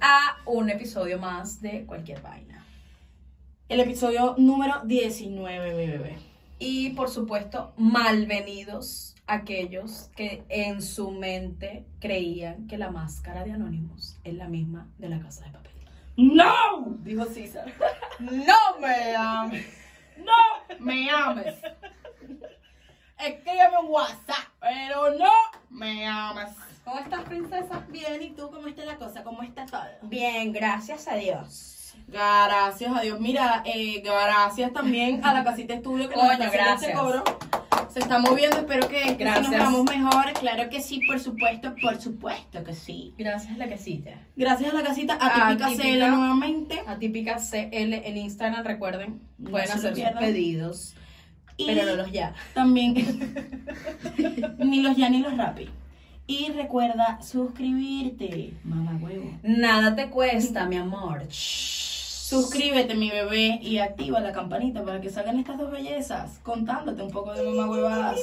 a 0.00 0.36
un 0.44 0.70
episodio 0.70 1.18
más 1.18 1.60
de 1.60 1.84
Cualquier 1.84 2.20
Vaina. 2.22 2.64
El 3.68 3.80
episodio 3.80 4.34
número 4.38 4.82
19, 4.84 5.74
mi 5.74 5.86
bebé. 5.86 6.16
Y 6.58 6.90
por 6.90 7.08
supuesto, 7.08 7.72
malvenidos 7.76 9.14
aquellos 9.26 10.10
que 10.16 10.44
en 10.48 10.80
su 10.80 11.10
mente 11.10 11.86
creían 12.00 12.68
que 12.68 12.78
la 12.78 12.90
máscara 12.90 13.44
de 13.44 13.52
Anonymous 13.52 14.18
es 14.22 14.34
la 14.34 14.48
misma 14.48 14.88
de 14.98 15.08
la 15.08 15.20
casa 15.20 15.44
de 15.44 15.50
papel. 15.50 15.72
¡No! 16.16 16.96
Dijo 17.00 17.24
César. 17.26 17.66
¡No 18.20 18.80
me 18.80 19.16
ames! 19.16 19.66
¡No 20.18 20.78
me 20.78 21.10
ames! 21.10 21.54
Escríbeme 23.18 23.78
un 23.82 23.90
WhatsApp, 23.90 24.46
pero 24.60 25.10
no 25.18 25.32
me 25.70 26.06
ames. 26.06 26.65
¿Cómo 26.86 27.00
estás, 27.00 27.24
princesa? 27.24 27.84
Bien, 27.90 28.22
¿y 28.22 28.30
tú 28.30 28.48
cómo 28.48 28.68
está 28.68 28.84
la 28.84 28.94
cosa? 28.94 29.24
¿Cómo 29.24 29.42
está 29.42 29.66
todo? 29.66 29.80
Bien, 30.02 30.52
gracias 30.52 31.08
a 31.08 31.16
Dios. 31.16 31.96
Gracias 32.06 32.96
a 32.96 33.00
Dios. 33.00 33.18
Mira, 33.18 33.64
eh, 33.66 34.00
gracias 34.04 34.72
también 34.72 35.24
a 35.24 35.34
la 35.34 35.42
casita 35.42 35.74
estudio 35.74 36.08
que 36.08 36.14
nos 36.14 36.26
Coño, 36.26 36.44
haciendo 36.44 36.74
este 36.74 36.92
gracias. 36.92 37.00
cobro. 37.00 37.24
Se 37.88 37.98
está 37.98 38.20
moviendo, 38.20 38.58
espero 38.58 38.86
que, 38.86 39.16
nos 39.18 39.50
vamos 39.50 39.84
mejores. 39.90 40.38
Claro 40.38 40.70
que 40.70 40.80
sí, 40.80 41.00
por 41.04 41.18
supuesto, 41.18 41.74
por 41.82 42.00
supuesto 42.00 42.62
que 42.62 42.72
sí. 42.72 43.12
Gracias 43.18 43.52
a 43.52 43.56
la 43.56 43.68
casita. 43.68 44.12
Gracias 44.36 44.72
a 44.72 44.76
la 44.76 44.84
casita 44.84 45.14
Atípica 45.14 45.66
Atípica. 45.66 45.82
CL 45.82 45.98
nuevamente. 45.98 46.82
Atípica 46.86 47.38
CL 47.38 47.94
en 47.94 48.16
Instagram, 48.16 48.64
recuerden. 48.64 49.20
No 49.38 49.50
Pueden 49.50 49.72
hacer 49.72 49.96
sus 49.96 50.04
pedidos. 50.20 50.94
Y 51.56 51.66
Pero 51.66 51.84
no 51.84 51.96
los 51.96 52.12
ya. 52.12 52.32
también, 52.54 52.94
ni 54.58 54.82
los 54.82 54.96
ya 54.96 55.08
ni 55.10 55.18
los 55.18 55.36
rapi. 55.36 55.68
Y 56.28 56.50
recuerda 56.52 57.20
suscribirte, 57.22 58.52
mamá 58.64 58.98
huevo. 59.00 59.30
Nada 59.44 59.94
te 59.94 60.10
cuesta, 60.10 60.66
mi 60.66 60.76
amor. 60.76 61.22
Suscríbete, 61.30 62.94
mi 62.96 63.10
bebé, 63.10 63.60
y 63.62 63.78
activa 63.78 64.18
la 64.20 64.32
campanita 64.32 64.84
para 64.84 65.00
que 65.00 65.08
salgan 65.10 65.38
estas 65.38 65.56
dos 65.58 65.70
bellezas 65.70 66.40
contándote 66.42 67.00
un 67.02 67.10
poco 67.12 67.32
de 67.32 67.42
mamá 67.44 67.70
huevadas. 67.70 68.18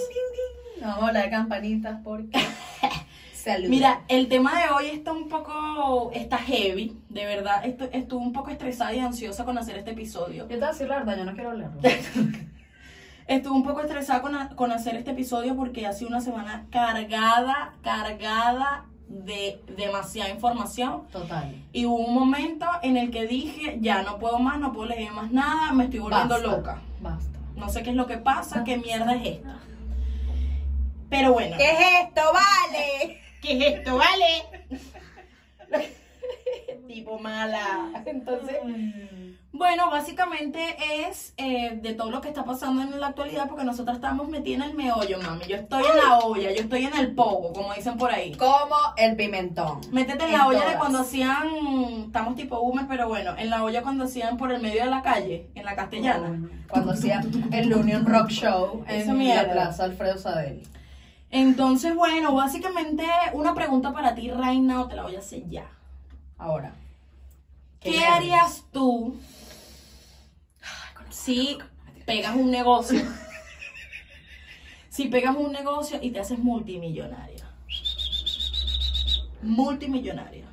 Vamos 0.82 1.04
a 1.04 1.08
hablar 1.08 1.24
de 1.26 1.30
campanitas 1.30 2.00
porque. 2.04 2.38
Salud. 3.34 3.68
Mira, 3.70 4.02
el 4.08 4.28
tema 4.30 4.58
de 4.58 4.70
hoy 4.74 4.86
está 4.88 5.12
un 5.12 5.28
poco, 5.28 6.12
está 6.14 6.38
heavy, 6.38 6.96
de 7.10 7.26
verdad, 7.26 7.64
estu- 7.66 7.90
estuve 7.92 8.22
un 8.22 8.32
poco 8.32 8.50
estresada 8.52 8.94
y 8.94 9.00
ansiosa 9.00 9.44
con 9.44 9.58
hacer 9.58 9.78
este 9.78 9.92
episodio. 9.92 10.44
Yo 10.44 10.46
te 10.48 10.56
voy 10.56 10.64
a 10.64 10.68
decir 10.72 10.88
la 10.88 11.00
verdad, 11.00 11.18
yo 11.18 11.26
no 11.26 11.34
quiero 11.34 11.52
hablarlo. 11.52 11.82
Estuve 13.28 13.54
un 13.56 13.64
poco 13.64 13.82
estresada 13.82 14.22
con, 14.22 14.36
a- 14.36 14.50
con 14.56 14.72
hacer 14.72 14.96
este 14.96 15.12
episodio 15.12 15.56
porque 15.56 15.86
ha 15.88 15.94
sido 15.94 16.10
una 16.10 16.22
semana 16.22 16.66
cargada, 16.72 17.74
cargada 17.82 18.86
de 19.08 19.62
demasiada 19.78 20.30
información. 20.30 21.08
Total. 21.12 21.56
Y 21.72 21.86
hubo 21.86 21.98
un 21.98 22.14
momento 22.14 22.66
en 22.82 22.98
el 22.98 23.12
que 23.12 23.26
dije, 23.28 23.78
ya 23.82 24.02
no 24.02 24.18
puedo 24.20 24.40
más, 24.40 24.60
no 24.60 24.74
puedo 24.74 24.90
leer 24.90 25.12
más 25.12 25.32
nada, 25.32 25.72
me 25.74 25.86
estoy 25.86 26.00
volviendo 26.00 26.34
Basta. 26.36 26.48
loca. 26.52 26.82
Basta. 27.02 27.40
No 27.56 27.70
sé 27.70 27.84
qué 27.84 27.92
es 27.92 27.96
lo 27.96 28.08
que 28.08 28.18
pasa, 28.18 28.64
qué 28.64 28.78
mierda 28.78 29.14
es 29.16 29.38
esta. 29.38 29.60
Pero 31.10 31.34
bueno, 31.34 31.56
¿Qué 31.58 31.70
es 31.70 31.78
esto? 32.08 32.22
¡Vale! 32.34 33.20
¿qué 33.42 33.58
es 33.58 33.76
esto? 33.76 33.98
¿Vale? 33.98 34.78
tipo 36.88 37.20
mala. 37.20 37.92
Entonces, 38.06 38.58
bueno, 39.54 39.92
básicamente 39.92 40.76
es 41.08 41.36
eh, 41.38 41.78
de 41.80 41.94
todo 41.94 42.10
lo 42.10 42.22
que 42.22 42.28
está 42.28 42.44
pasando 42.44 42.82
en 42.82 43.00
la 43.00 43.08
actualidad, 43.08 43.48
porque 43.48 43.64
nosotras 43.64 43.98
estamos 43.98 44.28
metidas 44.28 44.64
en 44.64 44.72
el 44.72 44.76
meollo, 44.76 45.22
mami. 45.22 45.46
Yo 45.46 45.58
estoy 45.58 45.84
en 45.86 45.98
la 45.98 46.18
olla, 46.18 46.52
yo 46.52 46.64
estoy 46.64 46.86
en 46.86 46.98
el 46.98 47.14
pogo, 47.14 47.54
como 47.54 47.72
dicen 47.72 47.96
por 47.96 48.12
ahí. 48.12 48.34
Como 48.36 48.76
el 48.98 49.16
pimentón. 49.16 49.80
Métete 49.92 50.24
en 50.24 50.32
En 50.32 50.38
la 50.40 50.48
olla 50.48 50.68
de 50.68 50.76
cuando 50.76 51.02
hacían, 51.02 51.48
estamos 52.08 52.36
tipo 52.36 52.62
humes, 52.62 52.86
pero 52.90 53.08
bueno, 53.08 53.36
en 53.38 53.52
la 53.52 53.64
olla 53.64 53.84
cuando 53.84 54.06
hacían 54.06 54.38
por 54.38 54.52
el 54.52 54.60
medio 54.60 54.86
de 54.86 54.90
la 54.90 55.04
calle, 55.04 55.48
en 55.54 55.66
la 55.66 55.76
castellana. 55.76 56.50
Cuando 56.68 56.94
hacía 56.94 57.22
el 57.52 57.72
Union 57.72 58.08
Rock 58.08 58.30
Show 58.30 58.84
en 58.88 59.30
la 59.30 59.52
Plaza 59.52 59.84
Alfredo 59.84 60.18
Sadel. 60.18 60.64
Entonces, 61.30 61.96
bueno, 61.96 62.34
básicamente 62.34 63.06
una 63.34 63.54
pregunta 63.54 63.94
para 63.94 64.16
ti, 64.16 64.32
Reina, 64.32 64.82
o 64.82 64.88
te 64.88 64.96
la 64.96 65.04
voy 65.04 65.16
a 65.16 65.20
hacer 65.20 65.48
ya. 65.48 65.68
Ahora. 66.40 66.74
¿Qué, 67.80 67.92
nervios. 67.92 68.16
harías 68.16 68.64
tú 68.72 69.16
si 71.24 71.58
pegas 72.06 72.36
un 72.36 72.52
negocio? 72.52 73.02
si 74.90 75.08
pegas 75.08 75.36
un 75.36 75.54
negocio 75.54 76.00
y 76.02 76.12
te 76.12 76.20
haces 76.20 76.38
multimillonaria. 76.38 77.48
Multimillonaria. 79.42 80.46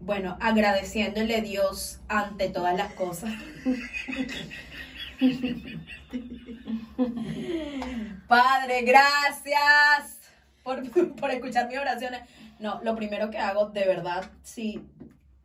Bueno, 0.00 0.36
agradeciéndole 0.40 1.36
a 1.36 1.40
Dios 1.40 2.00
ante 2.08 2.48
todas 2.48 2.76
las 2.76 2.92
cosas. 2.94 3.32
Padre, 8.28 8.82
gracias 8.82 10.20
por, 10.62 10.88
por 11.16 11.30
escuchar 11.30 11.68
mis 11.68 11.78
oraciones. 11.78 12.22
No, 12.58 12.80
lo 12.82 12.96
primero 12.96 13.30
que 13.30 13.38
hago, 13.38 13.70
de 13.70 13.86
verdad, 13.86 14.30
si 14.42 14.80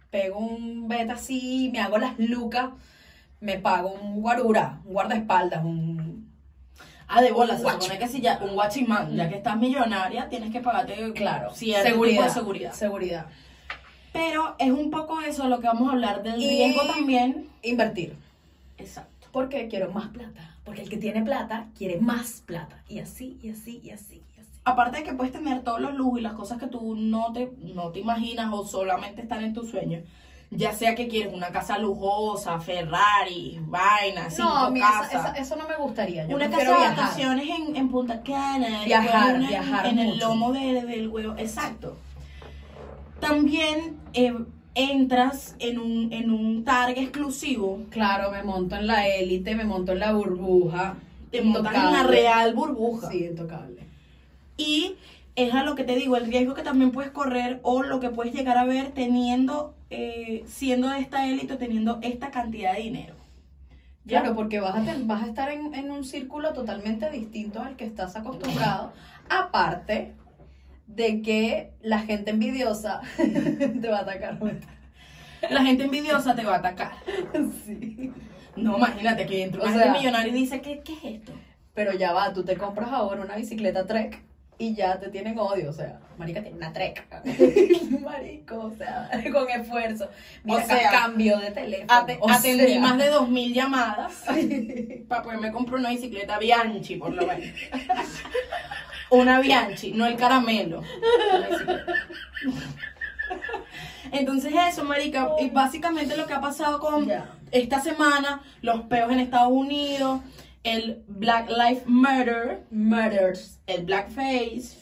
pego 0.10 0.40
un 0.40 0.88
beta 0.88 1.14
así, 1.14 1.70
me 1.72 1.80
hago 1.80 1.98
las 1.98 2.18
lucas, 2.18 2.70
me 3.40 3.58
pago 3.60 3.90
un 3.94 4.22
guarura, 4.22 4.80
un 4.86 4.94
guardaespaldas, 4.94 5.64
un... 5.64 6.28
Ah, 7.10 7.22
de 7.22 7.32
bola, 7.32 7.58
se 7.58 7.64
supone 7.64 7.98
que 7.98 8.08
si 8.08 8.20
ya, 8.20 8.38
un 8.44 8.54
guachimán, 8.54 9.16
ya 9.16 9.30
que 9.30 9.36
estás 9.38 9.56
millonaria, 9.58 10.28
tienes 10.28 10.52
que 10.52 10.60
pagarte, 10.60 11.14
Claro, 11.14 11.54
cierto 11.54 12.02
tipo 12.02 12.22
de 12.24 12.30
seguridad. 12.30 12.74
Seguridad. 12.74 13.28
Pero 14.12 14.56
es 14.60 14.72
un 14.72 14.92
poco 14.92 15.22
eso 15.22 15.48
lo 15.48 15.60
que 15.62 15.68
vamos 15.68 15.88
a 15.90 15.92
hablar 15.94 16.24
del 16.24 16.42
Y- 16.42 16.48
riesgo 16.50 16.82
también. 16.86 17.48
Invertir. 17.62 18.16
Exacto. 18.78 19.28
Porque 19.32 19.68
quiero 19.70 19.92
más 19.92 20.10
plata. 20.10 20.56
Porque 20.66 20.82
el 20.82 20.90
que 20.90 20.98
tiene 20.98 21.22
plata 21.24 21.68
quiere 21.78 22.00
más 22.02 22.42
plata. 22.46 22.82
Y 22.90 23.00
así, 23.00 23.38
y 23.42 23.52
así, 23.52 23.80
y 23.84 23.92
así, 23.92 24.22
y 24.36 24.40
así. 24.42 24.50
Aparte 24.66 24.98
de 24.98 25.04
que 25.04 25.14
puedes 25.14 25.32
tener 25.32 25.62
todos 25.62 25.80
los 25.80 25.94
lujos 25.94 26.20
y 26.20 26.24
las 26.24 26.34
cosas 26.34 26.58
que 26.60 26.68
tú 26.68 26.96
no 26.98 27.32
te, 27.32 27.54
no 27.74 27.92
te 27.92 28.00
imaginas 28.00 28.52
o 28.52 28.66
solamente 28.66 29.22
están 29.22 29.44
en 29.46 29.54
tus 29.54 29.70
sueños. 29.70 30.04
Ya 30.50 30.72
sea 30.72 30.96
que 30.96 31.08
quieres 31.10 31.34
una 31.34 31.50
casa 31.50 31.78
lujosa, 31.78 32.60
Ferrari, 32.60 33.60
vainas, 33.64 34.34
cinco 34.36 34.48
No, 34.50 34.72
mí 34.72 34.80
esa- 34.80 34.90
casas. 35.02 35.14
esa- 35.14 35.34
eso 35.34 35.56
no 35.58 35.68
me 35.68 35.76
gustaría. 35.76 36.26
Yo 36.28 36.36
una 36.38 36.50
casa 36.50 36.64
de 36.64 36.72
vacaciones 36.90 37.48
en, 37.50 37.76
en 37.76 37.90
Punta 37.90 38.22
Cana. 38.24 38.84
Viajar, 38.86 39.36
en- 39.36 39.48
viajar 39.48 39.86
En 39.88 40.00
el 40.00 40.18
lomo 40.18 40.54
de- 40.54 40.82
del 40.86 41.10
huevo. 41.10 41.36
Exacto. 41.38 41.98
También 43.20 43.98
eh, 44.14 44.34
entras 44.76 45.56
en 45.60 45.80
un, 45.80 46.14
en 46.14 46.32
un 46.32 46.64
target 46.64 46.98
exclusivo. 47.04 47.82
Claro, 47.90 48.32
me 48.32 48.44
monto 48.44 48.76
en 48.76 48.88
la 48.88 49.08
élite, 49.08 49.56
me 49.56 49.66
monto 49.66 49.92
en 49.94 50.00
la 50.00 50.14
burbuja. 50.14 50.96
Te 51.32 51.42
montas 51.42 51.74
en 51.76 51.92
la 51.94 52.04
real 52.04 52.54
burbuja. 52.54 53.10
Sí, 53.12 53.26
intocable. 53.26 53.86
Y 54.56 54.96
es 55.38 55.54
a 55.54 55.64
lo 55.64 55.76
que 55.76 55.84
te 55.84 55.96
digo, 55.96 56.18
el 56.18 56.26
riesgo 56.26 56.56
que 56.56 56.64
también 56.64 56.92
puedes 56.92 57.12
correr 57.12 57.60
o 57.62 57.84
lo 57.84 58.00
que 58.00 58.10
puedes 58.10 58.34
llegar 58.34 58.58
a 58.58 58.66
ver 58.66 58.90
teniendo, 58.90 59.76
eh, 59.92 60.44
siendo 60.48 60.90
de 60.90 61.00
esta 61.00 61.28
élite, 61.28 61.58
teniendo 61.58 62.00
esta 62.02 62.32
cantidad 62.32 62.74
de 62.74 62.82
dinero. 62.82 63.16
¿Ya? 64.04 64.22
Claro, 64.22 64.36
porque 64.36 64.60
vas 64.60 64.76
a, 64.76 64.96
vas 65.02 65.24
a 65.24 65.28
estar 65.28 65.52
en, 65.52 65.76
en 65.76 65.92
un 65.92 66.04
círculo 66.06 66.54
totalmente 66.54 67.12
distinto 67.12 67.62
al 67.62 67.76
que 67.76 67.86
estás 67.86 68.16
acostumbrado. 68.16 68.94
Aparte 69.30 70.16
de 70.88 71.22
que 71.22 71.74
la 71.82 72.00
gente 72.00 72.32
envidiosa 72.32 73.02
te 73.18 73.90
va 73.90 74.00
a 74.00 74.02
atacar. 74.02 74.40
La 75.52 75.64
gente 75.64 75.84
envidiosa 75.84 76.36
te 76.36 76.44
va 76.46 76.56
a 76.56 76.58
atacar. 76.58 76.94
Sí. 77.64 78.12
No, 78.56 78.78
imagínate 78.78 79.28
que 79.28 79.44
entra 79.44 79.62
un 79.62 79.92
millonario 79.92 80.36
y 80.36 80.40
dice, 80.40 80.62
¿qué, 80.62 80.82
¿qué 80.84 80.94
es 80.94 81.04
esto? 81.04 81.34
Pero 81.76 81.94
ya 81.94 82.12
va, 82.12 82.34
tú 82.34 82.44
te 82.44 82.58
compras 82.58 82.90
ahora 82.92 83.22
una 83.22 83.36
bicicleta 83.36 83.86
Trek 83.86 84.26
y 84.60 84.74
ya 84.74 85.00
te 85.00 85.10
tienen 85.10 85.38
odio, 85.38 85.70
o 85.70 85.74
sea, 85.74 86.00
marica 86.18 86.42
tiene 86.42 86.58
una 86.58 86.74
Trek. 86.74 87.06
Marico, 88.02 88.60
o 88.60 88.72
sea, 88.76 89.10
con 89.32 89.50
esfuerzo. 89.50 90.10
Mira, 90.44 90.64
O 90.64 90.66
sea, 90.68 90.90
cambio 90.92 91.38
de 91.40 91.52
teléfono. 91.52 91.94
Ate- 91.94 92.18
o 92.20 92.30
atendí 92.30 92.66
sea. 92.68 92.82
más 92.82 92.98
de 92.98 93.12
2.000 93.12 93.54
llamadas 93.54 94.24
para 95.08 95.22
poderme 95.24 95.52
comprar 95.52 95.80
una 95.80 95.90
bicicleta 95.90 96.40
Bianchi, 96.40 96.96
por 96.96 97.14
lo 97.14 97.26
menos. 97.28 97.48
Una 99.12 99.40
Bianchi, 99.40 99.92
no 99.92 100.06
el 100.06 100.16
caramelo. 100.16 100.82
Una 101.36 101.48
bicicleta. 101.50 101.94
Entonces 104.12 104.54
eso, 104.70 104.84
marica, 104.86 105.28
y 105.40 105.50
básicamente 105.50 106.16
lo 106.16 106.26
que 106.28 106.34
ha 106.34 106.42
pasado 106.42 106.80
con 106.80 107.08
esta 107.52 107.82
semana, 107.82 108.42
los 108.62 108.82
peos 108.84 109.12
en 109.12 109.20
Estados 109.20 109.52
Unidos, 109.52 110.22
el 110.68 111.04
Black 111.08 111.50
Lives 111.50 111.84
Matter, 111.88 112.60
Murders. 112.72 113.60
el 113.68 113.86
Blackface, 113.86 114.76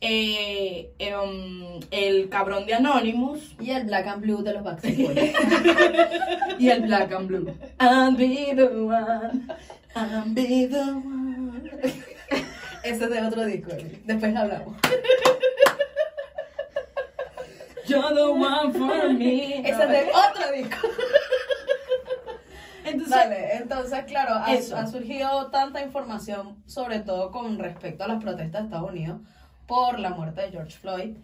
eh, 0.00 0.92
em, 0.98 1.80
el 1.90 2.28
cabrón 2.28 2.66
de 2.66 2.74
Anonymous 2.74 3.54
Y 3.58 3.70
el 3.70 3.84
Black 3.84 4.06
and 4.06 4.22
Blue 4.22 4.42
de 4.42 4.52
los 4.54 4.62
Backstreet 4.62 4.96
Boys. 4.96 6.58
y 6.58 6.68
el 6.68 6.82
Black 6.82 7.12
and 7.12 7.26
Blue. 7.26 7.52
I'll 7.80 8.14
be 8.16 8.52
the 8.54 8.66
one. 8.66 9.48
I'll 9.96 10.32
be 10.34 10.66
the 10.66 10.92
one. 10.92 11.70
Ese 12.84 13.04
es 13.04 13.10
de 13.10 13.20
otro 13.22 13.44
disco, 13.46 13.72
Emily. 13.72 14.02
después 14.04 14.36
hablamos. 14.36 14.76
You're 17.86 18.14
the 18.14 18.30
one 18.30 18.72
for 18.72 19.12
me. 19.12 19.60
Ese 19.68 19.82
es 19.82 19.88
de 19.88 20.10
otro 20.12 20.52
disco. 20.52 20.88
Entonces, 22.84 23.16
Vale, 23.16 23.56
entonces, 23.56 24.04
claro, 24.04 24.34
ha, 24.34 24.86
surgido 24.86 25.50
tanta 25.50 25.82
información, 25.82 26.62
sobre 26.66 27.00
todo 27.00 27.30
con 27.30 27.58
respecto 27.58 28.04
a 28.04 28.08
las 28.08 28.22
protestas 28.22 28.62
de 28.62 28.66
Estados 28.66 28.90
Unidos 28.90 29.20
por 29.66 29.98
la 29.98 30.10
muerte 30.10 30.42
de 30.42 30.50
George 30.50 30.76
Floyd. 30.78 31.16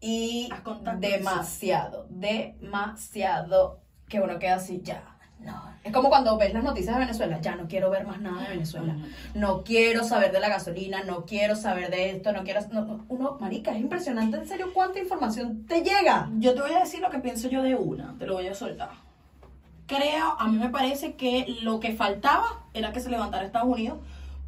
Y 0.00 0.48
contacto, 0.62 1.00
demasiado, 1.00 2.06
demasiado 2.08 3.80
que 4.08 4.20
uno 4.20 4.38
queda 4.38 4.54
así, 4.54 4.80
ya, 4.82 5.18
no. 5.40 5.70
Es 5.82 5.92
como 5.92 6.08
cuando 6.10 6.36
ves 6.36 6.52
las 6.52 6.62
noticias 6.62 6.94
de 6.94 7.00
Venezuela, 7.00 7.40
ya 7.40 7.56
no 7.56 7.66
quiero 7.66 7.90
ver 7.90 8.06
más 8.06 8.20
nada 8.20 8.42
de 8.42 8.50
Venezuela. 8.50 8.96
No 9.34 9.62
quiero 9.62 10.04
saber 10.04 10.30
de 10.32 10.40
la 10.40 10.48
gasolina, 10.48 11.04
no 11.04 11.24
quiero 11.24 11.56
saber 11.56 11.90
de 11.90 12.10
esto, 12.10 12.32
no 12.32 12.44
quiero... 12.44 12.60
no. 12.70 13.04
uno, 13.08 13.38
marica, 13.40 13.72
es 13.72 13.80
impresionante 13.80 14.36
en 14.36 14.46
serio 14.46 14.72
cuánta 14.74 14.98
información 14.98 15.66
te 15.66 15.82
llega. 15.82 16.28
yo 16.38 16.54
te 16.54 16.60
voy 16.60 16.72
a 16.72 16.80
decir 16.80 17.00
lo 17.00 17.10
que 17.10 17.18
pienso 17.18 17.48
yo 17.48 17.62
de 17.62 17.74
una, 17.74 18.14
te 18.18 18.26
lo 18.26 18.34
voy 18.34 18.46
a 18.48 18.54
soltar. 18.54 18.90
Creo, 19.90 20.36
a 20.38 20.46
mí 20.46 20.56
me 20.56 20.68
parece 20.68 21.14
que 21.14 21.56
lo 21.62 21.80
que 21.80 21.92
faltaba 21.96 22.46
era 22.74 22.92
que 22.92 23.00
se 23.00 23.10
levantara 23.10 23.44
Estados 23.44 23.68
Unidos 23.68 23.98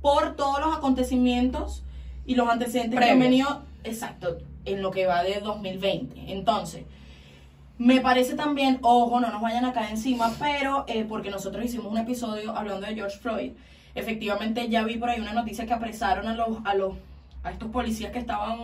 por 0.01 0.37
todos 0.37 0.61
los 0.61 0.77
acontecimientos 0.77 1.83
y 2.25 2.37
los 2.37 2.49
antecedentes 2.49 3.01
que 3.01 3.11
han 3.11 3.19
venido, 3.19 3.63
exacto, 3.83 4.39
en 4.65 4.83
lo 4.83 4.93
que 4.93 5.07
va 5.07 5.25
de 5.25 5.41
2020. 5.41 6.33
Entonces, 6.33 6.85
me 7.79 8.01
parece 8.01 8.35
también, 8.35 8.79
ojo, 8.83 9.19
no 9.19 9.31
nos 9.33 9.43
vayan 9.43 9.65
a 9.65 9.73
caer 9.73 9.91
encima, 9.91 10.33
pero 10.39 10.85
eh, 10.87 11.05
porque 11.09 11.31
nosotros 11.31 11.65
hicimos 11.65 11.87
un 11.91 11.99
episodio 11.99 12.57
hablando 12.57 12.87
de 12.87 12.95
George 12.95 13.19
Floyd, 13.19 13.53
efectivamente 13.97 14.69
ya 14.69 14.85
vi 14.85 14.97
por 14.97 15.11
ahí 15.11 15.21
una 15.21 15.33
noticia 15.33 15.67
que 15.67 15.73
apresaron 15.73 16.29
a 16.29 16.35
los, 16.37 16.59
a 16.65 16.75
los, 16.75 16.95
a 17.43 17.51
estos 17.51 17.69
policías 17.73 18.13
que 18.13 18.21
estaban, 18.21 18.59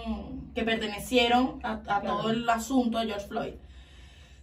que 0.55 0.63
pertenecieron 0.63 1.59
a, 1.65 1.73
a 1.73 1.83
Claro. 1.83 2.19
todo 2.19 2.31
el 2.31 2.49
asunto 2.49 2.99
de 3.01 3.07
George 3.07 3.27
Floyd. 3.27 3.55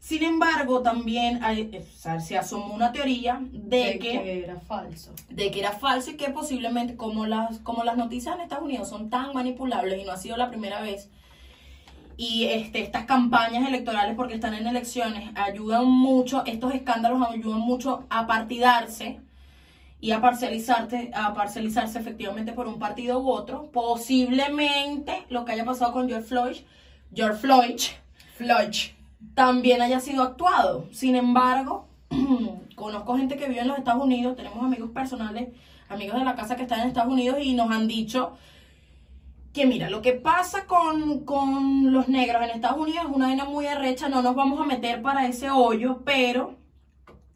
Sin 0.06 0.22
embargo, 0.22 0.84
también 0.84 1.44
hay- 1.44 1.68
eh, 1.74 1.84
o 1.84 1.98
sea, 1.98 2.20
se 2.20 2.38
asomó 2.38 2.76
una 2.76 2.92
teoría 2.92 3.40
de, 3.52 3.98
que, 3.98 4.44
era 4.44 4.60
falso. 4.60 5.12
de 5.32 5.50
que 5.50 5.60
era 5.62 5.72
falso 5.72 6.12
y 6.12 6.16
que 6.16 6.30
posiblemente, 6.30 6.96
como 6.96 7.26
las, 7.26 7.58
como 7.62 7.84
las 7.84 7.98
noticias 7.98 8.36
en 8.36 8.42
Estados 8.42 8.66
Unidos 8.66 8.88
son 8.88 9.10
tan 9.10 9.34
manipulables 9.34 10.00
y 10.00 10.04
no 10.06 10.12
ha 10.12 10.18
sido 10.18 10.38
la 10.38 10.52
primera 10.52 10.80
vez, 10.80 11.10
y 12.18 12.44
este, 12.44 12.84
estas 12.84 13.06
campañas 13.06 13.68
electorales, 13.68 14.16
porque 14.16 14.36
están 14.36 14.54
en 14.54 14.68
elecciones, 14.68 15.32
ayudan 15.34 15.88
mucho, 15.88 16.46
estos 16.46 16.76
escándalos 16.76 17.28
ayudan 17.28 17.62
mucho 17.62 18.06
a 18.12 18.28
partidarse 18.28 19.22
y 20.00 20.12
a 20.12 20.22
parcializarte, 20.22 21.10
a 21.16 21.34
parcializarse 21.34 21.98
efectivamente 21.98 22.54
por 22.54 22.68
un 22.68 22.78
partido 22.78 23.22
u 23.22 23.32
otro. 23.32 23.72
Posiblemente 23.72 25.26
lo 25.30 25.46
que 25.46 25.54
haya 25.54 25.66
pasado 25.66 25.92
con 25.94 26.08
George 26.08 26.28
Floyd, 26.28 26.58
George 27.12 27.40
Floyd, 27.40 27.80
Floyd. 28.36 28.95
También 29.34 29.82
haya 29.82 30.00
sido 30.00 30.24
actuado. 30.24 30.88
Sin 30.92 31.16
embargo, 31.16 31.88
conozco 32.76 33.18
gente 33.18 33.38
que 33.38 33.48
vive 33.48 33.62
en 33.62 33.68
los 33.68 33.78
Estados 33.78 34.04
Unidos, 34.04 34.36
tenemos 34.36 34.64
amigos 34.64 34.92
personales, 34.92 35.50
amigos 35.90 36.20
de 36.20 36.26
la 36.26 36.36
casa 36.36 36.56
que 36.56 36.64
están 36.64 36.82
en 36.82 36.88
Estados 36.90 37.12
Unidos 37.12 37.38
y 37.42 37.54
nos 37.54 37.72
han 37.72 37.88
dicho 37.88 38.34
que 39.54 39.66
mira, 39.66 39.90
lo 39.90 40.02
que 40.02 40.12
pasa 40.14 40.66
con, 40.66 41.22
con 41.24 41.94
los 41.94 42.10
negros 42.10 42.44
en 42.44 42.50
Estados 42.50 42.78
Unidos 42.78 43.06
es 43.10 43.16
una 43.16 43.28
vaina 43.28 43.46
muy 43.46 43.66
arrecha, 43.68 44.10
no 44.10 44.22
nos 44.22 44.36
vamos 44.36 44.60
a 44.60 44.66
meter 44.66 45.02
para 45.02 45.26
ese 45.28 45.50
hoyo, 45.50 46.02
pero 46.04 46.56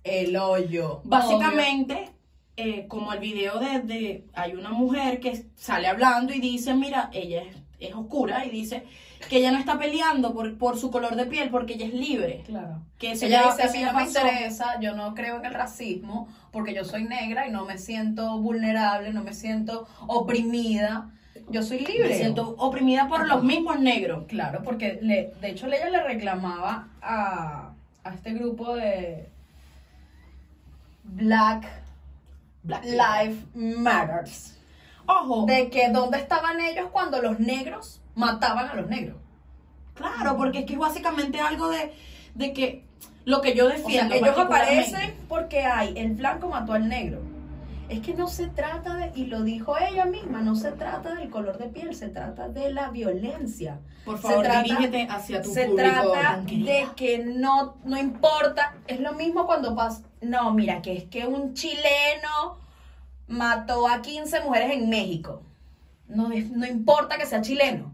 El 0.04 0.36
hoyo. 0.36 1.00
básicamente, 1.06 2.10
eh, 2.58 2.88
como 2.90 3.14
el 3.14 3.20
video 3.20 3.60
de, 3.60 3.80
de- 3.80 4.28
hay 4.34 4.54
una 4.54 4.72
mujer 4.72 5.22
que 5.22 5.46
sale 5.56 5.88
hablando 5.88 6.34
y 6.34 6.42
dice, 6.42 6.74
mira, 6.74 7.10
ella 7.14 7.44
es, 7.44 7.56
es 7.80 7.96
oscura 7.96 8.46
y 8.46 8.50
dice 8.50 8.84
que 9.28 9.38
ella 9.38 9.52
no 9.52 9.58
está 9.60 9.78
peleando 9.78 10.34
por, 10.34 10.58
por 10.58 10.78
su 10.80 10.90
color 10.92 11.16
de 11.16 11.26
piel 11.26 11.50
porque 11.50 11.74
ella 11.74 11.88
es 11.88 11.94
libre. 11.94 12.44
Claro. 12.46 12.82
Que 12.98 13.12
eso 13.12 13.26
Ella 13.26 13.44
ya- 13.44 13.52
dice, 13.52 13.68
a 13.68 13.72
mí 13.72 13.80
no 13.86 13.94
me 14.00 14.06
pasó". 14.06 14.20
interesa, 14.28 14.80
yo 14.80 14.96
no 14.96 15.14
creo 15.14 15.38
en 15.38 15.46
el 15.46 15.54
racismo, 15.54 16.28
porque 16.52 16.74
yo 16.74 16.86
soy 16.86 17.04
negra 17.04 17.48
y 17.48 17.52
no 17.52 17.66
me 17.66 17.78
siento 17.78 18.38
vulnerable, 18.40 19.12
no 19.14 19.24
me 19.24 19.34
siento 19.34 19.88
oprimida. 20.08 21.10
Yo 21.50 21.64
soy 21.64 21.80
libre. 21.80 22.10
Me 22.10 22.16
siento 22.16 22.56
oprimida 22.58 23.08
por 23.08 23.28
los 23.28 23.44
mismos 23.44 23.80
negros. 23.80 24.26
Claro, 24.28 24.62
porque 24.64 25.00
le, 25.02 25.34
de 25.42 25.50
hecho 25.50 25.68
ella 25.68 25.90
le 25.90 26.04
reclamaba 26.04 26.88
a, 27.02 27.72
a 28.04 28.14
este 28.14 28.34
grupo 28.34 28.76
de 28.76 29.28
Black 31.04 31.66
Black 32.64 32.84
Lives 32.86 33.38
Matters. 33.56 34.56
Ojo, 35.08 35.46
De 35.48 35.70
que 35.70 35.90
dónde 35.90 36.18
estaban 36.20 36.60
ellos 36.62 36.90
cuando 36.92 37.22
los 37.22 37.40
negros 37.40 37.99
mataban 38.16 38.68
a 38.70 38.76
los 38.76 38.88
negros. 38.88 39.18
claro, 39.94 40.38
porque 40.38 40.60
es 40.60 40.66
que 40.66 40.74
es 40.74 40.80
básicamente 40.80 41.40
algo 41.42 41.70
de, 41.70 41.94
de 42.36 42.54
que 42.54 42.86
lo 43.26 43.42
que 43.42 43.54
yo 43.56 43.66
O 43.66 43.70
sea, 43.70 43.78
defiendo. 43.78 44.16
ellos 44.16 44.38
aparecen 44.38 45.14
porque 45.28 45.66
hay, 45.66 45.94
el 45.98 46.14
blanco 46.14 46.48
mató 46.50 46.74
al 46.74 46.88
negro. 46.88 47.22
Es 47.90 48.02
que 48.02 48.14
no 48.14 48.28
se 48.28 48.48
trata 48.48 48.94
de, 48.96 49.12
y 49.16 49.26
lo 49.26 49.42
dijo 49.44 49.76
ella 49.78 50.06
misma, 50.06 50.42
no 50.42 50.56
se 50.56 50.72
trata 50.74 51.16
del 51.16 51.30
color 51.32 51.58
de 51.58 51.70
piel, 51.70 51.96
se 51.96 52.08
trata 52.10 52.48
de 52.48 52.72
la 52.72 52.90
violencia. 52.92 53.80
Por 54.06 54.18
Se 54.18 54.28
favor, 54.28 54.44
trata- 54.44 54.62
dirígete 54.64 55.08
hacia 55.10 55.42
tu 55.42 55.50
se 55.52 55.66
público. 55.66 55.90
trata 55.90 56.22
tan 56.22 56.46
querido. 56.46 56.68
de 56.68 56.88
que 56.96 57.18
no, 57.26 57.78
no 57.84 57.98
importa, 57.98 58.76
es 58.88 59.00
lo 59.00 59.14
mismo 59.14 59.46
cuando 59.48 59.76
pasa, 59.76 60.04
no, 60.22 60.54
mira, 60.54 60.82
que 60.84 60.98
es 60.98 61.04
que 61.06 61.26
un 61.26 61.56
chileno 61.56 62.58
mató 63.28 63.88
a 63.88 64.02
15 64.02 64.42
mujeres 64.42 64.72
en 64.74 64.90
México. 64.90 65.42
No, 66.08 66.30
no 66.30 66.66
importa 66.68 67.18
que 67.18 67.26
sea 67.26 67.42
chileno, 67.42 67.92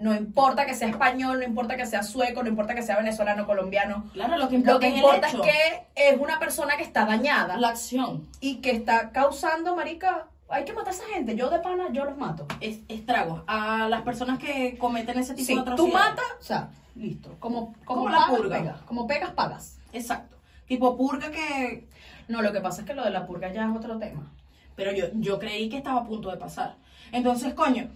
no 0.00 0.14
importa 0.14 0.66
que 0.66 0.74
sea 0.74 0.88
español, 0.88 1.38
no 1.38 1.44
importa 1.44 1.76
que 1.76 1.86
sea 1.86 2.02
sueco, 2.02 2.42
no 2.42 2.48
importa 2.48 2.74
que 2.74 2.82
sea 2.82 2.96
venezolano, 2.96 3.46
colombiano. 3.46 4.04
Claro, 4.12 4.36
lo 4.36 4.48
que 4.48 4.56
importa 4.56 4.74
Lo 4.74 4.80
que 4.80 4.88
es 4.88 5.34
el 5.34 5.40
que 5.42 5.86
es 5.94 6.18
una 6.20 6.38
persona 6.38 6.76
que 6.76 6.82
está 6.82 7.04
dañada 7.04 7.56
la 7.58 7.68
acción. 7.68 8.26
y 8.40 8.56
que 8.56 8.70
está 8.72 9.10
causando, 9.10 9.74
marica, 9.76 10.26
hay 10.48 10.64
que 10.64 10.72
matar 10.72 10.92
a 10.92 10.96
esa 10.96 11.04
gente. 11.06 11.34
Yo 11.36 11.50
de 11.50 11.58
pana, 11.58 11.88
yo 11.92 12.04
los 12.04 12.16
mato. 12.16 12.46
Es, 12.60 12.78
estragos 12.88 13.42
a 13.46 13.88
las 13.88 14.02
personas 14.02 14.38
que 14.38 14.76
cometen 14.78 15.18
ese 15.18 15.34
tipo 15.34 15.46
Sí, 15.46 15.54
de 15.56 15.62
tú 15.62 15.70
atrocidades. 15.72 15.94
matas, 16.10 16.24
o 16.40 16.44
sea, 16.44 16.68
listo. 16.94 17.34
Como, 17.40 17.72
como, 17.84 18.02
Como 18.02 18.08
la 18.10 18.18
pagas, 18.18 18.36
purga. 18.36 18.58
pegas. 18.58 18.80
Como 18.82 19.06
pegas, 19.06 19.30
pagas. 19.32 19.78
Exacto. 19.92 20.36
Tipo 20.66 20.96
purga 20.96 21.30
que... 21.30 21.88
No, 22.28 22.42
lo 22.42 22.52
que 22.52 22.60
pasa 22.60 22.80
es 22.82 22.86
que 22.86 22.94
lo 22.94 23.04
de 23.04 23.10
la 23.10 23.26
purga 23.26 23.52
ya 23.52 23.64
es 23.68 23.76
otro 23.76 23.98
tema. 23.98 24.32
Pero 24.76 24.92
yo, 24.92 25.06
yo 25.14 25.38
creí 25.38 25.68
que 25.68 25.78
estaba 25.78 26.00
a 26.00 26.04
punto 26.04 26.30
de 26.30 26.36
pasar. 26.36 26.74
Entonces, 27.12 27.54
coño, 27.54 27.88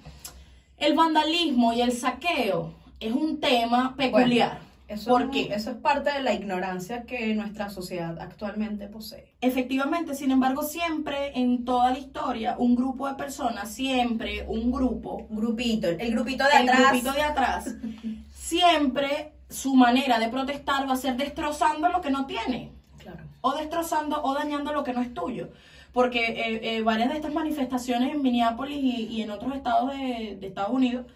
el 0.81 0.95
vandalismo 0.95 1.73
y 1.73 1.81
el 1.83 1.93
saqueo 1.93 2.75
es 2.99 3.13
un 3.13 3.39
tema 3.41 3.95
peculiar. 3.97 4.59
Eso, 4.89 5.09
¿Por 5.11 5.23
es- 5.23 5.29
qué? 5.31 5.55
eso 5.55 5.71
es 5.71 5.77
parte 5.77 6.11
de 6.13 6.21
la 6.21 6.33
ignorancia 6.33 7.05
que 7.05 7.33
nuestra 7.37 7.71
sociedad 7.71 8.19
actualmente 8.21 8.89
posee. 8.89 9.33
Efectivamente, 9.41 10.17
sin 10.17 10.33
embargo, 10.33 10.65
siempre 10.65 11.31
en 11.39 11.65
toda 11.65 11.93
la 11.93 11.99
historia, 11.99 12.57
un 12.59 12.75
grupo 12.75 13.07
de 13.07 13.15
personas, 13.15 13.71
siempre 13.73 14.45
un 14.49 14.73
grupo, 14.73 15.29
grupito, 15.31 15.87
el 15.89 16.11
grupito 16.11 16.43
de 16.45 16.63
el 16.63 16.69
atrás. 16.69 16.91
grupito 16.91 17.13
de 17.13 17.23
atrás, 17.23 17.75
siempre 18.35 19.33
su 19.49 19.75
manera 19.75 20.19
de 20.19 20.29
protestar 20.29 20.89
va 20.89 20.95
a 20.95 20.97
ser 20.97 21.17
destrozando 21.17 21.89
lo 21.89 22.01
que 22.01 22.11
no 22.11 22.27
tiene, 22.27 22.73
Claro. 22.99 23.25
o 23.43 23.53
destrozando 23.55 24.21
o 24.23 24.35
dañando 24.35 24.73
lo 24.73 24.83
que 24.85 24.93
no 24.93 25.03
es 25.03 25.15
tuyo. 25.15 25.51
Porque 25.93 26.25
eh, 26.25 26.77
eh, 26.77 26.83
varias 26.83 27.09
de 27.11 27.17
estas 27.17 27.33
manifestaciones 27.33 28.15
en 28.15 28.23
Minneapolis 28.23 28.79
y, 28.79 29.07
y 29.07 29.23
en 29.23 29.31
otros 29.31 29.55
estados 29.55 29.91
de, 29.93 30.37
de 30.41 30.47
Estados 30.47 30.71
Unidos, 30.73 31.07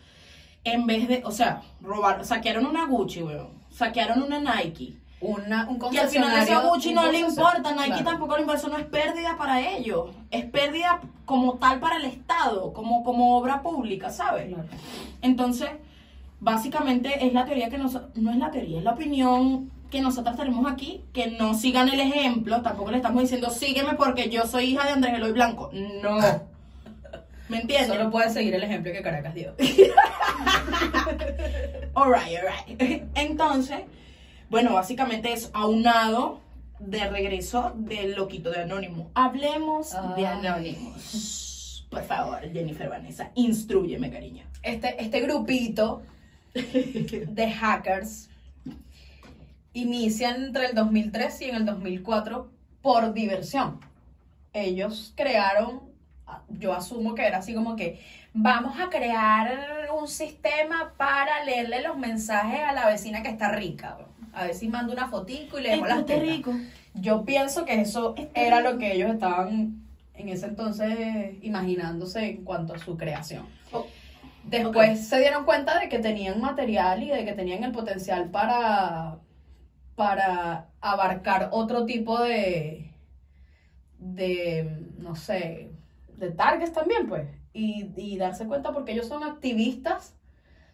en 0.64 0.87
vez 0.87 1.07
de, 1.09 1.23
o 1.25 1.31
sea, 1.31 1.62
robar, 1.81 2.25
saquearon 2.25 2.66
una 2.66 2.87
Gucci, 2.87 3.23
weón, 3.23 3.50
saquearon 3.71 4.23
una 4.23 4.40
Nike. 4.40 4.95
Una, 5.21 5.66
un 5.71 5.78
Que 5.78 6.00
al 6.00 6.09
final 6.09 6.43
eso 6.43 6.54
a 6.59 6.66
Gucci 6.69 6.93
no 6.93 7.11
le 7.11 7.21
importa, 7.21 7.73
Nike 7.73 7.87
Claro. 7.87 8.04
tampoco 8.04 8.35
le 8.35 8.40
importa, 8.43 8.61
eso 8.61 8.69
no 8.69 8.76
es 8.78 8.85
pérdida 8.85 9.37
para 9.38 9.61
ellos, 9.75 10.11
es 10.31 10.45
pérdida 10.45 11.00
como 11.25 11.54
tal 11.54 11.81
para 11.81 11.97
el 11.97 12.04
Estado, 12.04 12.73
como, 12.75 13.02
como 13.04 13.38
obra 13.38 13.62
pública, 13.62 14.11
¿sabes? 14.11 14.49
Claro. 14.49 14.69
Entonces, 15.23 15.71
básicamente 16.40 17.26
es 17.26 17.33
la 17.33 17.45
teoría 17.47 17.71
que 17.71 17.78
nosotros, 17.78 18.11
no 18.16 18.31
es 18.33 18.37
la 18.37 18.50
teoría, 18.50 18.78
es 18.78 18.85
la 18.85 18.93
opinión 18.93 19.71
que 19.90 20.00
nosotros 20.00 20.36
tenemos 20.36 20.70
aquí, 20.70 21.02
que 21.12 21.32
no 21.32 21.54
sigan 21.54 21.88
el 21.88 22.00
ejemplo, 22.00 22.62
tampoco 22.62 22.90
le 22.90 22.98
estamos 22.98 23.22
diciendo 23.22 23.50
sígueme 23.50 23.94
porque 23.94 24.28
yo 24.28 24.46
soy 24.46 24.72
hija 24.72 24.84
de 24.84 24.92
Andrés 24.92 25.14
Eloy 25.14 25.32
Blanco, 25.32 25.70
no. 25.72 26.18
¿Me 27.48 27.60
entiendes? 27.60 27.88
Solo 27.88 28.10
puedes 28.10 28.32
seguir 28.32 28.54
el 28.54 28.62
ejemplo 28.62 28.90
que 28.90 29.02
Caracas 29.02 29.34
dio. 29.34 29.54
Alright, 31.94 32.38
alright. 32.38 33.02
Entonces, 33.14 33.80
bueno, 34.48 34.72
básicamente 34.72 35.32
es 35.32 35.50
aunado 35.52 36.40
de 36.80 37.08
regreso 37.08 37.72
del 37.76 38.14
loquito 38.14 38.50
de 38.50 38.62
Anónimo. 38.62 39.10
Hablemos 39.14 39.94
de. 40.16 40.26
Anónimos. 40.26 41.86
Por 41.90 42.02
favor, 42.02 42.40
Jennifer 42.52 42.88
Vanessa, 42.88 43.30
instruyeme, 43.34 44.10
cariño. 44.10 44.44
Este, 44.62 45.02
este 45.02 45.20
grupito 45.20 46.02
de 46.54 47.50
hackers 47.50 48.30
inician 49.75 50.45
entre 50.45 50.66
el 50.66 50.75
2003 50.75 51.40
y 51.43 51.45
en 51.50 51.57
el 51.57 51.66
2004 51.66 52.50
por 52.83 53.12
diversión. 53.12 53.81
ellos 54.52 55.12
crearon, 55.16 55.83
yo 56.49 56.73
asumo 56.73 57.14
que 57.14 57.26
era 57.26 57.38
así 57.38 57.54
como 57.54 57.76
que 57.76 58.00
vamos 58.33 58.78
a 58.81 58.88
crear 58.88 59.88
un 59.99 60.09
sistema 60.09 60.95
para 60.97 61.45
leerle 61.45 61.83
los 61.83 61.97
mensajes 61.99 62.61
a 62.61 62.73
la 62.73 62.87
vecina 62.87 63.23
que 63.23 63.28
está 63.31 63.50
rica. 63.52 63.99
A 64.33 64.45
ver 64.45 64.54
si 64.54 64.69
mando 64.69 64.93
una 64.93 65.09
fotico 65.09 65.59
y 65.59 65.62
le 65.62 65.71
dejo 65.71 65.87
las 65.87 66.07
tetas. 66.07 66.23
rico. 66.23 66.52
Yo 66.95 67.25
pienso 67.25 67.64
que 67.64 67.81
eso 67.81 68.14
Está 68.16 68.40
era 68.40 68.59
rico. 68.61 68.73
lo 68.73 68.78
que 68.78 68.93
ellos 68.95 69.11
estaban 69.11 69.83
en 70.14 70.28
ese 70.28 70.47
entonces 70.47 71.35
imaginándose 71.43 72.25
en 72.25 72.45
cuanto 72.45 72.75
a 72.75 72.78
su 72.78 72.97
creación. 72.97 73.47
Oh, 73.73 73.87
Después 74.45 75.09
se 75.09 75.19
dieron 75.21 75.45
cuenta 75.45 75.78
de 75.81 75.88
que 75.88 75.99
tenían 75.99 76.40
material 76.40 77.02
y 77.02 77.09
de 77.11 77.25
que 77.25 77.33
tenían 77.33 77.64
el 77.64 77.73
potencial 77.73 78.28
para, 78.31 79.16
para 79.96 80.68
abarcar 80.80 81.48
otro 81.52 81.86
tipo 81.86 82.20
de, 82.20 82.92
de, 83.98 84.88
no 84.98 85.14
sé, 85.14 85.70
de 86.16 86.30
targets 86.30 86.72
también, 86.72 87.08
pues. 87.08 87.28
Y, 87.52 87.92
y 87.96 88.16
darse 88.16 88.46
cuenta 88.46 88.72
porque 88.72 88.92
ellos 88.92 89.06
son 89.06 89.22
activistas 89.22 90.14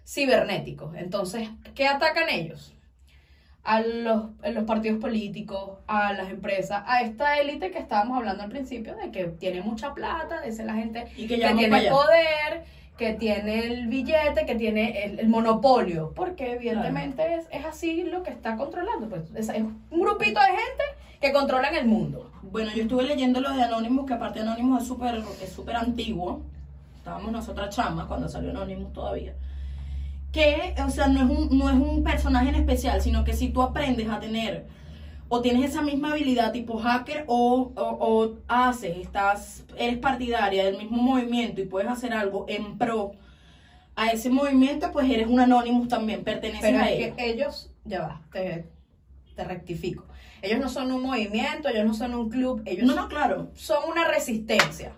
cibernéticos. 0.06 0.94
Entonces, 0.96 1.48
¿qué 1.74 1.86
atacan 1.86 2.28
ellos? 2.30 2.74
A 3.62 3.80
los, 3.80 4.30
a 4.42 4.48
los 4.48 4.64
partidos 4.64 4.98
políticos, 4.98 5.78
a 5.86 6.14
las 6.14 6.30
empresas, 6.30 6.82
a 6.86 7.02
esta 7.02 7.38
élite 7.38 7.70
que 7.70 7.78
estábamos 7.78 8.16
hablando 8.16 8.42
al 8.42 8.48
principio, 8.48 8.96
de 8.96 9.10
que 9.10 9.24
tiene 9.26 9.60
mucha 9.60 9.92
plata, 9.92 10.50
ser 10.50 10.64
la 10.64 10.74
gente 10.74 11.06
Y 11.16 11.26
que 11.26 11.38
que 11.38 11.46
tiene 11.54 11.90
poder, 11.90 12.64
que 13.00 13.14
tiene 13.14 13.64
el 13.64 13.86
billete, 13.86 14.44
que 14.44 14.56
tiene 14.56 15.04
el, 15.04 15.20
el 15.20 15.28
monopolio, 15.30 16.12
porque 16.14 16.52
evidentemente 16.52 17.34
es, 17.34 17.46
es 17.50 17.64
así 17.64 18.02
lo 18.02 18.22
que 18.22 18.30
está 18.30 18.56
controlando. 18.56 19.08
Pues 19.08 19.22
es, 19.34 19.48
es 19.48 19.62
un 19.62 20.00
grupito 20.00 20.38
de 20.38 20.48
gente 20.48 20.84
que 21.18 21.32
controlan 21.32 21.74
el 21.74 21.86
mundo. 21.86 22.30
Bueno, 22.42 22.70
yo 22.76 22.82
estuve 22.82 23.04
leyendo 23.04 23.40
lo 23.40 23.54
de 23.54 23.62
Anonymous, 23.62 24.06
que 24.06 24.12
aparte 24.12 24.40
Anonymous 24.40 24.82
es 24.82 24.88
súper 24.88 25.14
es 25.42 25.50
súper 25.50 25.76
antiguo. 25.76 26.42
Estábamos 26.98 27.32
nosotras 27.32 27.74
chamas 27.74 28.04
cuando 28.04 28.28
salió 28.28 28.50
Anonymous 28.50 28.92
todavía. 28.92 29.32
Que, 30.30 30.74
o 30.86 30.90
sea, 30.90 31.08
no 31.08 31.20
es, 31.20 31.38
un, 31.38 31.58
no 31.58 31.70
es 31.70 31.76
un 31.76 32.04
personaje 32.04 32.50
en 32.50 32.56
especial, 32.56 33.00
sino 33.00 33.24
que 33.24 33.32
si 33.32 33.48
tú 33.48 33.62
aprendes 33.62 34.10
a 34.10 34.20
tener 34.20 34.66
o 35.32 35.40
tienes 35.40 35.70
esa 35.70 35.80
misma 35.80 36.10
habilidad 36.10 36.50
tipo 36.52 36.76
hacker 36.78 37.24
o, 37.28 37.72
o, 37.76 37.82
o 38.00 38.36
haces, 38.48 38.96
estás, 38.98 39.64
eres 39.76 39.98
partidaria 39.98 40.64
del 40.64 40.76
mismo 40.76 41.00
movimiento 41.00 41.60
y 41.60 41.66
puedes 41.66 41.88
hacer 41.88 42.12
algo 42.12 42.46
en 42.48 42.76
pro 42.76 43.12
a 43.94 44.08
ese 44.08 44.28
movimiento, 44.28 44.90
pues 44.92 45.08
eres 45.08 45.28
un 45.28 45.38
Anonymous 45.38 45.88
también, 45.88 46.24
perteneces 46.24 46.62
Pero 46.62 46.78
a 46.80 46.90
ellos. 46.90 47.16
que 47.16 47.30
ellos, 47.30 47.70
ya 47.84 48.00
va, 48.02 48.22
te, 48.32 48.66
te 49.36 49.44
rectifico. 49.44 50.04
Ellos 50.42 50.58
no 50.58 50.68
son 50.68 50.90
un 50.90 51.02
movimiento, 51.02 51.68
ellos 51.68 51.84
no 51.84 51.94
son 51.94 52.14
un 52.14 52.28
club, 52.28 52.62
ellos 52.64 52.86
No, 52.86 52.94
no, 52.96 53.08
claro. 53.08 53.50
son 53.54 53.88
una 53.88 54.08
resistencia. 54.08 54.94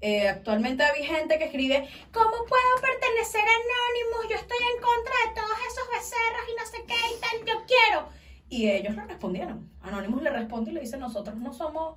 Eh, 0.00 0.28
actualmente 0.28 0.84
hay 0.84 1.02
gente 1.04 1.38
que 1.38 1.44
escribe, 1.46 1.86
¿cómo 2.12 2.30
puedo 2.30 2.72
pertenecer 2.80 3.40
a 3.42 3.44
Anonymous? 3.44 4.30
Yo 4.30 4.36
estoy 4.36 4.58
en 4.74 4.80
contra 4.80 5.14
de 5.26 5.34
todos 5.34 5.58
esos 5.68 5.88
becerros 5.90 6.44
y 6.48 6.54
no 6.56 6.66
sé 6.66 6.84
qué 6.86 6.94
y 6.94 7.20
tal, 7.20 7.46
yo 7.46 7.66
quiero. 7.66 8.17
Y 8.48 8.68
ellos 8.68 8.94
le 8.96 9.04
respondieron. 9.04 9.70
Anonymous 9.82 10.22
le 10.22 10.30
responde 10.30 10.70
y 10.70 10.74
le 10.74 10.80
dice, 10.80 10.96
nosotros 10.96 11.36
no 11.36 11.52
somos 11.52 11.96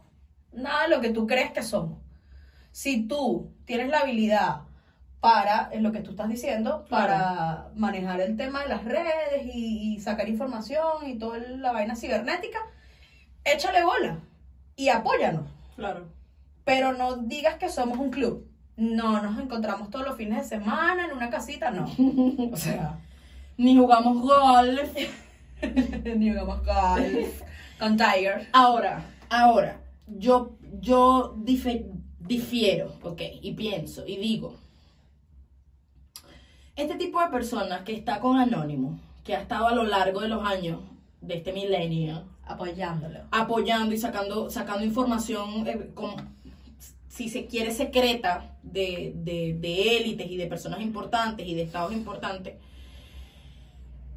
nada 0.51 0.83
de 0.83 0.89
lo 0.89 1.01
que 1.01 1.11
tú 1.11 1.27
crees 1.27 1.51
que 1.51 1.63
somos. 1.63 1.99
Si 2.71 3.07
tú 3.07 3.51
tienes 3.65 3.89
la 3.89 3.99
habilidad 3.99 4.61
para, 5.19 5.69
es 5.71 5.81
lo 5.81 5.91
que 5.91 5.99
tú 5.99 6.11
estás 6.11 6.29
diciendo, 6.29 6.85
para 6.89 7.69
manejar 7.75 8.19
el 8.21 8.35
tema 8.35 8.63
de 8.63 8.69
las 8.69 8.83
redes 8.83 9.45
y, 9.53 9.95
y 9.95 9.99
sacar 9.99 10.27
información 10.27 11.07
y 11.07 11.17
toda 11.17 11.37
la 11.37 11.71
vaina 11.71 11.95
cibernética, 11.95 12.59
échale 13.43 13.83
bola 13.83 14.19
y 14.75 14.89
apóyanos. 14.89 15.45
Claro. 15.75 16.07
Pero 16.65 16.93
no 16.93 17.17
digas 17.17 17.55
que 17.55 17.69
somos 17.69 17.97
un 17.97 18.09
club. 18.09 18.47
No, 18.77 19.21
nos 19.21 19.39
encontramos 19.39 19.89
todos 19.89 20.05
los 20.05 20.17
fines 20.17 20.37
de 20.39 20.57
semana 20.57 21.05
en 21.05 21.11
una 21.11 21.29
casita, 21.29 21.71
no. 21.71 21.85
O 22.51 22.57
sea, 22.57 22.99
Ni 23.57 23.77
jugamos 23.77 24.21
golf. 24.21 24.91
ni 26.15 26.31
con 27.79 27.97
Tiger. 27.97 28.47
Ahora, 28.53 29.05
ahora, 29.29 29.81
yo, 30.07 30.57
yo 30.79 31.35
dife- 31.37 31.85
difiero, 32.19 32.93
ok, 33.03 33.21
y 33.41 33.53
pienso 33.53 34.05
y 34.07 34.17
digo, 34.17 34.55
este 36.75 36.95
tipo 36.95 37.19
de 37.21 37.27
personas 37.27 37.81
que 37.83 37.93
está 37.93 38.19
con 38.19 38.37
Anónimo, 38.37 38.99
que 39.23 39.35
ha 39.35 39.41
estado 39.41 39.67
a 39.67 39.75
lo 39.75 39.83
largo 39.83 40.21
de 40.21 40.27
los 40.29 40.43
años 40.45 40.79
de 41.21 41.35
este 41.35 41.53
milenio, 41.53 42.23
Apoyándolo. 42.43 43.19
apoyando 43.31 43.93
y 43.93 43.97
sacando, 43.97 44.49
sacando 44.49 44.83
información, 44.83 45.67
eh, 45.67 45.91
con- 45.93 46.15
si 47.07 47.29
se 47.29 47.45
quiere, 47.45 47.71
secreta 47.71 48.57
de, 48.63 49.11
de, 49.15 49.53
de 49.59 49.97
élites 49.97 50.29
y 50.31 50.37
de 50.37 50.47
personas 50.47 50.81
importantes 50.81 51.45
y 51.47 51.53
de 51.55 51.61
estados 51.63 51.93
importantes. 51.93 52.55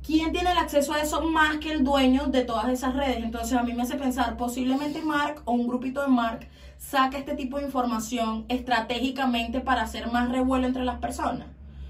¿Quién 0.04 0.32
tiene 0.32 0.52
el 0.52 0.58
acceso 0.58 0.92
a 0.92 1.00
eso 1.00 1.23
más 1.23 1.56
que 1.56 1.73
el 1.73 1.82
dueño 1.82 2.26
de 2.26 2.44
todas 2.44 2.68
esas 2.68 2.94
redes? 2.94 3.25
Entonces 3.25 3.56
a 3.56 3.62
mí 3.62 3.73
me 3.73 3.82
hace 3.82 3.96
pensar, 3.96 4.37
posiblemente 4.37 5.00
Mark 5.00 5.40
o 5.46 5.52
un 5.52 5.66
grupito 5.66 6.02
de 6.02 6.08
Mark 6.08 6.46
saca 6.76 7.16
este 7.16 7.34
tipo 7.34 7.56
de 7.56 7.64
información 7.64 8.44
estratégicamente 8.49 9.61
para 9.61 9.82
hacer 9.82 10.08
más 10.08 10.30
revuelo 10.30 10.66
entre 10.66 10.84
las 10.84 10.99
personas. 10.99 11.46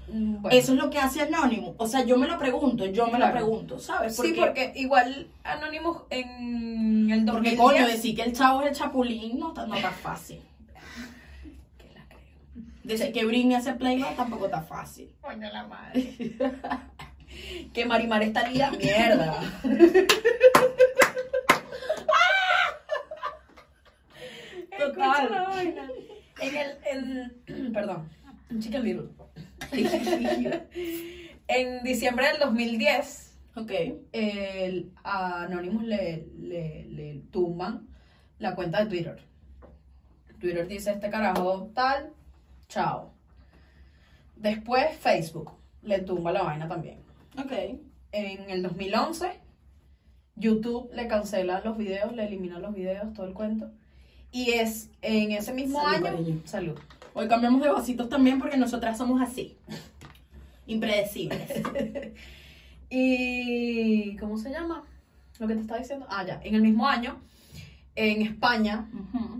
Mm, 0.07 0.41
bueno. 0.41 0.57
Eso 0.57 0.71
es 0.71 0.77
lo 0.77 0.89
que 0.89 0.99
hace 0.99 1.23
Anonymous. 1.23 1.75
O 1.77 1.87
sea, 1.87 2.05
yo 2.05 2.17
me 2.17 2.27
lo 2.27 2.37
pregunto, 2.37 2.85
yo 2.85 3.07
me 3.07 3.19
lo 3.19 3.29
pregunto, 3.31 3.79
¿sabes? 3.79 4.15
Sí, 4.15 4.33
porque 4.37 4.71
igual 4.75 5.27
Anonymous 5.43 6.03
en 6.09 7.11
el 7.11 7.25
2010... 7.25 7.31
Porque 7.31 7.57
coño, 7.57 7.87
decir 7.87 8.15
que 8.15 8.21
el 8.21 8.31
chavo 8.31 8.61
es 8.61 8.69
el 8.69 8.75
chapulín 8.75 9.39
no 9.39 9.49
está, 9.49 9.67
no 9.67 9.75
está 9.75 9.91
fácil. 9.91 10.39
Que 11.77 11.91
la 11.93 12.05
creo. 12.07 12.63
Decir 12.83 13.11
que 13.11 13.25
Britney 13.25 13.55
hace 13.55 13.73
playback 13.73 14.15
tampoco 14.15 14.45
está 14.45 14.61
fácil. 14.61 15.11
Coño 15.19 15.49
la 15.51 15.67
madre. 15.67 16.37
que 17.73 17.85
Marimar 17.85 18.23
está 18.23 18.47
lila, 18.47 18.71
mierda. 18.71 19.41
Total. 24.77 25.75
En 26.41 26.55
el, 26.55 26.77
en- 27.47 27.73
perdón, 27.73 28.09
Chicken 28.59 28.83
Little. 28.83 29.09
en 31.47 31.83
diciembre 31.83 32.27
del 32.27 32.39
2010, 32.39 33.37
Ok. 33.55 33.71
el, 34.11 34.91
a 35.03 35.43
Anonymous 35.43 35.83
le, 35.83 36.27
le, 36.37 36.85
le 36.89 37.21
tumban 37.31 37.87
la 38.39 38.53
cuenta 38.53 38.83
de 38.83 38.89
Twitter. 38.89 39.21
Twitter 40.39 40.67
dice, 40.67 40.91
este 40.91 41.09
carajo 41.09 41.71
tal, 41.73 42.11
chao. 42.67 43.13
Después 44.35 44.93
Facebook 44.97 45.51
le 45.83 45.99
tumba 46.01 46.33
la 46.33 46.43
vaina 46.43 46.67
también. 46.67 46.99
Ok. 47.37 47.51
En 48.11 48.49
el 48.49 48.63
2011, 48.63 49.39
YouTube 50.35 50.89
le 50.93 51.07
cancela 51.07 51.61
los 51.61 51.77
videos, 51.77 52.13
le 52.13 52.25
elimina 52.25 52.59
los 52.59 52.73
videos, 52.73 53.13
todo 53.13 53.25
el 53.25 53.33
cuento. 53.33 53.71
Y 54.31 54.51
es 54.51 54.89
en 55.01 55.31
ese 55.31 55.53
mismo 55.53 55.81
Salud, 55.81 55.95
año... 55.95 56.17
cariño. 56.17 56.41
Salud. 56.45 56.79
Hoy 57.13 57.27
cambiamos 57.27 57.61
de 57.61 57.69
vasitos 57.69 58.09
también 58.09 58.39
porque 58.39 58.57
nosotras 58.57 58.97
somos 58.97 59.21
así. 59.21 59.57
Impredecibles. 60.67 61.49
Y... 62.87 64.15
¿Cómo 64.17 64.37
se 64.37 64.51
llama? 64.51 64.83
Lo 65.39 65.47
que 65.47 65.55
te 65.55 65.61
estaba 65.61 65.79
diciendo. 65.79 66.05
Ah, 66.09 66.23
ya. 66.25 66.39
En 66.43 66.55
el 66.55 66.61
mismo 66.61 66.87
año, 66.87 67.19
en 67.95 68.21
España, 68.21 68.87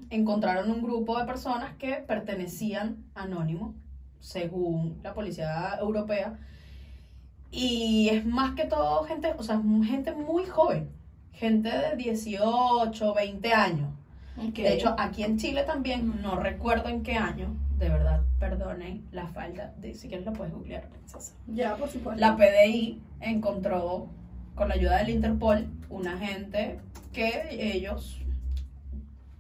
encontraron 0.10 0.72
un 0.72 0.82
grupo 0.82 1.18
de 1.18 1.26
personas 1.26 1.76
que 1.76 1.94
pertenecían 1.94 3.06
a 3.14 3.24
Anónimo, 3.24 3.76
según 4.20 5.00
la 5.04 5.14
policía 5.14 5.78
europea. 5.80 6.38
Y 7.58 8.10
es 8.10 8.26
más 8.26 8.54
que 8.54 8.66
todo 8.66 9.06
gente, 9.06 9.34
o 9.38 9.42
sea, 9.42 9.62
gente 9.86 10.12
muy 10.12 10.46
joven. 10.46 10.90
Gente 11.32 11.70
de 11.70 11.96
18, 11.96 13.14
20 13.14 13.54
años. 13.54 13.90
De 14.54 14.74
hecho, 14.74 14.94
aquí 14.98 15.24
en 15.24 15.38
Chile 15.38 15.64
también, 15.64 16.22
no 16.22 16.36
recuerdo 16.36 16.90
en 16.90 17.02
qué 17.02 17.14
año, 17.14 17.56
de 17.78 17.88
verdad, 17.88 18.24
perdonen 18.40 19.08
la 19.14 19.28
falta, 19.28 19.74
de, 19.78 19.94
si 19.94 20.10
quieres 20.10 20.26
lo 20.26 20.34
puedes 20.34 20.54
googlear, 20.54 20.90
princesa. 20.90 21.34
ya, 21.48 21.78
por 21.78 21.88
supuesto. 21.88 22.20
La 22.20 22.36
PDI 22.36 23.02
encontró, 23.22 24.10
con 24.54 24.68
la 24.68 24.76
ayuda 24.76 24.98
del 24.98 25.12
Interpol, 25.12 25.70
una 25.90 26.18
gente 26.18 26.82
que 27.14 27.48
ellos 27.52 28.22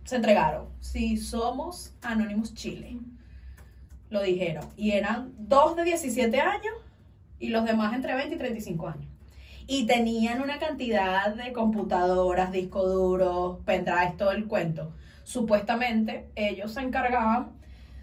se 0.05 0.15
entregaron. 0.15 0.67
Si 0.79 1.17
somos 1.17 1.93
Anonymous 2.01 2.53
Chile, 2.53 2.97
lo 4.09 4.21
dijeron. 4.21 4.63
Y 4.77 4.91
eran 4.91 5.33
dos 5.37 5.75
de 5.75 5.83
17 5.83 6.39
años 6.39 6.75
y 7.45 7.49
los 7.49 7.65
demás 7.65 7.93
entre 7.93 8.15
20 8.15 8.35
y 8.35 8.37
35 8.37 8.87
años. 8.87 9.07
Y 9.67 9.85
tenían 9.85 10.41
una 10.41 10.59
cantidad 10.59 11.33
de 11.33 11.51
computadoras, 11.51 12.51
discos 12.51 12.91
duros, 12.93 13.57
pendrives, 13.65 14.17
todo 14.17 14.31
el 14.31 14.45
cuento. 14.45 14.93
Supuestamente 15.23 16.27
ellos 16.35 16.73
se 16.73 16.81
encargaban 16.81 17.49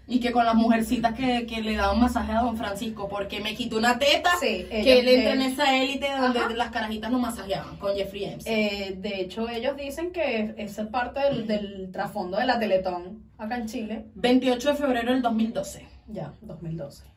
Y 0.05 0.19
que 0.19 0.33
con 0.33 0.43
las 0.45 0.55
mujercitas 0.55 1.13
que, 1.15 1.45
que 1.45 1.61
le 1.61 1.77
daban 1.77 2.01
masaje 2.01 2.33
a 2.33 2.41
don 2.41 2.57
Francisco, 2.57 3.07
porque 3.07 3.39
me 3.39 3.55
quitó 3.55 3.77
una 3.77 3.97
teta 3.97 4.31
Sí, 4.37 4.65
que 4.69 4.99
él 4.99 5.07
entra 5.07 5.33
en 5.33 5.41
esa 5.43 5.77
élite 5.81 6.07
donde 6.19 6.39
ajá. 6.39 6.49
las 6.53 6.71
carajitas 6.71 7.09
lo 7.09 7.19
masajeaban 7.19 7.77
con 7.77 7.95
Jeffrey 7.95 8.25
Epstein. 8.25 8.57
Eh, 8.57 8.95
de 8.97 9.21
hecho, 9.21 9.47
ellos 9.47 9.77
dicen 9.77 10.11
que 10.11 10.53
esa 10.57 10.81
es 10.81 10.87
parte 10.89 11.21
del, 11.21 11.47
del 11.47 11.89
trasfondo 11.93 12.35
de 12.37 12.45
la 12.45 12.59
Teletón 12.59 13.23
acá 13.37 13.55
en 13.55 13.67
Chile. 13.67 14.05
28 14.15 14.71
de 14.71 14.75
febrero 14.75 15.13
del 15.13 15.21
2012. 15.21 15.87
Ya, 16.09 16.33
2012. 16.41 17.12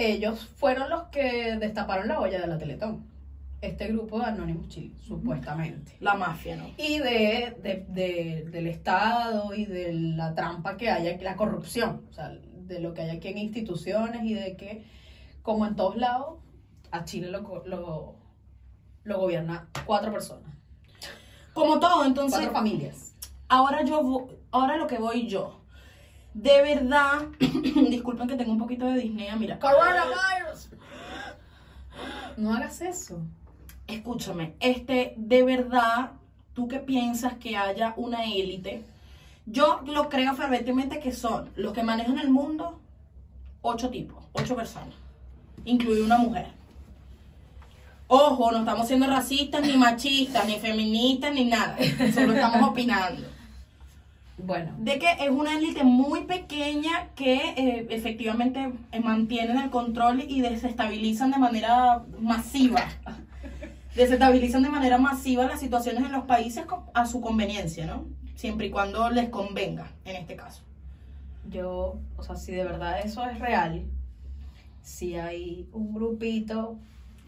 Ellos 0.00 0.46
fueron 0.56 0.90
los 0.90 1.04
que 1.08 1.56
destaparon 1.56 2.06
la 2.08 2.20
olla 2.20 2.40
de 2.40 2.46
la 2.46 2.56
Teletón. 2.56 3.04
Este 3.60 3.88
grupo 3.88 4.20
de 4.20 4.26
Anonymous 4.26 4.68
Chile, 4.68 4.94
supuestamente. 5.02 5.96
La 5.98 6.14
mafia, 6.14 6.54
¿no? 6.56 6.70
Y 6.76 6.98
de, 7.00 7.56
de- 7.60 7.84
de- 7.88 8.46
del 8.48 8.68
Estado 8.68 9.52
y 9.54 9.64
de 9.66 9.92
la 9.92 10.34
trampa 10.36 10.76
que 10.76 10.88
hay 10.88 11.08
aquí, 11.08 11.24
la 11.24 11.34
corrupción, 11.34 12.02
o 12.08 12.12
sea, 12.12 12.28
de 12.30 12.78
lo 12.78 12.94
que 12.94 13.02
hay 13.02 13.10
aquí 13.10 13.26
en 13.28 13.38
instituciones 13.38 14.22
y 14.22 14.34
de 14.34 14.56
que, 14.56 14.84
como 15.42 15.66
en 15.66 15.74
todos 15.74 15.96
lados, 15.96 16.38
a 16.92 17.04
Chile 17.04 17.30
lo, 17.32 17.64
lo, 17.66 18.14
lo 19.02 19.18
gobierna 19.18 19.68
cuatro 19.84 20.12
personas, 20.12 20.54
Como 21.52 21.80
todo, 21.80 22.04
entonces, 22.04 22.38
cuatro 22.38 22.54
familias. 22.54 23.14
ahora 23.48 23.82
yo 23.84 24.28
ahora 24.52 24.76
lo 24.76 24.86
que 24.86 24.98
voy 24.98 25.26
yo. 25.26 25.57
De 26.38 26.62
verdad, 26.62 27.26
disculpen 27.90 28.28
que 28.28 28.36
tengo 28.36 28.52
un 28.52 28.60
poquito 28.60 28.86
de 28.86 29.00
disnea, 29.00 29.34
mira. 29.34 29.58
Coronavirus. 29.58 30.68
No 32.36 32.54
hagas 32.54 32.80
eso. 32.80 33.18
Escúchame, 33.88 34.54
este, 34.60 35.14
de 35.16 35.42
verdad, 35.42 36.12
¿tú 36.54 36.68
qué 36.68 36.78
piensas 36.78 37.34
que 37.38 37.56
haya 37.56 37.92
una 37.96 38.24
élite? 38.24 38.84
Yo 39.46 39.80
lo 39.86 40.08
creo 40.08 40.32
fervientemente 40.36 41.00
que 41.00 41.10
son 41.10 41.50
los 41.56 41.72
que 41.72 41.82
manejan 41.82 42.20
el 42.20 42.30
mundo, 42.30 42.78
ocho 43.62 43.90
tipos, 43.90 44.22
ocho 44.32 44.54
personas, 44.54 44.94
incluida 45.64 46.04
una 46.04 46.18
mujer. 46.18 46.46
Ojo, 48.06 48.52
no 48.52 48.58
estamos 48.60 48.86
siendo 48.86 49.08
racistas, 49.08 49.62
ni 49.62 49.76
machistas, 49.76 50.46
ni 50.46 50.60
feministas, 50.60 51.34
ni 51.34 51.46
nada. 51.46 51.76
Solo 52.14 52.34
estamos 52.34 52.70
opinando. 52.70 53.37
Bueno, 54.40 54.72
De 54.78 54.98
que 55.00 55.10
es 55.20 55.30
una 55.30 55.56
élite 55.58 55.82
muy 55.84 56.24
pequeña 56.24 57.08
que 57.16 57.34
eh, 57.56 57.86
efectivamente 57.90 58.70
eh, 58.92 59.00
mantienen 59.00 59.58
el 59.58 59.70
control 59.70 60.22
y 60.28 60.40
desestabilizan 60.42 61.32
de 61.32 61.38
manera 61.38 62.04
masiva. 62.20 62.84
Desestabilizan 63.96 64.62
de 64.62 64.68
manera 64.68 64.96
masiva 64.98 65.44
las 65.46 65.58
situaciones 65.58 66.04
en 66.04 66.12
los 66.12 66.24
países 66.24 66.64
a 66.94 67.06
su 67.06 67.20
conveniencia, 67.20 67.84
¿no? 67.86 68.04
Siempre 68.36 68.68
y 68.68 68.70
cuando 68.70 69.10
les 69.10 69.28
convenga, 69.28 69.90
en 70.04 70.14
este 70.16 70.36
caso. 70.36 70.62
yo, 71.50 71.98
o 72.16 72.22
sea, 72.22 72.36
si 72.36 72.52
de 72.52 72.62
verdad 72.62 73.00
eso 73.04 73.26
es 73.28 73.40
real, 73.40 73.82
si 74.82 75.16
hay 75.16 75.66
un 75.72 75.92
grupito 75.92 76.76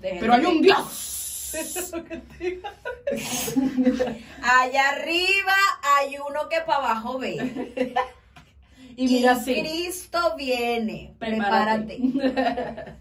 de 0.00 0.18
Pero 0.20 0.32
hay 0.34 0.40
que- 0.42 0.46
un 0.46 0.62
Dios. 0.62 1.52
Allá 4.42 4.88
arriba 4.90 5.54
hay 5.98 6.16
uno 6.16 6.48
que 6.48 6.60
para 6.66 6.78
abajo 6.78 7.18
ve. 7.18 7.94
Y 8.96 9.06
mira 9.06 9.32
así. 9.32 9.54
Cristo 9.60 10.18
viene. 10.36 11.14
Prepárate. 11.18 11.98
Prepárate. 12.16 12.94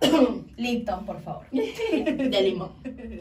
Lipton, 0.56 1.04
por 1.04 1.20
favor. 1.22 1.44
De 1.50 2.42
limón. 2.42 2.72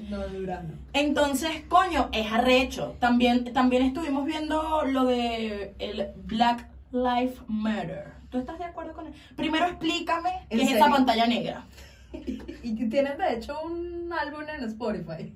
No, 0.09 0.27
Durano. 0.27 0.73
Entonces, 0.93 1.51
coño, 1.67 2.09
es 2.13 2.31
arrecho. 2.31 2.95
También, 2.99 3.51
también 3.53 3.83
estuvimos 3.83 4.25
viendo 4.25 4.83
lo 4.85 5.05
de 5.05 5.75
el 5.79 6.07
Black 6.25 6.67
Lives 6.91 7.35
Matter. 7.47 8.13
¿Tú 8.29 8.37
estás 8.39 8.57
de 8.59 8.65
acuerdo 8.65 8.93
con 8.93 9.07
él? 9.07 9.13
Primero 9.35 9.65
explícame 9.65 10.29
qué 10.49 10.55
¿En 10.55 10.61
es 10.61 10.67
esa 10.69 10.79
serio? 10.79 10.95
pantalla 10.95 11.27
negra. 11.27 11.65
Y 12.63 12.89
tienen 12.89 13.17
de 13.17 13.33
hecho 13.35 13.55
un 13.61 14.11
álbum 14.11 14.41
en 14.41 14.63
Spotify. 14.63 15.33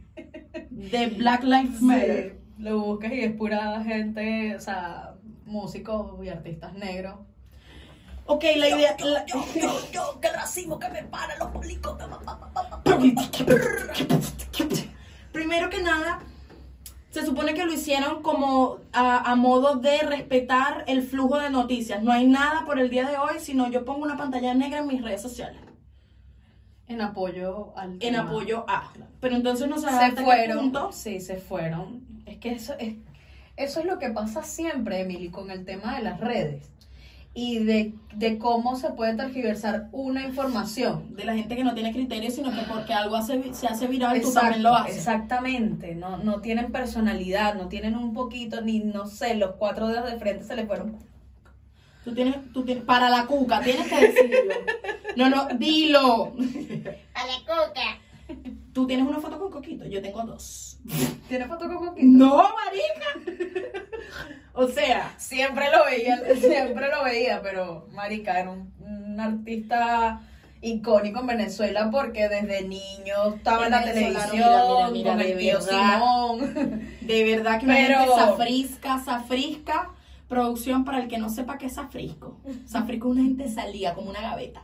De 0.69 1.07
Black 1.07 1.43
Lives 1.43 1.81
Matter. 1.81 2.39
Sí, 2.57 2.63
Lo 2.63 2.79
buscas 2.79 3.11
y 3.13 3.21
es 3.21 3.31
pura 3.35 3.83
gente, 3.83 4.55
o 4.55 4.59
sea, 4.59 5.13
músicos 5.45 6.23
y 6.25 6.29
artistas 6.29 6.73
negros. 6.73 7.15
Ok, 8.25 8.43
la 8.55 8.69
idea. 8.69 8.95
la- 9.03 9.25
yo, 9.25 9.43
yo, 9.91 10.19
que 10.21 10.29
racismo 10.31 10.79
que 10.79 10.89
me 10.89 11.03
para 11.03 11.35
los 11.37 11.49
policos. 11.49 11.97
Primero 15.31 15.69
que 15.69 15.81
nada, 15.81 16.19
se 17.09 17.25
supone 17.25 17.53
que 17.53 17.65
lo 17.65 17.73
hicieron 17.73 18.21
como 18.21 18.77
a, 18.93 19.29
a 19.31 19.35
modo 19.35 19.75
de 19.75 19.99
respetar 19.99 20.83
el 20.87 21.03
flujo 21.03 21.37
de 21.39 21.49
noticias. 21.49 22.01
No 22.03 22.11
hay 22.11 22.25
nada 22.27 22.63
por 22.65 22.79
el 22.79 22.89
día 22.89 23.07
de 23.09 23.17
hoy, 23.17 23.39
sino 23.39 23.69
yo 23.69 23.83
pongo 23.83 24.03
una 24.03 24.17
pantalla 24.17 24.53
negra 24.53 24.79
en 24.79 24.87
mis 24.87 25.01
redes 25.03 25.21
sociales. 25.21 25.59
En 26.87 27.01
apoyo 27.01 27.73
al. 27.77 27.93
En 27.93 27.99
tema. 27.99 28.19
apoyo 28.19 28.65
a. 28.67 28.91
Pero 29.19 29.35
entonces 29.35 29.67
no 29.67 29.77
se 29.79 29.87
fueron. 30.11 30.59
punto. 30.59 30.91
Sí, 30.91 31.19
se 31.19 31.37
fueron. 31.37 32.01
Es 32.25 32.37
que 32.37 32.51
eso 32.51 32.73
es, 32.79 32.95
eso 33.55 33.79
es 33.79 33.85
lo 33.85 33.99
que 33.99 34.09
pasa 34.09 34.43
siempre, 34.43 35.01
Emily, 35.01 35.29
con 35.29 35.51
el 35.51 35.65
tema 35.65 35.95
de 35.95 36.03
las 36.03 36.19
redes. 36.19 36.69
Y 37.35 37.63
de, 37.63 37.95
de 38.15 38.37
cómo 38.37 38.75
se 38.75 38.91
puede 38.91 39.15
tergiversar 39.15 39.89
una 39.91 40.23
información. 40.23 41.15
de 41.15 41.25
la 41.25 41.33
gente 41.33 41.55
que 41.55 41.63
no 41.63 41.73
tiene 41.73 41.91
criterio, 41.91 42.29
sino 42.29 42.51
que 42.51 42.61
porque 42.71 42.93
algo 42.93 43.15
hace, 43.15 43.53
se 43.55 43.65
hace 43.65 43.87
viral, 43.87 44.21
tú 44.21 44.27
Exacto, 44.27 44.39
también 44.41 44.63
lo 44.63 44.75
haces. 44.75 44.97
Exactamente, 44.97 45.95
no, 45.95 46.17
no 46.17 46.41
tienen 46.41 46.71
personalidad, 46.71 47.55
no 47.55 47.69
tienen 47.69 47.95
un 47.95 48.13
poquito, 48.13 48.61
ni 48.61 48.81
no 48.81 49.07
sé, 49.07 49.33
los 49.33 49.55
cuatro 49.55 49.87
dedos 49.87 50.11
de 50.11 50.19
frente 50.19 50.43
se 50.43 50.55
le 50.55 50.67
fueron. 50.67 50.99
Tú 52.03 52.13
tienes, 52.13 52.35
tú 52.53 52.63
tienes, 52.65 52.83
para 52.83 53.09
la 53.09 53.25
cuca, 53.25 53.61
tienes 53.61 53.87
que 53.87 53.99
decirlo. 54.07 54.53
No, 55.15 55.29
no, 55.29 55.47
dilo. 55.57 56.33
A 57.13 57.25
la 57.25 57.37
coca. 57.45 57.99
Tú 58.73 58.87
tienes 58.87 59.05
una 59.05 59.19
foto 59.19 59.37
con 59.37 59.51
Coquito, 59.51 59.85
yo 59.85 60.01
tengo 60.01 60.23
dos. 60.23 60.77
¿Tiene 61.29 61.45
foto 61.45 61.65
con 61.67 61.77
Coquito? 61.87 62.07
No, 62.07 62.35
marica. 62.37 63.33
O 64.53 64.67
sea, 64.67 65.13
Siempre 65.17 65.65
lo 65.71 65.85
veía, 65.85 66.19
siempre 66.39 66.87
lo 66.89 67.03
veía, 67.03 67.41
pero 67.41 67.87
Marica 67.91 68.39
era 68.39 68.51
un, 68.51 68.71
un 68.79 69.19
artista 69.19 70.21
icónico 70.61 71.19
en 71.21 71.27
Venezuela 71.27 71.89
porque 71.91 72.29
desde 72.29 72.61
niño 72.67 73.35
estaba 73.35 73.65
en 73.65 73.71
la 73.71 73.83
televisión 73.83 74.29
mira, 74.31 74.47
mira, 74.47 74.61
con 74.67 74.93
mira, 74.93 75.11
el 75.13 75.17
de 75.19 75.35
tío 75.35 75.59
verdad. 75.59 75.93
Simón. 75.93 76.89
de 77.01 77.23
verdad 77.35 77.59
que 77.59 77.65
una 77.65 77.75
Pero- 77.75 77.99
gente 77.99 78.15
safrisca, 78.15 79.03
safrisca, 79.03 79.89
producción 80.27 80.83
para 80.85 80.99
el 80.99 81.07
que 81.07 81.17
no 81.17 81.29
sepa 81.29 81.57
qué 81.57 81.67
es 81.67 81.73
safrisco. 81.73 82.39
Safrisco 82.65 83.09
es 83.09 83.13
una 83.13 83.23
gente 83.23 83.49
salía 83.49 83.93
como 83.93 84.09
una 84.09 84.21
gaveta. 84.21 84.61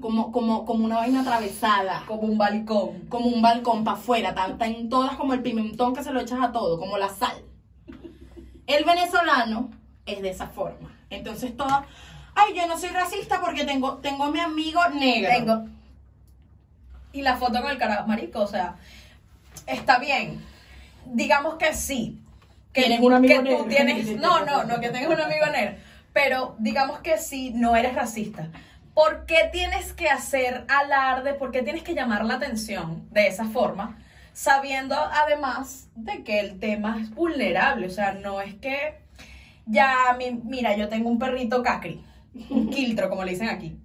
Como, 0.00 0.30
como, 0.30 0.66
como 0.66 0.84
una 0.84 0.96
vaina 0.96 1.22
atravesada. 1.22 2.04
como 2.06 2.22
un 2.22 2.36
balcón. 2.36 3.06
como 3.08 3.26
un 3.26 3.40
balcón 3.40 3.84
para 3.84 3.96
afuera, 3.96 4.34
tan, 4.34 4.58
tan 4.58 4.88
todas 4.88 5.16
como 5.16 5.32
el 5.32 5.42
pimentón 5.42 5.94
que 5.94 6.02
se 6.02 6.12
lo 6.12 6.20
echas 6.20 6.40
a 6.42 6.52
todo, 6.52 6.78
como 6.78 6.98
la 6.98 7.08
sal. 7.08 7.42
El 8.66 8.84
venezolano 8.84 9.70
es 10.04 10.20
de 10.22 10.30
esa 10.30 10.48
forma. 10.48 10.90
Entonces 11.08 11.56
todas, 11.56 11.84
ay, 12.34 12.54
yo 12.54 12.66
no 12.66 12.76
soy 12.78 12.90
racista 12.90 13.40
porque 13.40 13.64
tengo, 13.64 13.96
tengo 13.98 14.24
a 14.24 14.30
mi 14.30 14.40
amigo 14.40 14.80
negro. 14.90 15.30
Tengo. 15.30 15.64
Y 17.12 17.22
la 17.22 17.36
foto 17.36 17.62
con 17.62 17.70
el 17.70 17.78
carajo, 17.78 18.06
marico, 18.06 18.40
o 18.40 18.46
sea, 18.46 18.76
está 19.66 19.98
bien. 19.98 20.44
Digamos 21.06 21.54
que 21.54 21.72
sí. 21.72 22.20
Que, 22.76 22.82
Tienes 22.82 23.00
un 23.00 23.12
amigo 23.14 23.34
que 23.38 23.42
negro. 23.42 23.58
tú 23.64 23.68
tienes. 23.68 24.16
No, 24.18 24.44
no, 24.44 24.64
no, 24.64 24.78
que 24.80 24.90
tengas 24.90 25.08
un 25.10 25.20
amigo 25.20 25.46
negro. 25.46 25.76
Pero 26.12 26.56
digamos 26.58 27.00
que 27.00 27.16
sí, 27.18 27.52
no 27.54 27.74
eres 27.74 27.94
racista. 27.94 28.48
¿Por 28.94 29.24
qué 29.26 29.48
tienes 29.50 29.92
que 29.94 30.08
hacer 30.10 30.64
alarde? 30.68 31.32
¿Por 31.34 31.50
qué 31.52 31.62
tienes 31.62 31.82
que 31.82 31.94
llamar 31.94 32.24
la 32.24 32.34
atención 32.34 33.08
de 33.10 33.28
esa 33.28 33.44
forma? 33.46 33.98
Sabiendo 34.34 34.94
además 34.94 35.88
de 35.94 36.22
que 36.22 36.40
el 36.40 36.58
tema 36.60 36.98
es 37.00 37.10
vulnerable. 37.14 37.86
O 37.86 37.90
sea, 37.90 38.12
no 38.12 38.40
es 38.42 38.54
que 38.56 38.98
ya, 39.64 40.14
mi- 40.18 40.40
mira, 40.44 40.76
yo 40.76 40.88
tengo 40.90 41.08
un 41.08 41.18
perrito 41.18 41.62
cacri. 41.62 42.04
Un 42.50 42.68
quiltro, 42.70 43.08
como 43.08 43.24
le 43.24 43.32
dicen 43.32 43.48
aquí. 43.48 43.78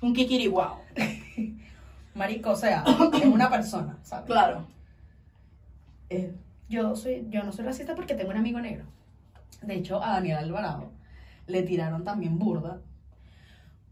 Un 0.00 0.14
kikiriguao. 0.14 0.80
Marico, 2.14 2.50
o 2.50 2.56
sea, 2.56 2.84
es 3.14 3.24
una 3.26 3.50
persona, 3.50 3.98
¿sabes? 4.04 4.26
Claro. 4.26 4.66
Eh, 6.08 6.32
yo, 6.70 6.96
soy, 6.96 7.26
yo 7.28 7.42
no 7.42 7.52
soy 7.52 7.64
racista 7.66 7.94
porque 7.94 8.14
tengo 8.14 8.30
un 8.30 8.38
amigo 8.38 8.60
negro. 8.60 8.84
De 9.60 9.74
hecho, 9.74 10.02
a 10.02 10.12
Daniel 10.14 10.38
Alvarado 10.38 10.90
le 11.46 11.62
tiraron 11.62 12.02
también 12.04 12.38
burda. 12.38 12.78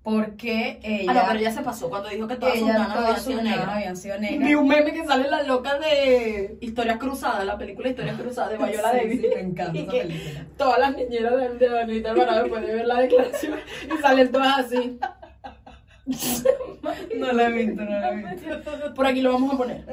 Porque 0.02 0.78
ella. 0.82 1.10
Ah, 1.10 1.14
no, 1.14 1.20
pero 1.28 1.40
ya 1.40 1.50
se 1.52 1.60
pasó 1.60 1.90
cuando 1.90 2.08
dijo 2.08 2.26
que 2.26 2.36
todas 2.36 2.58
sus 2.58 2.66
ganas 2.68 2.96
habían 2.96 3.20
sido 3.20 3.42
nanas 3.42 3.56
negras. 3.58 3.76
habían 3.76 3.96
sido 3.96 4.14
Vi 4.18 4.20
negras. 4.38 4.54
un 4.62 4.68
meme 4.68 4.92
que 4.92 5.04
sale 5.04 5.24
en 5.24 5.30
la 5.30 5.42
loca 5.42 5.78
de 5.78 6.56
Historias 6.62 6.96
Cruzadas, 6.96 7.44
la 7.44 7.58
película 7.58 7.90
Historias 7.90 8.18
Cruzadas 8.18 8.52
de 8.52 8.56
Viola 8.56 8.90
Sí, 8.92 8.96
Davis. 8.96 9.20
sí, 9.20 9.26
me 9.34 9.40
encanta 9.40 9.72
Y 9.78 9.82
esa 9.82 9.92
que 9.92 10.00
película. 10.00 10.46
Todas 10.56 10.78
las 10.78 10.96
niñeras 10.96 11.36
de, 11.36 11.48
de 11.58 11.68
Danielita 11.68 12.10
Alvarado 12.12 12.42
después 12.44 12.66
de 12.66 12.74
ver 12.74 12.86
la 12.86 13.00
declaración 13.00 13.54
y 13.94 14.00
salen 14.00 14.32
todas 14.32 14.58
así. 14.60 14.98
No 17.18 17.32
la 17.32 17.48
he 17.48 17.52
visto, 17.52 17.84
no 17.84 17.90
la 17.90 18.12
he 18.12 18.34
visto. 18.34 18.94
Por 18.94 19.06
aquí 19.06 19.20
lo 19.20 19.32
vamos 19.32 19.54
a 19.54 19.56
poner. 19.56 19.84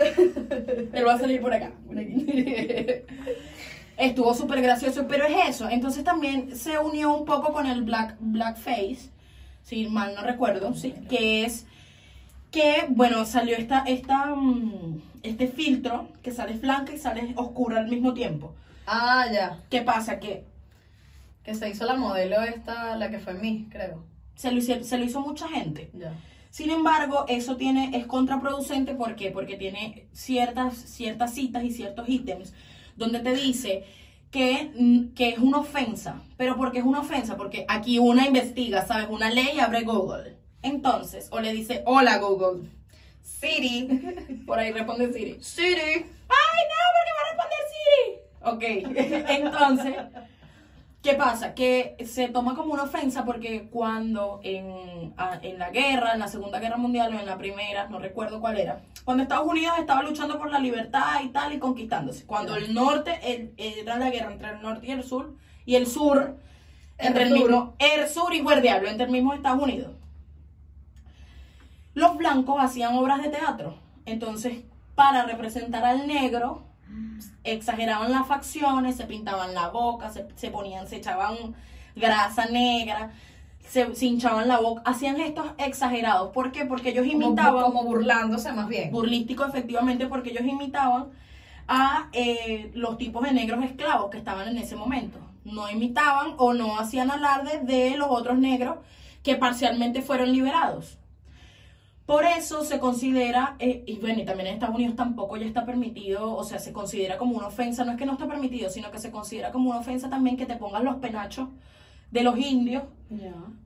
Él 0.93 1.05
va 1.05 1.13
a 1.13 1.19
salir 1.19 1.41
por 1.41 1.53
acá. 1.53 1.71
por 1.87 1.97
aquí. 1.97 2.25
Estuvo 3.97 4.33
súper 4.33 4.61
gracioso, 4.61 5.07
pero 5.07 5.25
es 5.25 5.49
eso. 5.49 5.69
Entonces 5.69 6.03
también 6.03 6.55
se 6.55 6.77
unió 6.79 7.13
un 7.15 7.25
poco 7.25 7.53
con 7.53 7.65
el 7.65 7.83
black, 7.83 8.15
blackface, 8.19 9.09
si 9.63 9.87
mal 9.87 10.15
no 10.15 10.21
recuerdo, 10.21 10.73
sí, 10.73 10.93
que 11.09 11.45
es 11.45 11.65
que, 12.51 12.85
bueno, 12.89 13.25
salió 13.25 13.55
esta, 13.57 13.83
esta, 13.87 14.27
mm, 14.27 15.01
este 15.23 15.47
filtro 15.47 16.09
que 16.21 16.31
sale 16.31 16.53
blanca 16.53 16.93
y 16.93 16.97
sale 16.97 17.33
oscura 17.35 17.79
al 17.79 17.87
mismo 17.87 18.13
tiempo. 18.13 18.53
Ah, 18.85 19.27
ya. 19.31 19.59
¿Qué 19.69 19.81
pasa? 19.81 20.19
Que 20.19 20.45
Que 21.43 21.55
se 21.55 21.69
hizo 21.69 21.85
la 21.85 21.95
modelo 21.95 22.41
esta, 22.41 22.95
la 22.97 23.09
que 23.09 23.19
fue 23.19 23.33
mí, 23.33 23.67
creo. 23.69 24.03
Se 24.35 24.51
lo, 24.51 24.57
hizo, 24.57 24.83
se 24.83 24.97
lo 24.97 25.05
hizo 25.05 25.21
mucha 25.21 25.47
gente. 25.47 25.89
Sin 26.49 26.69
embargo, 26.69 27.25
eso 27.27 27.57
tiene, 27.57 27.97
es 27.97 28.05
contraproducente 28.05 28.93
¿por 28.95 29.15
qué? 29.15 29.31
porque 29.31 29.57
tiene 29.57 30.07
ciertas, 30.13 30.75
ciertas 30.77 31.33
citas 31.33 31.63
y 31.63 31.71
ciertos 31.71 32.07
ítems 32.07 32.53
donde 32.95 33.19
te 33.19 33.35
dice 33.35 33.83
que, 34.31 34.71
mm, 34.75 35.13
que 35.13 35.29
es 35.29 35.39
una 35.39 35.59
ofensa. 35.59 36.21
¿Pero 36.37 36.55
por 36.55 36.71
qué 36.71 36.79
es 36.79 36.85
una 36.85 37.01
ofensa? 37.01 37.35
Porque 37.35 37.65
aquí 37.67 37.99
una 37.99 38.25
investiga, 38.25 38.85
¿sabes? 38.85 39.07
Una 39.09 39.29
ley 39.29 39.59
abre 39.59 39.83
Google. 39.83 40.37
Entonces, 40.61 41.27
o 41.31 41.39
le 41.39 41.53
dice, 41.53 41.83
hola 41.85 42.17
Google. 42.19 42.69
Siri. 43.21 44.43
Por 44.45 44.59
ahí 44.59 44.71
responde 44.71 45.11
Siri. 45.11 45.37
Siri. 45.41 45.81
¡Ay, 45.81 46.61
no! 46.71 46.81
¿Por 46.95 47.03
qué 47.05 47.11
va 47.15 47.21
a 47.21 47.27
responder 47.29 47.61
Siri? 47.71 48.25
Ok, 48.45 48.63
entonces, 49.29 49.95
¿qué 51.05 51.13
pasa? 51.13 51.53
Que 51.53 51.95
se 52.05 52.27
toma 52.29 52.55
como 52.55 52.73
una 52.73 52.83
ofensa 52.83 53.23
porque 53.23 53.69
cuando 53.69 54.39
en, 54.43 55.13
a- 55.17 55.39
en 55.41 55.59
la 55.59 55.69
guerra, 55.69 56.13
en 56.13 56.19
la 56.19 56.27
Segunda 56.27 56.59
Guerra 56.59 56.77
Mundial 56.77 57.13
o 57.13 57.19
en 57.19 57.25
la 57.27 57.37
Primera, 57.37 57.87
no 57.87 57.99
recuerdo 57.99 58.41
cuál 58.41 58.57
era, 58.59 58.81
cuando 59.05 59.21
Estados 59.23 59.47
Unidos 59.47 59.75
estaba 59.79 60.01
luchando 60.01 60.37
por 60.39 60.49
la 60.51 60.57
libertad 60.59 61.21
y 61.23 61.29
tal 61.29 61.53
y 61.53 61.59
conquistándose, 61.59 62.25
cuando 62.25 62.55
el 62.55 62.73
norte, 62.73 63.19
el- 63.23 63.53
era 63.55 63.97
la 63.97 64.09
guerra 64.09 64.31
entre 64.33 64.49
el 64.49 64.61
norte 64.63 64.87
y 64.87 64.91
el 64.91 65.03
sur, 65.03 65.35
y 65.65 65.75
el 65.75 65.85
sur, 65.87 66.37
entre 66.97 67.23
el, 67.23 67.29
sur. 67.29 67.37
mismo, 67.39 67.75
el 67.77 68.09
sur 68.09 68.33
y 68.33 68.39
el 68.39 68.61
diablo, 68.61 68.89
entre 68.89 69.05
el 69.05 69.11
mismo 69.11 69.33
Estados 69.33 69.61
Unidos. 69.61 69.91
Los 71.93 72.17
blancos 72.17 72.57
hacían 72.59 72.95
obras 72.95 73.21
de 73.21 73.29
teatro, 73.29 73.77
entonces 74.05 74.63
para 74.95 75.23
representar 75.23 75.85
al 75.85 76.07
negro, 76.07 76.64
exageraban 77.43 78.11
las 78.11 78.27
facciones, 78.27 78.95
se 78.97 79.05
pintaban 79.05 79.53
la 79.53 79.69
boca, 79.69 80.09
se, 80.09 80.25
se 80.35 80.49
ponían, 80.49 80.87
se 80.87 80.97
echaban 80.97 81.35
grasa 81.95 82.45
negra, 82.47 83.11
se, 83.67 83.95
se 83.95 84.05
hinchaban 84.05 84.47
la 84.47 84.59
boca, 84.59 84.81
hacían 84.85 85.17
gestos 85.17 85.45
exagerados. 85.57 86.31
¿Por 86.31 86.51
qué? 86.51 86.65
Porque 86.65 86.89
ellos 86.89 87.05
Como, 87.07 87.27
imitaban, 87.27 87.63
como 87.63 87.83
burlándose 87.83 88.51
más 88.51 88.67
bien. 88.67 88.91
burlístico 88.91 89.45
efectivamente, 89.45 90.07
porque 90.07 90.31
ellos 90.31 90.45
imitaban 90.45 91.07
a 91.67 92.09
eh, 92.13 92.71
los 92.75 92.97
tipos 92.97 93.23
de 93.23 93.31
negros 93.33 93.63
esclavos 93.63 94.09
que 94.11 94.17
estaban 94.17 94.47
en 94.47 94.57
ese 94.57 94.75
momento. 94.75 95.19
No 95.45 95.69
imitaban 95.69 96.33
o 96.37 96.53
no 96.53 96.77
hacían 96.79 97.11
alarde 97.11 97.59
de 97.61 97.97
los 97.97 98.07
otros 98.09 98.37
negros 98.37 98.77
que 99.23 99.35
parcialmente 99.35 100.01
fueron 100.01 100.31
liberados. 100.31 100.97
Por 102.05 102.23
eso 102.23 102.63
se 102.63 102.79
considera, 102.79 103.55
eh, 103.57 103.83
y 103.87 103.97
bueno, 103.97 104.21
y 104.21 104.25
también 104.25 104.47
en 104.47 104.53
Estados 104.55 104.75
Unidos 104.75 104.95
tampoco 104.95 105.37
ya 105.37 105.45
está 105.47 105.65
permitido, 105.65 106.35
o 106.35 106.43
sea, 106.43 106.59
se 106.59 106.71
considera 106.71 107.17
como 107.17 107.35
una 107.37 107.47
ofensa, 107.47 107.83
no 107.83 107.91
es 107.93 107.97
que 107.97 108.05
no 108.05 108.11
está 108.13 108.27
permitido, 108.27 108.69
sino 108.69 108.91
que 108.91 108.99
se 108.99 109.09
considera 109.11 109.51
como 109.51 109.71
una 109.71 109.79
ofensa 109.79 110.07
también 110.09 110.37
que 110.37 110.45
te 110.45 110.55
pongas 110.55 110.83
los 110.83 110.97
penachos 110.97 111.49
de 112.11 112.21
los 112.23 112.37
indios, 112.37 112.83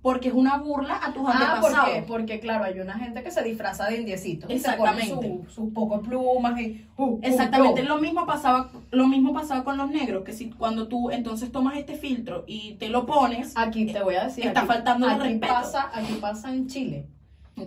porque 0.02 0.30
es 0.30 0.34
una 0.34 0.58
burla 0.58 1.00
a 1.04 1.14
tus 1.14 1.28
Ah, 1.28 1.32
antepasados. 1.34 1.90
porque, 1.90 2.04
porque 2.08 2.40
claro, 2.40 2.64
hay 2.64 2.80
una 2.80 2.98
gente 2.98 3.22
que 3.24 3.30
se 3.32 3.44
disfraza 3.44 3.88
de 3.88 3.98
indiecito. 3.98 4.48
Y 4.52 4.58
se 4.60 4.72
pone 4.74 4.92
Exactamente. 5.02 5.44
su- 5.46 5.54
sus 5.54 5.74
pocos 5.74 6.08
plumas 6.08 6.60
y... 6.62 6.88
uh, 6.98 7.04
uh, 7.04 7.20
Exactamente, 7.22 7.82
uh. 7.84 7.86
lo 7.86 7.98
mismo 8.00 8.26
pasaba, 8.26 8.72
lo 8.92 9.08
mismo 9.08 9.34
pasaba 9.34 9.66
con 9.66 9.78
los 9.78 9.92
negros, 9.92 10.24
que 10.24 10.32
si 10.32 10.50
cuando 10.50 10.88
tú 10.88 11.12
entonces 11.12 11.52
tomas 11.52 11.76
este 11.78 11.96
filtro 11.96 12.46
y 12.48 12.76
te 12.76 12.88
lo 12.88 13.06
pones, 13.06 13.52
Aquí 13.58 13.86
te 13.88 14.02
voy 14.02 14.16
a 14.16 14.24
decir. 14.24 14.46
Está 14.48 14.62
aquí- 14.62 14.68
faltando 14.70 15.06
el 15.08 15.12
aquí 15.14 15.24
respeto. 15.24 15.54
Pasa, 15.54 15.92
aquí 15.94 16.14
pasa 16.22 16.54
en 16.54 16.68
Chile 16.68 17.06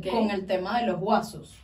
Con 0.00 0.30
el 0.30 0.46
tema 0.46 0.80
de 0.80 0.86
los 0.86 1.00
guasos. 1.00 1.54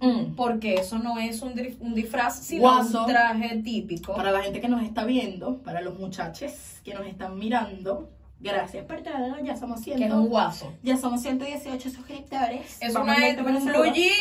Mm. 0.00 0.34
Porque 0.34 0.74
eso 0.74 0.98
no 0.98 1.18
es 1.18 1.42
un, 1.42 1.52
un 1.80 1.94
disfraz, 1.94 2.40
sino 2.40 2.62
Guaso. 2.62 3.02
un 3.04 3.06
traje 3.06 3.56
típico. 3.62 4.14
Para 4.14 4.32
la 4.32 4.42
gente 4.42 4.60
que 4.60 4.68
nos 4.68 4.82
está 4.82 5.04
viendo, 5.04 5.58
para 5.58 5.80
los 5.80 5.96
muchachos 5.98 6.52
que 6.84 6.92
nos 6.92 7.06
están 7.06 7.38
mirando, 7.38 8.10
gracias 8.40 8.84
por 8.84 9.00
todo, 9.02 9.38
ya 9.44 9.56
somos 9.56 9.80
que 9.82 9.92
es 9.92 9.98
100, 9.98 10.12
un 10.12 10.28
guaso. 10.28 10.72
ya 10.82 10.96
somos 10.96 11.22
118 11.22 11.88
suscriptores. 11.90 12.78
Es 12.80 12.92
Vamos 12.94 13.16
una, 13.16 13.58
un 13.58 13.64
blue 13.66 13.92
jean, 13.94 14.12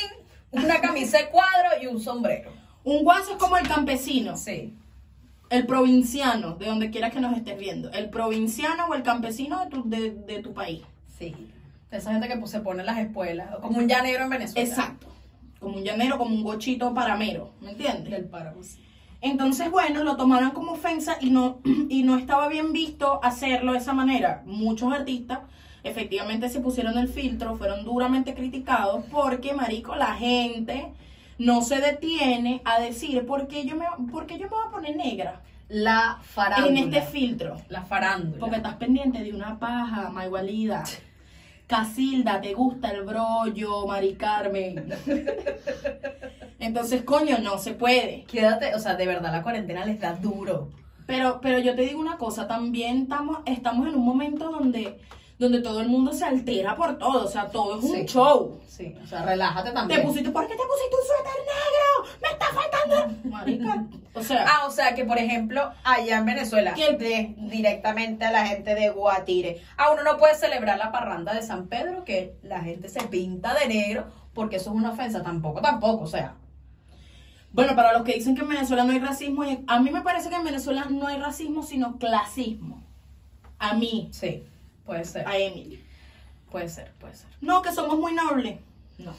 una 0.52 0.80
camisa 0.82 1.18
de 1.18 1.30
cuadro 1.30 1.82
y 1.82 1.88
un 1.88 2.00
sombrero. 2.00 2.52
Un 2.84 3.04
guaso 3.04 3.32
es 3.32 3.38
como 3.38 3.58
el 3.58 3.68
campesino, 3.68 4.38
Sí. 4.38 4.76
el 5.50 5.66
provinciano, 5.66 6.56
de 6.58 6.68
donde 6.68 6.92
quiera 6.92 7.10
que 7.10 7.20
nos 7.20 7.36
estés 7.36 7.58
viendo, 7.58 7.92
el 7.92 8.10
provinciano 8.12 8.86
o 8.88 8.94
el 8.94 9.02
campesino 9.02 9.64
de 9.64 9.70
tu, 9.72 9.90
de, 9.90 10.12
de 10.12 10.44
tu 10.44 10.54
país. 10.54 10.82
Sí. 11.18 11.34
Esa 11.92 12.14
gente 12.14 12.28
que 12.28 12.38
pues, 12.38 12.52
se 12.52 12.62
pone 12.62 12.80
en 12.80 12.86
las 12.86 12.98
espuelas, 12.98 13.50
como 13.62 13.78
un 13.78 13.88
llanero 13.88 14.24
en 14.24 14.30
Venezuela. 14.30 14.68
Exacto. 14.68 15.08
Como 15.60 15.78
un 15.78 15.84
llanero, 15.84 16.18
como 16.18 16.34
un 16.34 16.44
gochito 16.44 16.94
paramero, 16.94 17.54
¿me 17.62 17.72
entiendes? 17.72 18.12
Del 18.12 18.26
páramo, 18.26 18.64
sí. 18.64 18.82
Entonces, 19.22 19.70
bueno, 19.70 20.04
lo 20.04 20.18
tomaron 20.18 20.50
como 20.52 20.72
ofensa 20.72 21.18
y 21.22 21.30
no, 21.30 21.60
y 21.90 22.04
no 22.04 22.18
estaba 22.18 22.48
bien 22.48 22.74
visto 22.74 23.20
hacerlo 23.24 23.74
de 23.74 23.78
esa 23.78 23.94
manera. 23.94 24.42
Muchos 24.46 24.92
artistas 24.92 25.40
efectivamente 25.84 26.50
se 26.50 26.60
pusieron 26.60 26.98
el 26.98 27.08
filtro, 27.08 27.56
fueron 27.56 27.84
duramente 27.84 28.34
criticados 28.34 29.06
porque, 29.12 29.54
marico, 29.54 29.96
la 29.96 30.16
gente 30.16 30.92
no 31.38 31.62
se 31.62 31.80
detiene 31.80 32.62
a 32.66 32.80
decir, 32.80 33.26
¿por 33.26 33.48
qué 33.48 33.66
yo 33.66 33.76
me, 33.76 33.86
por 34.12 34.26
qué 34.26 34.38
yo 34.38 34.46
me 34.46 34.50
voy 34.50 34.68
a 34.68 34.72
poner 34.72 34.96
negra 34.96 35.42
La 35.70 36.20
farándula. 36.22 36.80
en 36.80 36.94
este 36.94 37.02
filtro? 37.02 37.58
La 37.70 37.84
farándula. 37.84 38.40
Porque 38.40 38.58
estás 38.58 38.76
pendiente 38.76 39.24
de 39.24 39.34
una 39.34 39.60
paja, 39.60 40.10
Maigualida. 40.10 40.84
Casilda, 41.72 42.42
te 42.42 42.54
gusta 42.54 42.90
el 42.92 43.04
brollo, 43.04 43.88
Mari 43.88 44.16
Carmen. 44.16 44.90
Entonces, 46.60 47.04
coño, 47.04 47.38
no 47.38 47.58
se 47.60 47.72
puede. 47.74 48.26
Quédate, 48.26 48.76
o 48.76 48.80
sea, 48.80 48.96
de 48.96 49.06
verdad 49.08 49.32
la 49.32 49.42
cuarentena 49.42 49.86
les 49.86 49.98
da 49.98 50.12
duro. 50.16 50.68
Pero, 51.08 51.40
pero 51.42 51.60
yo 51.60 51.74
te 51.74 51.84
digo 51.84 52.02
una 52.02 52.18
cosa, 52.18 52.46
también 52.46 53.04
estamos, 53.04 53.38
estamos 53.46 53.88
en 53.88 53.96
un 53.96 54.04
momento 54.04 54.52
donde, 54.52 55.00
donde 55.40 55.62
todo 55.62 55.80
el 55.80 55.88
mundo 55.88 56.12
se 56.12 56.26
altera 56.26 56.76
por 56.76 56.98
todo, 56.98 57.24
o 57.24 57.28
sea, 57.30 57.48
todo 57.48 57.78
es 57.80 57.86
un 57.86 57.96
Sí. 57.96 58.06
show. 58.06 58.60
Sí, 58.68 58.94
o 59.02 59.08
sea, 59.08 59.24
relájate 59.24 59.70
Te 59.70 59.76
también. 59.76 60.04
pusiste, 60.04 60.30
¿por 60.30 60.46
qué 60.48 60.54
te 60.56 60.64
pusiste 60.64 60.96
un 60.96 61.08
suéter 61.08 61.40
negro? 61.48 62.20
Me. 62.22 62.41
Marica, 63.32 63.86
o 64.14 64.22
sea, 64.22 64.46
Ah, 64.48 64.68
o 64.68 64.72
sea 64.72 64.94
que 64.94 65.06
por 65.06 65.18
ejemplo, 65.18 65.72
allá 65.84 66.18
en 66.20 66.26
Venezuela, 66.26 66.74
¿Qué? 66.74 66.98
de- 66.98 67.36
directamente 67.50 68.26
a 68.26 68.32
la 68.32 68.46
gente 68.46 68.76
de 68.76 68.90
Guatire, 68.90 69.62
a 69.78 69.92
uno 69.92 70.04
no 70.04 70.18
puede 70.18 70.36
celebrar 70.36 70.78
la 70.78 70.92
parranda 70.92 71.34
de 71.34 71.42
San 71.42 71.68
Pedro, 71.68 72.04
que 72.04 72.36
la 72.44 72.62
gente 72.62 72.90
se 72.90 73.02
pinta 73.08 73.54
de 73.54 73.68
negro, 73.68 74.06
porque 74.34 74.58
eso 74.58 74.70
es 74.72 74.76
una 74.76 74.92
ofensa, 74.92 75.24
tampoco, 75.24 75.62
tampoco, 75.62 76.04
o 76.04 76.08
sea. 76.08 76.36
bueno, 77.54 77.76
para 77.76 77.92
los 77.94 78.04
que 78.04 78.14
dicen 78.14 78.36
que 78.36 78.42
en 78.42 78.50
Venezuela 78.50 78.84
no 78.84 78.94
hay 78.94 79.00
racismo, 79.00 79.44
a 79.68 79.80
mí 79.80 79.90
me 79.92 80.02
parece 80.02 80.30
que 80.30 80.36
en 80.36 80.44
Venezuela 80.46 80.86
no 80.90 81.08
hay 81.08 81.18
racismo, 81.20 81.64
sino 81.64 81.98
clasismo. 81.98 82.82
A 83.60 83.74
mí, 83.74 84.10
Sí, 84.12 84.44
puede 84.86 85.04
ser, 85.06 85.28
a 85.28 85.38
Emily. 85.38 85.84
puede 86.50 86.70
ser, 86.70 86.94
puede 87.00 87.14
ser. 87.16 87.28
No, 87.42 87.62
que 87.62 87.72
somos 87.72 88.00
muy 88.00 88.14
nobles. 88.14 88.60
No. 88.98 89.14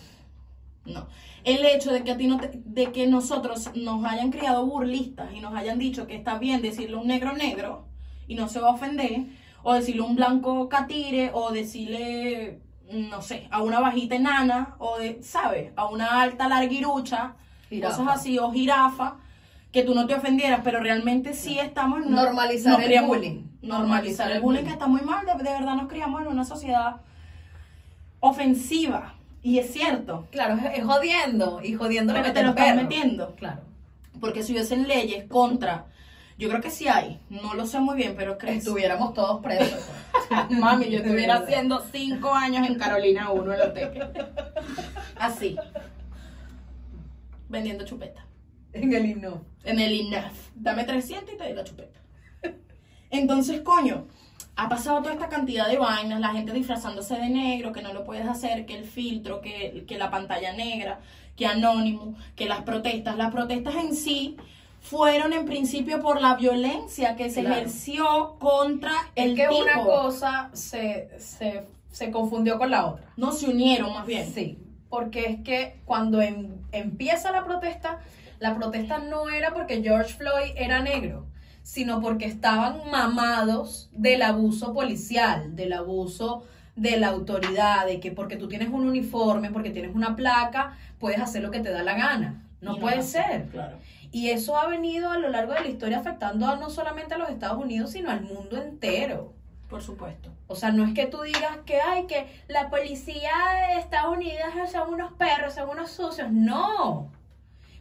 No. 0.84 1.06
El 1.44 1.64
hecho 1.64 1.92
de 1.92 2.02
que 2.04 2.12
a 2.12 2.16
ti 2.16 2.26
no 2.26 2.38
te- 2.38 2.50
de 2.64 2.90
que 2.92 3.06
nosotros 3.06 3.70
nos 3.76 4.04
hayan 4.04 4.30
criado 4.30 4.66
burlistas 4.66 5.32
y 5.34 5.40
nos 5.40 5.54
hayan 5.54 5.78
dicho 5.78 6.06
que 6.06 6.16
está 6.16 6.38
bien 6.38 6.60
decirle 6.62 6.96
un 6.96 7.06
negro 7.06 7.32
negro 7.34 7.86
y 8.26 8.34
no 8.34 8.48
se 8.48 8.60
va 8.60 8.68
a 8.68 8.72
ofender, 8.72 9.26
o 9.62 9.74
decirle 9.74 10.02
un 10.02 10.16
blanco 10.16 10.68
catire, 10.68 11.30
o 11.34 11.52
decirle, 11.52 12.60
no 12.92 13.22
sé, 13.22 13.46
a 13.50 13.62
una 13.62 13.78
bajita 13.80 14.16
enana, 14.16 14.74
o 14.78 14.98
de, 14.98 15.22
¿sabes? 15.22 15.72
A 15.76 15.86
una 15.86 16.20
alta 16.20 16.48
larguirucha, 16.48 17.34
Jirafa. 17.68 17.96
cosas 17.96 18.16
así, 18.20 18.38
o 18.38 18.50
jirafa, 18.50 19.16
que 19.70 19.82
tú 19.84 19.94
no 19.94 20.06
te 20.06 20.14
ofendieras, 20.14 20.60
pero 20.64 20.80
realmente 20.80 21.32
sí 21.32 21.58
estamos 21.58 22.00
en 22.02 22.08
una- 22.08 22.22
Normalizar 22.24 22.80
el 22.80 22.86
criamos- 22.86 23.16
bullying. 23.16 23.42
Normalizar 23.62 24.30
el 24.32 24.40
bullying 24.40 24.64
que 24.64 24.70
está 24.70 24.86
muy 24.88 25.00
mal, 25.02 25.24
de, 25.24 25.32
de 25.42 25.50
verdad 25.50 25.76
nos 25.76 25.86
criamos 25.88 26.20
en 26.22 26.26
una 26.28 26.44
sociedad 26.44 26.96
ofensiva. 28.20 29.14
Y 29.42 29.58
es 29.58 29.72
cierto, 29.72 30.28
Claro, 30.30 30.56
es, 30.72 30.84
jodiendo, 30.84 31.60
y 31.62 31.74
jodiendo 31.74 32.12
porque 32.12 32.28
le 32.28 32.34
te 32.34 32.42
lo 32.44 32.54
perro. 32.54 32.76
metiendo. 32.82 33.34
Claro. 33.36 33.62
Porque 34.20 34.42
si 34.42 34.52
hubiesen 34.52 34.86
leyes 34.86 35.24
contra, 35.28 35.86
yo 36.38 36.48
creo 36.48 36.60
que 36.60 36.70
sí 36.70 36.86
hay, 36.86 37.20
no 37.28 37.54
lo 37.54 37.66
sé 37.66 37.80
muy 37.80 37.96
bien, 37.96 38.14
pero 38.16 38.38
creo 38.38 38.54
Estuviéramos 38.54 39.14
todos 39.14 39.42
presos. 39.42 39.80
Mami, 40.50 40.90
yo 40.90 40.98
estuviera 40.98 41.36
haciendo 41.36 41.84
cinco 41.92 42.32
años 42.32 42.66
en 42.68 42.76
Carolina 42.78 43.30
1 43.30 43.52
en 43.52 43.58
la 43.58 43.72
Teque. 43.72 44.00
Así. 45.18 45.56
Vendiendo 47.48 47.84
chupeta. 47.84 48.24
En 48.72 48.92
el 48.92 49.06
himno. 49.06 49.44
En 49.64 49.78
el 49.80 49.92
INAF. 49.92 50.32
Dame 50.54 50.84
300 50.84 51.34
y 51.34 51.36
te 51.36 51.44
doy 51.44 51.52
la 51.52 51.64
chupeta. 51.64 52.00
Entonces, 53.10 53.60
coño, 53.60 54.06
ha 54.56 54.68
pasado 54.68 55.00
toda 55.00 55.14
esta 55.14 55.28
cantidad 55.28 55.66
de 55.68 55.78
vainas, 55.78 56.20
la 56.20 56.28
gente 56.32 56.52
disfrazándose 56.52 57.14
de 57.16 57.28
negro, 57.30 57.72
que 57.72 57.82
no 57.82 57.92
lo 57.92 58.04
puedes 58.04 58.26
hacer, 58.28 58.66
que 58.66 58.76
el 58.76 58.84
filtro, 58.84 59.40
que, 59.40 59.84
que 59.86 59.98
la 59.98 60.10
pantalla 60.10 60.52
negra, 60.52 61.00
que 61.36 61.46
anónimo, 61.46 62.14
que 62.36 62.46
las 62.46 62.62
protestas. 62.62 63.16
Las 63.16 63.32
protestas 63.32 63.74
en 63.76 63.94
sí 63.96 64.36
fueron 64.80 65.32
en 65.32 65.46
principio 65.46 66.00
por 66.00 66.20
la 66.20 66.34
violencia 66.34 67.16
que 67.16 67.30
se 67.30 67.40
Claro. 67.40 67.56
ejerció 67.56 68.36
contra 68.38 68.92
el 69.14 69.30
Es 69.30 69.36
que 69.36 69.48
tipo. 69.48 69.62
una 69.62 69.82
cosa 69.84 70.50
se, 70.52 71.08
se, 71.18 71.64
se 71.90 72.10
confundió 72.10 72.58
con 72.58 72.70
la 72.70 72.86
otra. 72.86 73.04
No 73.16 73.32
se 73.32 73.46
unieron 73.48 73.92
más 73.94 74.06
bien. 74.06 74.30
Sí, 74.32 74.58
porque 74.90 75.26
es 75.26 75.40
que 75.42 75.80
cuando 75.86 76.20
em- 76.20 76.56
empieza 76.72 77.30
la 77.32 77.44
protesta, 77.44 78.00
la 78.38 78.54
protesta 78.56 78.98
no 78.98 79.30
era 79.30 79.54
porque 79.54 79.82
George 79.82 80.12
Floyd 80.14 80.50
era 80.56 80.80
negro, 80.80 81.26
sino 81.62 82.00
porque 82.00 82.26
estaban 82.26 82.90
mamados 82.90 83.88
del 83.92 84.22
abuso 84.22 84.72
policial, 84.74 85.54
del 85.56 85.72
abuso 85.72 86.44
de 86.76 86.96
la 86.98 87.08
autoridad, 87.08 87.86
de 87.86 88.00
que 88.00 88.10
porque 88.12 88.36
tú 88.36 88.48
tienes 88.48 88.68
un 88.68 88.86
uniforme, 88.86 89.50
porque 89.50 89.70
tienes 89.70 89.94
una 89.94 90.16
placa, 90.16 90.76
puedes 90.98 91.20
hacer 91.20 91.42
lo 91.42 91.50
que 91.50 91.60
te 91.60 91.70
da 91.70 91.82
la 91.82 91.94
gana. 91.94 92.48
No 92.60 92.78
puede 92.78 93.02
ser. 93.02 93.48
Claro. 93.48 93.78
Y 94.12 94.28
eso 94.28 94.56
ha 94.56 94.66
venido 94.68 95.10
a 95.10 95.18
lo 95.18 95.30
largo 95.30 95.52
de 95.52 95.60
la 95.60 95.68
historia 95.68 95.98
afectando 95.98 96.46
a 96.46 96.56
no 96.56 96.70
solamente 96.70 97.14
a 97.14 97.18
los 97.18 97.30
Estados 97.30 97.62
Unidos, 97.62 97.90
sino 97.90 98.10
al 98.10 98.22
mundo 98.22 98.56
entero. 98.56 99.32
Por 99.68 99.82
supuesto. 99.82 100.30
O 100.48 100.54
sea, 100.54 100.70
no 100.70 100.84
es 100.84 100.92
que 100.92 101.06
tú 101.06 101.22
digas 101.22 101.58
que, 101.64 101.80
ay, 101.80 102.06
que 102.06 102.26
la 102.46 102.68
policía 102.68 103.32
de 103.68 103.80
Estados 103.80 104.14
Unidos 104.14 104.44
son 104.70 104.92
unos 104.92 105.12
perros, 105.14 105.54
son 105.54 105.70
unos 105.70 105.90
sucios. 105.90 106.30
No. 106.30 107.10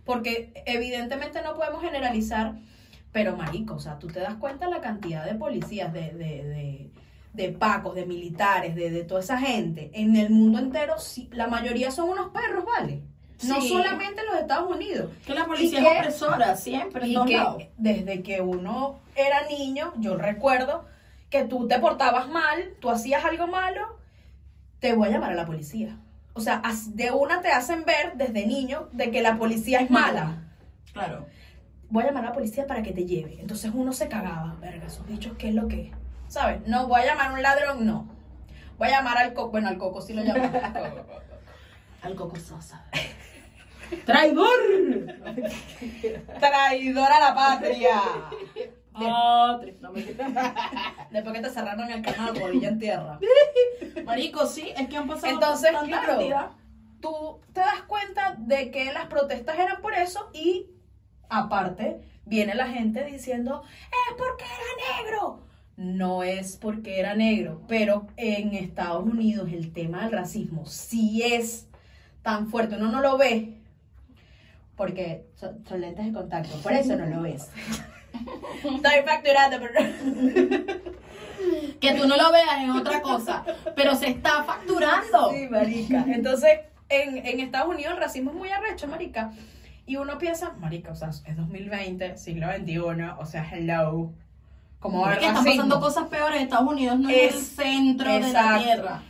Porque 0.06 0.54
evidentemente 0.66 1.42
no 1.42 1.54
podemos 1.54 1.82
generalizar. 1.82 2.56
Pero, 3.12 3.36
marico, 3.36 3.76
o 3.76 3.80
sea, 3.80 4.00
tú 4.00 4.08
te 4.08 4.20
das 4.20 4.36
cuenta 4.36 4.68
la 4.70 4.80
cantidad 4.82 5.26
de 5.26 5.36
policías, 5.36 5.92
de, 5.92 6.12
de, 6.12 6.44
de, 6.44 6.90
de 7.34 7.50
pacos, 7.50 7.94
de 7.96 8.06
militares, 8.06 8.74
de, 8.76 8.90
de 8.90 9.04
toda 9.04 9.20
esa 9.22 9.38
gente. 9.38 9.92
En 9.94 10.16
el 10.16 10.30
mundo 10.30 10.60
entero, 10.60 10.96
la 11.32 11.48
mayoría 11.48 11.92
son 11.92 12.10
unos 12.10 12.30
perros, 12.30 12.64
¿vale? 12.66 13.02
No 13.44 13.60
solamente 13.60 14.22
en 14.22 14.28
los 14.28 14.36
Estados 14.42 14.70
Unidos. 14.74 15.12
Que 15.26 15.34
la 15.34 15.46
policía 15.46 15.80
Y 15.82 15.86
es 15.86 15.92
que- 15.92 15.98
opresora, 16.00 16.56
siempre, 16.56 17.06
en 17.06 17.14
lados. 17.14 17.64
desde 17.78 18.22
que 18.22 18.40
uno 18.40 19.00
era 19.16 19.48
niño, 19.48 19.94
yo 19.98 20.16
recuerdo 20.16 20.86
que 21.30 21.44
tú 21.46 21.68
te 21.68 21.80
portabas 21.80 22.30
mal, 22.30 22.76
tú 22.80 22.90
hacías 22.90 23.26
algo 23.26 23.48
malo, 23.48 23.98
te 24.80 24.94
voy 24.94 25.08
a 25.08 25.12
llamar 25.12 25.32
a 25.32 25.36
la 25.36 25.46
policía. 25.46 25.98
O 26.34 26.40
sea, 26.40 26.62
de 26.94 27.12
una 27.12 27.42
te 27.42 27.50
hacen 27.50 27.84
ver 27.84 28.14
desde 28.16 28.46
niño 28.46 28.88
de 28.94 29.12
que 29.12 29.22
la 29.22 29.38
policía 29.38 29.80
es 29.82 29.90
mala. 29.90 30.44
Claro. 30.94 31.26
Voy 31.92 32.04
a 32.04 32.08
llamar 32.08 32.24
a 32.24 32.28
la 32.30 32.34
policía 32.34 32.66
para 32.66 32.82
que 32.82 32.92
te 32.94 33.06
lleve. 33.06 33.38
Entonces 33.42 33.70
uno 33.74 33.92
se 33.92 34.08
cagaba, 34.08 34.56
verga, 34.62 34.88
esos 34.88 35.06
bichos, 35.06 35.34
¿qué 35.38 35.50
es 35.50 35.56
lo 35.56 35.68
que 35.68 35.88
es? 35.88 35.92
¿Sabes? 36.30 36.66
No, 36.66 36.88
voy 36.88 37.02
a 37.02 37.06
llamar 37.06 37.32
a 37.32 37.34
un 37.34 37.42
ladrón, 37.42 37.86
no. 37.86 38.08
Voy 38.78 38.88
a 38.88 38.92
llamar 38.92 39.18
al 39.18 39.34
coco, 39.34 39.52
bueno, 39.52 39.68
al 39.68 39.78
coco 39.78 40.02
sí 40.02 40.14
lo 40.14 40.24
llamo. 40.24 40.50
Al 42.02 42.16
Coco 42.16 42.36
Sosa. 42.36 42.84
¡Traidor! 44.06 44.48
Traidor 46.40 47.12
a 47.12 47.20
la 47.20 47.36
patria. 47.36 48.02
No, 48.94 49.60
mentira. 49.94 50.54
Después 51.12 51.36
que 51.36 51.42
te 51.42 51.50
cerraron 51.52 51.92
el 51.92 52.02
canal, 52.02 52.36
rodilla 52.36 52.70
en 52.70 52.80
tierra. 52.80 53.20
Marico, 54.04 54.48
sí, 54.48 54.74
es 54.76 54.88
que 54.90 54.98
han 54.98 55.08
pasado 55.08 55.32
Entonces, 55.32 55.72
tanta 55.72 55.88
claro. 55.88 56.08
cantidad. 56.14 56.50
tú 57.02 57.40
te 57.54 57.60
das 57.60 57.84
cuenta 57.88 58.36
de 58.40 58.72
que 58.72 58.92
las 58.92 59.06
protestas 59.06 59.60
eran 59.60 59.80
por 59.80 59.94
eso 59.94 60.32
y 60.34 60.72
aparte 61.32 62.02
viene 62.26 62.54
la 62.54 62.68
gente 62.68 63.04
diciendo, 63.06 63.64
es 63.64 64.16
porque 64.18 64.44
era 64.44 65.04
negro. 65.04 65.40
No 65.78 66.22
es 66.22 66.58
porque 66.58 67.00
era 67.00 67.16
negro, 67.16 67.62
pero 67.68 68.08
en 68.18 68.54
Estados 68.54 69.04
Unidos 69.04 69.50
el 69.52 69.74
tema 69.74 70.04
del 70.04 70.12
racismo 70.12 70.66
sí 70.68 71.24
es 71.24 71.68
tan 72.22 72.48
fuerte, 72.48 72.76
uno 72.76 72.92
no 72.92 73.02
lo 73.02 73.18
ve 73.18 73.56
porque 74.76 75.26
son, 75.36 75.64
son 75.68 75.82
lentes 75.82 76.06
de 76.06 76.12
contacto, 76.12 76.56
por 76.62 76.74
eso 76.74 76.96
no 76.96 77.06
lo 77.06 77.22
ves. 77.22 77.50
Estoy 78.56 79.02
facturando, 79.06 79.60
pero... 79.60 79.90
Que 81.80 81.94
tú 81.94 82.08
no 82.08 82.16
lo 82.16 82.32
veas 82.32 82.64
es 82.64 82.70
otra 82.70 83.02
cosa, 83.02 83.44
pero 83.76 83.96
se 83.96 84.10
está 84.10 84.44
facturando. 84.44 85.32
Sí, 85.32 85.48
marica. 85.50 86.06
Entonces, 86.08 86.60
en, 86.90 87.18
en 87.26 87.40
Estados 87.40 87.74
Unidos 87.74 87.94
el 87.94 88.00
racismo 88.00 88.32
es 88.32 88.38
muy 88.38 88.50
arrecho, 88.50 88.88
marica. 88.88 89.32
Y 89.92 89.98
uno 89.98 90.18
piensa, 90.18 90.54
marica, 90.58 90.94
o 90.94 90.96
sea, 90.96 91.10
es 91.10 91.36
2020, 91.36 92.18
siglo 92.18 92.48
XXI, 92.48 92.80
o 93.20 93.26
sea, 93.26 93.46
hello. 93.52 94.10
Como 94.80 95.02
Porque 95.04 95.18
el 95.18 95.24
están 95.26 95.44
pasando 95.44 95.82
cosas 95.82 96.08
peores. 96.08 96.42
Estados 96.42 96.72
Unidos 96.72 96.98
no 96.98 97.10
es, 97.10 97.18
Es- 97.18 97.36
el 97.36 97.42
centro 97.66 98.10
de 98.14 98.32
la 98.32 98.58
tierra. 98.58 99.04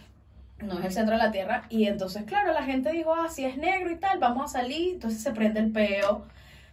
no 0.64 0.80
es 0.80 0.86
el 0.86 0.92
centro 0.92 1.16
de 1.18 1.24
la 1.24 1.32
tierra. 1.32 1.66
Y 1.70 1.86
entonces, 1.86 2.24
claro, 2.24 2.52
la 2.52 2.64
gente 2.64 2.92
dijo, 2.92 3.14
ah, 3.14 3.30
si 3.30 3.46
es 3.46 3.58
negro 3.58 3.92
y 3.92 3.98
tal, 3.98 4.18
vamos 4.18 4.46
a 4.46 4.60
salir. 4.60 4.96
Entonces 4.96 5.22
se 5.22 5.30
prende 5.34 5.60
el 5.60 5.72
peo 5.72 6.24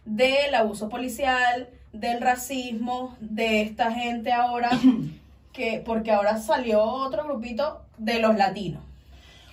del 0.05 0.55
abuso 0.55 0.89
policial, 0.89 1.69
del 1.93 2.19
racismo, 2.19 3.15
de 3.19 3.61
esta 3.61 3.91
gente 3.91 4.31
ahora, 4.33 4.71
que 5.53 5.83
porque 5.85 6.11
ahora 6.11 6.39
salió 6.39 6.81
otro 6.81 7.25
grupito 7.25 7.83
de 7.99 8.19
los 8.19 8.35
latinos. 8.35 8.81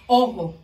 Ojo, 0.07 0.55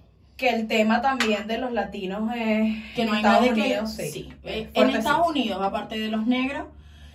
Que 0.43 0.49
el 0.51 0.67
tema 0.67 1.01
también 1.01 1.47
de 1.47 1.57
los 1.59 1.71
latinos 1.71 2.29
es 2.35 2.75
que 2.97 3.05
no 3.05 3.13
hay 3.13 3.19
Estados 3.19 3.41
nadie 3.47 3.55
que 3.55 3.61
Unidos, 3.61 3.93
sí. 3.93 4.11
sí. 4.11 4.33
Eh, 4.43 4.63
En 4.63 4.73
Fuertecito. 4.75 4.99
Estados 4.99 5.29
Unidos, 5.29 5.63
aparte 5.63 5.99
de 6.01 6.09
los 6.09 6.27
negros, 6.27 6.65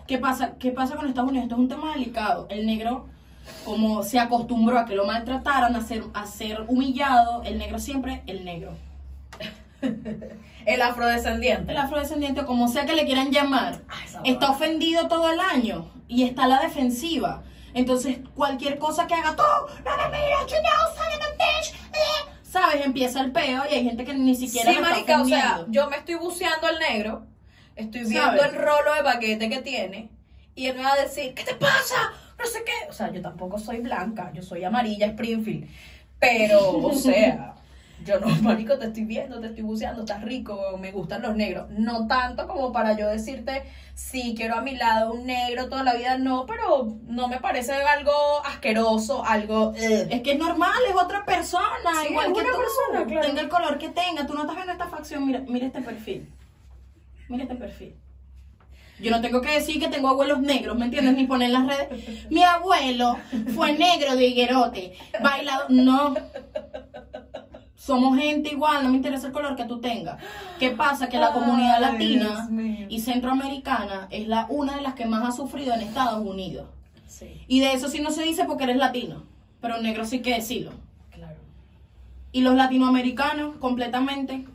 ¿qué 0.08 0.18
pasa? 0.18 0.54
¿Qué 0.58 0.72
pasa 0.72 0.96
con 0.96 1.10
Estados 1.10 1.30
Unidos? 1.30 1.44
Esto 1.44 1.56
es 1.56 1.60
un 1.60 1.68
tema 1.68 1.92
delicado. 1.92 2.48
El 2.50 2.66
negro, 2.66 3.08
como 3.66 4.02
se 4.04 4.18
acostumbró 4.18 4.80
a 4.80 4.86
que 4.86 4.96
lo 4.96 5.06
maltrataran, 5.06 5.76
a 5.76 5.82
ser, 5.82 6.04
a 6.14 6.26
ser 6.26 6.64
humillado, 6.70 7.44
el 7.44 7.58
negro 7.58 7.80
siempre, 7.80 8.24
el 8.28 8.46
negro. 8.46 8.72
El 10.66 10.82
afrodescendiente. 10.82 11.72
El 11.72 11.78
afrodescendiente, 11.78 12.46
como 12.46 12.68
sea 12.70 12.86
que 12.86 12.94
le 12.96 13.06
quieran 13.06 13.32
llamar, 13.32 13.82
Ah, 13.90 14.22
está 14.24 14.52
ofendido 14.52 15.08
todo 15.08 15.30
el 15.32 15.40
año 15.40 15.90
y 16.08 16.24
está 16.24 16.44
a 16.46 16.48
la 16.48 16.60
defensiva. 16.62 17.44
Entonces, 17.74 18.20
cualquier 18.36 18.78
cosa 18.80 19.06
que 19.06 19.14
haga, 19.16 19.36
tú, 19.36 19.44
no 19.44 19.92
me 19.98 20.18
mires, 20.18 20.40
you 20.48 20.58
know, 20.60 20.96
son 20.96 21.08
of 21.08 21.28
a 21.28 21.32
bitch", 21.38 21.74
eh, 21.94 22.37
¿sabes? 22.48 22.86
Empieza 22.86 23.22
el 23.22 23.32
peo 23.32 23.64
y 23.70 23.74
hay 23.76 23.84
gente 23.84 24.06
que 24.06 24.14
ni 24.14 24.36
siquiera 24.36 24.72
Sí, 24.72 24.80
marica, 24.80 25.22
o 25.22 25.26
sea, 25.26 25.66
yo 25.68 25.90
me 25.90 25.98
estoy 25.98 26.16
buceando 26.16 26.68
al 26.68 26.80
negro, 26.80 27.26
estoy 27.76 28.02
viendo 28.02 28.22
¿Sabes? 28.22 28.44
el 28.46 28.56
rolo 28.56 28.94
de 28.96 29.02
baquete 29.02 29.50
que 29.50 29.62
tiene, 29.62 30.10
y 30.56 30.68
él 30.68 30.76
me 30.76 30.84
va 30.84 30.94
a 30.94 31.02
decir, 31.02 31.34
¿qué 31.34 31.44
te 31.44 31.54
pasa? 31.56 31.96
No 32.40 32.46
sé 32.46 32.64
qué. 32.66 32.90
O 32.90 32.94
sea, 32.94 33.12
yo 33.12 33.22
tampoco 33.22 33.60
soy 33.60 33.80
blanca, 33.80 34.32
yo 34.34 34.42
soy 34.42 34.64
amarilla, 34.64 35.08
Springfield. 35.08 35.70
Pero, 36.20 36.78
o 36.80 36.94
sea, 36.94 37.56
yo 38.08 38.20
no, 38.20 38.28
marico, 38.42 38.78
te 38.78 38.86
estoy 38.88 39.04
viendo, 39.06 39.40
te 39.40 39.48
estoy 39.48 39.64
buceando, 39.64 40.02
estás 40.02 40.24
rico, 40.24 40.78
me 40.80 40.92
gustan 40.92 41.22
los 41.22 41.36
negros. 41.36 41.70
No 41.70 42.08
tanto 42.08 42.48
como 42.48 42.72
para 42.72 42.98
yo 42.98 43.08
decirte, 43.10 43.64
sí, 43.94 44.34
quiero 44.36 44.56
a 44.56 44.62
mi 44.62 44.76
lado 44.76 45.14
un 45.14 45.26
negro 45.26 45.68
toda 45.70 45.84
la 45.84 45.94
vida, 45.96 46.18
no, 46.18 46.46
pero 46.46 46.88
no 47.04 47.28
me 47.28 47.40
parece 47.40 47.74
algo 47.74 48.12
asqueroso, 48.46 49.24
algo... 49.26 49.70
ugh. 49.70 49.78
Es 49.78 50.22
que 50.22 50.32
es 50.32 50.40
normal, 50.40 50.80
es 50.90 50.96
otra 50.96 51.26
persona, 51.26 51.66
Sí, 52.02 52.08
igual 52.12 52.34
que 52.34 52.40
una 52.40 52.52
tú. 52.52 52.58
persona, 52.58 53.06
claro. 53.06 53.28
Tenga 53.28 53.42
el 53.42 53.50
color 53.50 53.78
que 53.78 53.90
tenga, 53.90 54.26
tú 54.26 54.34
no 54.34 54.42
estás 54.42 54.56
viendo 54.56 54.72
esta 54.74 54.88
facción, 54.88 55.26
mira, 55.28 55.42
mira 55.48 55.68
este 55.68 55.82
perfil. 55.82 56.30
Mira 57.30 57.44
este 57.44 57.56
perfil. 57.56 57.96
Yo 59.00 59.12
no 59.12 59.22
tengo 59.22 59.42
que 59.42 59.52
decir 59.52 59.80
que 59.80 59.90
tengo 59.90 60.08
abuelos 60.10 60.40
negros, 60.40 60.76
¿me 60.76 60.86
entiendes? 60.86 61.16
Ni 61.16 61.28
poner 61.28 61.50
en 61.50 61.54
las 61.54 61.68
redes. 61.68 62.32
Mi 62.32 62.42
abuelo 62.44 63.16
fue 63.54 63.74
negro 63.74 64.16
de 64.16 64.26
higuerote, 64.26 64.98
bailado. 65.22 65.66
No. 65.70 66.16
Somos 67.88 68.18
gente 68.18 68.50
igual, 68.50 68.84
no 68.84 68.90
me 68.90 68.98
interesa 68.98 69.28
el 69.28 69.32
color 69.32 69.56
que 69.56 69.64
tú 69.64 69.80
tengas. 69.80 70.22
¿Qué 70.60 70.72
pasa? 70.72 71.08
Que 71.08 71.18
la 71.18 71.32
comunidad 71.32 71.76
Ay, 71.76 71.82
latina 71.82 72.50
y 72.90 73.00
centroamericana 73.00 74.08
es 74.10 74.28
la 74.28 74.46
una 74.50 74.76
de 74.76 74.82
las 74.82 74.94
que 74.94 75.06
más 75.06 75.26
ha 75.26 75.32
sufrido 75.32 75.74
en 75.74 75.80
Estados 75.80 76.20
Unidos. 76.20 76.68
Sí, 77.08 77.46
Y 77.48 77.62
de 77.62 77.72
eso 77.72 77.88
sí 77.88 78.02
no 78.02 78.12
se 78.12 78.24
dice 78.24 78.44
porque 78.44 78.66
eres 78.66 78.76
latino, 78.76 79.24
pero 79.62 79.82
negro 79.82 80.04
sí 80.04 80.22
que 80.22 80.34
decirlo. 80.34 80.72
claro. 81.16 81.38
Y 82.34 82.42
los 82.42 82.56
latinoamericanos 82.56 83.56
completamente, 83.56 84.46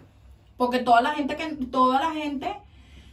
porque 0.58 0.80
toda 0.80 1.00
la 1.00 1.12
gente 1.12 1.34
que 1.34 1.46
toda 1.78 2.00
la 2.00 2.10
gente 2.10 2.54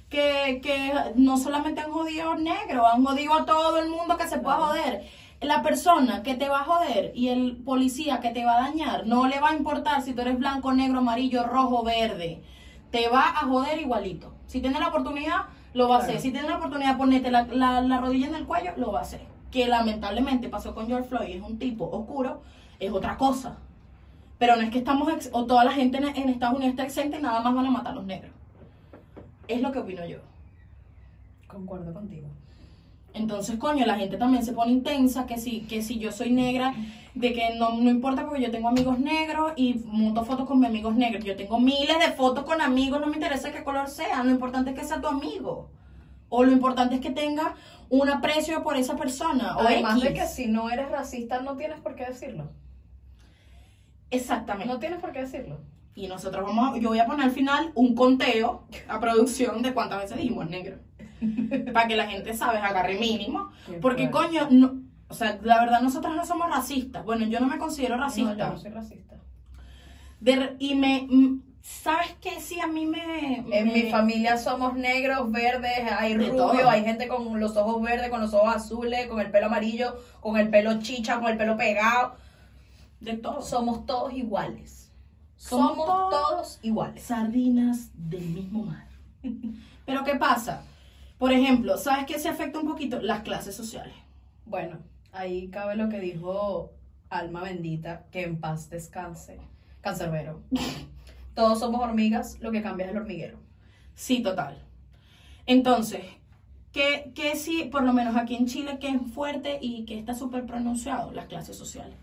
que, 0.10 0.60
que 0.62 0.92
no 1.16 1.38
solamente 1.38 1.80
han 1.80 1.92
jodido 1.92 2.32
a 2.32 2.36
negros, 2.36 2.86
han 2.94 3.06
jodido 3.06 3.36
a 3.36 3.46
todo 3.46 3.78
el 3.78 3.90
mundo 3.90 4.18
que 4.18 4.28
se 4.28 4.40
pueda 4.40 4.58
joder. 4.58 5.08
La 5.42 5.62
persona 5.64 6.22
que 6.22 6.36
te 6.36 6.50
va 6.50 6.62
a 6.62 6.64
joder 6.66 7.12
y 7.16 7.30
el 7.30 7.58
policía 7.58 8.20
que 8.20 8.32
te 8.32 8.44
va 8.44 8.58
a 8.58 8.62
dañar, 8.70 9.08
no 9.08 9.26
le 9.28 9.40
va 9.40 9.50
a 9.50 9.56
importar 9.56 10.02
si 10.02 10.14
tú 10.14 10.22
eres 10.22 10.38
blanco, 10.38 10.74
negro, 10.74 11.00
amarillo, 11.00 11.44
rojo, 11.48 11.84
verde. 11.84 12.42
Te 12.92 13.08
va 13.08 13.30
a 13.30 13.46
joder 13.48 13.80
igualito. 13.80 14.34
Si 14.48 14.60
tiene 14.60 14.80
la 14.80 14.90
oportunidad, 14.90 15.46
lo 15.74 15.88
va 15.88 15.96
a 15.98 16.00
hacer. 16.00 16.20
Si 16.20 16.32
tiene 16.32 16.50
la 16.50 16.58
oportunidad 16.58 16.92
de 16.94 16.98
ponerte 16.98 17.32
la, 17.32 17.44
la, 17.44 17.80
la 17.82 17.98
rodilla 18.02 18.28
en 18.28 18.36
el 18.36 18.46
cuello, 18.46 18.72
lo 18.76 18.92
va 18.92 19.00
a 19.00 19.04
hacer. 19.04 19.22
Que 19.50 19.68
lamentablemente 19.68 20.50
pasó 20.50 20.76
con 20.76 20.88
George 20.88 21.08
Floyd, 21.08 21.36
es 21.38 21.42
un 21.42 21.58
tipo 21.58 21.86
oscuro, 21.90 22.42
es 22.80 22.92
otra 22.92 23.16
cosa. 23.18 23.58
Pero 24.40 24.56
no 24.58 24.64
es 24.64 24.72
que 24.72 24.80
estamos, 24.80 25.12
ex- 25.14 25.30
o 25.32 25.46
toda 25.46 25.64
la 25.64 25.72
gente 25.72 26.00
en, 26.00 26.06
en 26.16 26.30
Estados 26.30 26.56
Unidos 26.58 26.72
está 26.72 26.84
exenta 26.84 27.18
y 27.18 27.22
nada 27.22 27.40
más 27.42 27.54
van 27.56 27.66
a 27.66 27.72
matar 27.72 27.94
a 27.94 27.96
los 27.96 28.06
negros. 28.06 28.32
Es 29.48 29.62
lo 29.62 29.72
que 29.72 29.80
opino 29.80 30.06
yo. 30.06 30.18
Concuerdo 31.48 31.94
contigo. 31.94 32.28
Entonces, 33.14 33.58
coño, 33.58 33.86
la 33.86 33.96
gente 33.98 34.18
también 34.18 34.46
se 34.46 34.54
pone 34.54 34.72
intensa, 34.72 35.26
que 35.26 35.38
si, 35.38 35.62
que 35.62 35.82
si 35.82 35.98
yo 36.00 36.12
soy 36.12 36.32
negra, 36.32 36.74
de 37.16 37.34
que 37.34 37.56
no, 37.56 37.72
no 37.72 37.90
importa 37.90 38.26
porque 38.26 38.42
yo 38.42 38.52
tengo 38.52 38.70
amigos 38.70 39.00
negros 39.00 39.54
y 39.56 39.82
monto 39.86 40.24
fotos 40.24 40.48
con 40.48 40.60
mis 40.60 40.70
amigos 40.70 40.96
negros. 40.96 41.26
Yo 41.26 41.36
tengo 41.36 41.60
miles 41.60 41.98
de 42.00 42.12
fotos 42.14 42.44
con 42.46 42.62
amigos, 42.62 43.02
no 43.02 43.08
me 43.08 43.16
interesa 43.16 43.52
qué 43.52 43.64
color 43.64 43.90
sea, 43.90 44.24
lo 44.24 44.30
importante 44.32 44.70
es 44.72 44.80
que 44.80 44.86
sea 44.86 45.02
tu 45.02 45.08
amigo. 45.08 45.70
O 46.30 46.44
lo 46.44 46.52
importante 46.52 46.96
es 46.96 47.02
que 47.02 47.10
tenga 47.10 47.56
un 47.90 48.08
aprecio 48.08 48.62
por 48.64 48.78
esa 48.78 48.96
persona. 48.96 49.58
O 49.58 49.62
Además 49.62 49.98
X. 49.98 50.04
de 50.04 50.14
que 50.14 50.28
si 50.28 50.46
no 50.48 50.70
eres 50.70 50.90
racista, 50.92 51.42
no 51.42 51.58
tienes 51.58 51.80
por 51.80 51.96
qué 51.96 52.06
decirlo. 52.06 52.52
Exactamente. 54.12 54.72
No 54.72 54.80
tienes 54.80 55.00
por 55.00 55.12
qué 55.12 55.22
decirlo. 55.22 55.60
Y 55.96 56.08
nosotros 56.08 56.46
vamos, 56.46 56.76
a- 56.76 56.80
yo 56.80 56.90
voy 56.90 57.00
a 57.00 57.06
poner 57.06 57.26
al 57.26 57.32
final 57.32 57.72
un 57.76 57.96
conteo 57.96 58.64
a 58.88 59.00
producción 59.00 59.62
de 59.62 59.74
cuántas 59.74 60.02
veces 60.04 60.18
dijimos 60.18 60.50
negro. 60.50 60.78
Para 61.74 61.88
que 61.88 61.96
la 61.96 62.08
gente, 62.08 62.34
¿sabes? 62.34 62.62
Agarre 62.64 62.98
mínimo. 63.00 63.52
Porque, 63.82 64.10
coño, 64.10 64.48
no, 64.50 64.82
o 65.08 65.14
sea, 65.14 65.40
la 65.44 65.60
verdad 65.60 65.82
nosotros 65.82 66.16
no 66.16 66.26
somos 66.26 66.50
racistas. 66.50 67.04
Bueno, 67.06 67.26
yo 67.28 67.40
no 67.40 67.48
me 67.48 67.58
considero 67.58 67.98
No, 67.98 68.04
racista. 68.04 68.36
yo 68.38 68.50
no 68.50 68.58
soy 68.58 68.72
racista. 68.72 69.16
De- 70.20 70.56
y 70.60 70.76
me, 70.76 71.08
¿sabes 71.62 72.16
qué? 72.22 72.40
Sí, 72.42 72.60
a 72.60 72.68
mí 72.68 72.86
me... 72.86 73.38
En 73.38 73.68
me- 73.68 73.74
mi 73.74 73.84
familia 73.90 74.38
somos 74.38 74.76
negros, 74.76 75.32
verdes, 75.32 75.80
hay 75.98 76.16
De 76.16 76.28
rubio, 76.30 76.36
todo. 76.36 76.70
hay 76.70 76.84
gente 76.84 77.08
con 77.08 77.40
los 77.40 77.56
ojos 77.58 77.82
verdes, 77.82 78.10
con 78.10 78.22
los 78.22 78.34
ojos 78.34 78.56
azules, 78.56 79.08
con 79.08 79.20
el 79.22 79.32
pelo 79.32 79.48
amarillo, 79.48 79.98
con 80.20 80.38
el 80.38 80.50
pelo 80.50 80.80
chicha, 80.82 81.20
con 81.20 81.30
el 81.32 81.38
pelo 81.38 81.56
pegado. 81.58 82.16
De 83.00 83.14
todo. 83.14 83.42
Somos 83.42 83.86
todos 83.86 84.14
iguales. 84.14 84.92
Somos 85.38 85.70
Somos, 85.70 85.86
todos- 85.86 86.10
todos 86.12 86.60
iguales. 86.64 87.02
sardinas 87.02 87.92
del 87.94 88.26
mismo 88.26 88.64
mar. 88.66 88.88
Pero 89.86 90.04
¿qué 90.04 90.16
pasa? 90.16 90.64
Por 91.20 91.34
ejemplo, 91.34 91.78
¿sabes 91.78 92.06
qué 92.06 92.18
se 92.18 92.30
afecta 92.30 92.60
un 92.60 92.68
poquito? 92.68 93.02
Las 93.02 93.22
clases 93.22 93.54
sociales. 93.54 93.94
Bueno, 94.46 94.78
ahí 95.12 95.50
cabe 95.50 95.76
lo 95.76 95.90
que 95.90 96.00
dijo 96.00 96.72
Alma 97.10 97.44
Bendita, 97.44 98.06
que 98.10 98.24
en 98.24 98.40
paz 98.40 98.70
descanse. 98.70 99.38
Cancerbero. 99.82 100.42
Todos 101.36 101.60
somos 101.60 101.82
hormigas, 101.82 102.40
lo 102.40 102.52
que 102.52 102.62
cambia 102.62 102.86
es 102.86 102.92
el 102.94 102.98
hormiguero. 102.98 103.38
Sí, 103.96 104.22
total. 104.24 104.64
Entonces, 105.46 106.04
¿qué, 106.72 107.12
qué 107.14 107.36
sí, 107.36 107.68
por 107.70 107.84
lo 107.84 107.92
menos 107.92 108.16
aquí 108.16 108.36
en 108.36 108.46
Chile, 108.48 108.78
que 108.80 108.88
es 108.88 109.02
fuerte 109.14 109.60
y 109.62 109.84
que 109.86 110.00
está 110.00 110.14
súper 110.14 110.46
pronunciado? 110.46 111.12
Las 111.12 111.26
clases 111.26 111.58
sociales. 111.58 111.98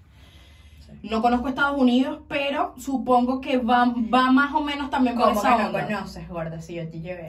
Sí. 0.86 1.08
No 1.08 1.22
conozco 1.22 1.48
Estados 1.48 1.80
Unidos, 1.80 2.20
pero 2.28 2.74
supongo 2.76 3.40
que 3.40 3.56
va, 3.56 3.86
va 4.12 4.30
más 4.30 4.54
o 4.54 4.60
menos 4.62 4.90
también 4.90 5.16
por 5.16 5.28
¿Cómo 5.28 5.40
esa 5.40 5.56
que 5.56 5.62
no 5.62 5.68
onda. 5.68 5.86
conoces, 5.86 6.28
gorda? 6.28 6.60
Si 6.60 6.74
yo 6.74 6.86
te 6.88 7.00
llevé. 7.00 7.26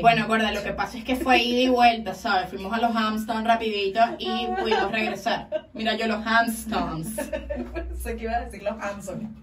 Bueno, 0.00 0.26
gorda, 0.26 0.50
lo 0.52 0.62
que 0.64 0.72
pasa 0.72 0.98
es 0.98 1.04
que 1.04 1.14
fue 1.16 1.38
ida 1.42 1.60
y 1.60 1.68
vuelta, 1.68 2.12
¿sabes? 2.14 2.48
Fuimos 2.48 2.72
a 2.72 2.78
los 2.80 2.94
Hamstones 2.96 3.44
rapidito 3.44 4.00
y 4.18 4.46
pudimos 4.60 4.90
regresar. 4.90 5.68
Mira, 5.74 5.94
yo 5.96 6.06
los 6.08 6.26
Hamstones. 6.26 7.08
sé 8.02 8.16
que 8.16 8.24
iba 8.24 8.32
a 8.32 8.40
decir 8.46 8.62
los 8.62 8.74
Hanson. 8.82 9.36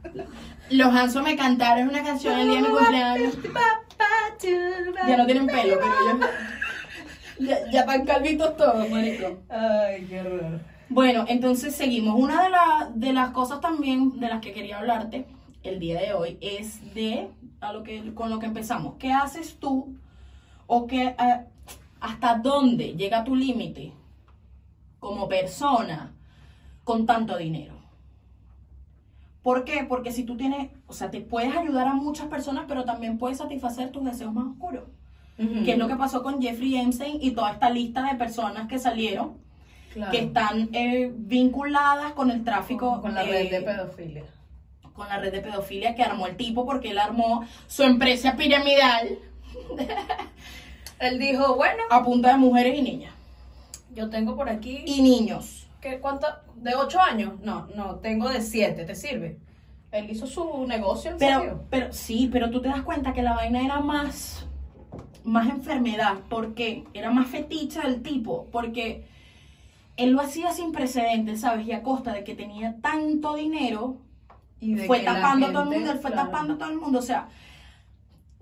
Los 0.69 0.93
Hanson 0.93 1.23
me 1.23 1.35
cantaron 1.37 1.87
una 1.89 2.03
canción 2.03 2.37
el 2.39 2.47
día 2.47 2.55
de 2.57 2.61
mi 2.63 2.75
cumpleaños. 2.75 3.37
Ya 5.07 5.17
no 5.17 5.25
tienen 5.25 5.47
pelo, 5.47 5.79
pero 5.79 5.93
ellos... 6.15 6.29
Ya, 7.39 7.57
ya 7.71 7.79
están 7.81 8.05
calvitos 8.05 8.55
todos, 8.57 8.89
marico. 8.89 9.39
Ay, 9.49 10.05
qué 10.07 10.21
horror. 10.21 10.59
Bueno, 10.89 11.25
entonces 11.27 11.75
seguimos. 11.75 12.19
Una 12.19 12.43
de, 12.43 12.49
la- 12.49 12.91
de 12.93 13.11
las 13.13 13.31
cosas 13.31 13.59
también 13.59 14.19
de 14.19 14.29
las 14.29 14.39
que 14.39 14.53
quería 14.53 14.77
hablarte 14.79 15.25
el 15.63 15.79
día 15.79 15.99
de 15.99 16.13
hoy 16.13 16.37
es 16.41 16.93
de 16.93 17.29
a 17.59 17.73
lo 17.73 17.83
que, 17.83 18.13
con 18.13 18.29
lo 18.29 18.39
que 18.39 18.45
empezamos. 18.45 18.95
¿Qué 18.99 19.11
haces 19.11 19.57
tú 19.59 19.95
o 20.67 20.87
qué, 20.87 21.07
eh, 21.07 21.45
hasta 21.99 22.35
dónde 22.37 22.93
llega 22.95 23.23
tu 23.23 23.35
límite 23.35 23.91
como 24.99 25.27
persona 25.27 26.13
con 26.83 27.05
tanto 27.05 27.37
dinero? 27.37 27.73
¿Por 29.41 29.65
qué? 29.65 29.85
Porque 29.87 30.11
si 30.11 30.23
tú 30.23 30.37
tienes, 30.37 30.69
o 30.87 30.93
sea, 30.93 31.11
te 31.11 31.19
puedes 31.19 31.55
ayudar 31.55 31.87
a 31.87 31.93
muchas 31.93 32.27
personas, 32.27 32.65
pero 32.67 32.85
también 32.85 33.17
puedes 33.17 33.39
satisfacer 33.39 33.91
tus 33.91 34.05
deseos 34.05 34.33
más 34.33 34.45
oscuros. 34.47 34.83
Que 35.35 35.71
es 35.71 35.77
lo 35.79 35.87
que 35.87 35.95
pasó 35.95 36.21
con 36.21 36.39
Jeffrey 36.41 36.77
Epstein 36.77 37.17
y 37.19 37.31
toda 37.31 37.51
esta 37.51 37.69
lista 37.69 38.03
de 38.03 38.15
personas 38.15 38.67
que 38.67 38.77
salieron 38.79 39.41
Claro. 39.91 40.11
que 40.11 40.19
están 40.19 40.69
eh, 40.73 41.11
vinculadas 41.15 42.13
con 42.13 42.31
el 42.31 42.43
tráfico 42.43 42.99
con 43.01 43.13
la 43.13 43.23
de- 43.23 43.31
red 43.31 43.51
de 43.51 43.61
pedofilia. 43.61 44.23
con 44.93 45.07
la 45.07 45.17
red 45.19 45.31
de 45.31 45.39
pedofilia 45.41 45.93
que 45.95 46.01
armó 46.03 46.25
el 46.27 46.35
tipo 46.35 46.65
porque 46.65 46.91
él 46.91 46.97
armó 46.99 47.43
su 47.67 47.83
empresa 47.83 48.35
piramidal 48.35 49.19
Él 50.99 51.19
dijo, 51.19 51.55
bueno, 51.55 51.83
a 51.89 52.03
punta 52.03 52.29
de 52.29 52.37
mujeres 52.37 52.77
y 52.77 52.81
niñas 52.81 53.13
yo 53.93 54.09
tengo 54.09 54.35
por 54.35 54.49
aquí 54.49 54.83
y 54.85 55.01
niños 55.01 55.67
¿Qué, 55.81 55.99
¿Cuánta? 55.99 56.43
¿De 56.55 56.75
8 56.75 56.99
años? 57.01 57.33
No, 57.43 57.67
no, 57.75 57.95
tengo 57.95 58.29
de 58.29 58.41
7, 58.41 58.85
¿te 58.85 58.95
sirve? 58.95 59.37
Él 59.91 60.09
hizo 60.09 60.25
su 60.27 60.65
negocio 60.65 61.11
en 61.11 61.17
pero 61.17 61.39
serio. 61.39 61.63
pero 61.69 61.91
sí 61.91 62.29
pero 62.31 62.49
tú 62.49 62.61
te 62.61 62.69
das 62.69 62.81
cuenta 62.83 63.13
que 63.13 63.21
la 63.21 63.33
vaina 63.33 63.61
era 63.63 63.81
más 63.81 64.47
más 65.25 65.49
enfermedad 65.49 66.19
porque 66.29 66.85
era 66.93 67.11
más 67.11 67.27
fetiche 67.27 67.81
del 67.81 68.01
tipo 68.01 68.47
porque 68.51 69.05
él 69.97 70.11
lo 70.11 70.21
hacía 70.21 70.51
sin 70.53 70.71
precedentes 70.71 71.41
sabes 71.41 71.67
y 71.67 71.73
a 71.73 71.83
costa 71.83 72.13
de 72.13 72.23
que 72.23 72.33
tenía 72.33 72.77
tanto 72.81 73.35
dinero 73.35 73.97
Y 74.59 74.75
de 74.75 74.85
fue 74.85 75.01
tapando 75.01 75.47
a 75.47 75.51
todo 75.51 75.63
el 75.63 75.69
mundo, 75.69 75.91
él 75.91 75.99
fue 75.99 76.11
claro. 76.11 76.29
tapando 76.29 76.53
a 76.53 76.57
todo 76.57 76.69
el 76.69 76.77
mundo. 76.77 76.99
O 76.99 77.03
sea, 77.03 77.27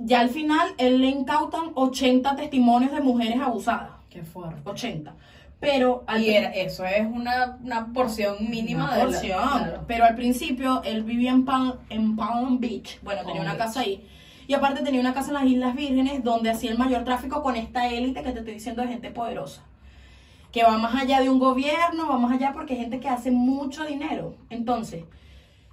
ya 0.05 0.19
al 0.21 0.29
final 0.29 0.69
él 0.77 1.01
le 1.01 1.07
incautan 1.07 1.71
80 1.75 2.35
testimonios 2.35 2.91
de 2.91 3.01
mujeres 3.01 3.39
abusadas. 3.39 3.91
Qué 4.09 4.23
fuerte. 4.23 4.61
80. 4.69 5.15
Pero 5.59 6.03
al 6.07 6.21
Y 6.23 6.29
era, 6.31 6.49
eso 6.49 6.83
es 6.85 7.05
una, 7.05 7.57
una 7.63 7.93
porción 7.93 8.37
mínima 8.49 8.85
una 8.85 8.93
de 8.95 8.99
la- 8.99 9.05
porción. 9.05 9.39
claro. 9.59 9.83
Pero 9.87 10.05
al 10.05 10.15
principio 10.15 10.81
él 10.83 11.03
vivía 11.03 11.31
en 11.31 11.45
Palm, 11.45 11.73
en 11.89 12.15
Palm 12.15 12.59
Beach. 12.59 12.99
Bueno, 13.03 13.21
tenía 13.25 13.41
una 13.41 13.53
Beach. 13.53 13.63
casa 13.65 13.81
ahí. 13.81 14.03
Y 14.47 14.53
aparte 14.55 14.81
tenía 14.83 14.99
una 14.99 15.13
casa 15.13 15.27
en 15.29 15.33
las 15.35 15.45
Islas 15.45 15.75
Vírgenes 15.75 16.23
donde 16.23 16.49
hacía 16.49 16.71
el 16.71 16.77
mayor 16.77 17.03
tráfico 17.03 17.41
con 17.43 17.55
esta 17.55 17.87
élite 17.87 18.23
que 18.23 18.31
te 18.31 18.39
estoy 18.39 18.55
diciendo 18.55 18.81
de 18.81 18.87
gente 18.89 19.11
poderosa. 19.11 19.63
Que 20.51 20.63
va 20.63 20.77
más 20.77 20.95
allá 20.95 21.21
de 21.21 21.29
un 21.29 21.39
gobierno, 21.39 22.07
va 22.09 22.17
más 22.17 22.33
allá 22.33 22.51
porque 22.53 22.73
hay 22.73 22.79
gente 22.79 22.99
que 22.99 23.07
hace 23.07 23.31
mucho 23.31 23.85
dinero. 23.85 24.35
Entonces, 24.49 25.05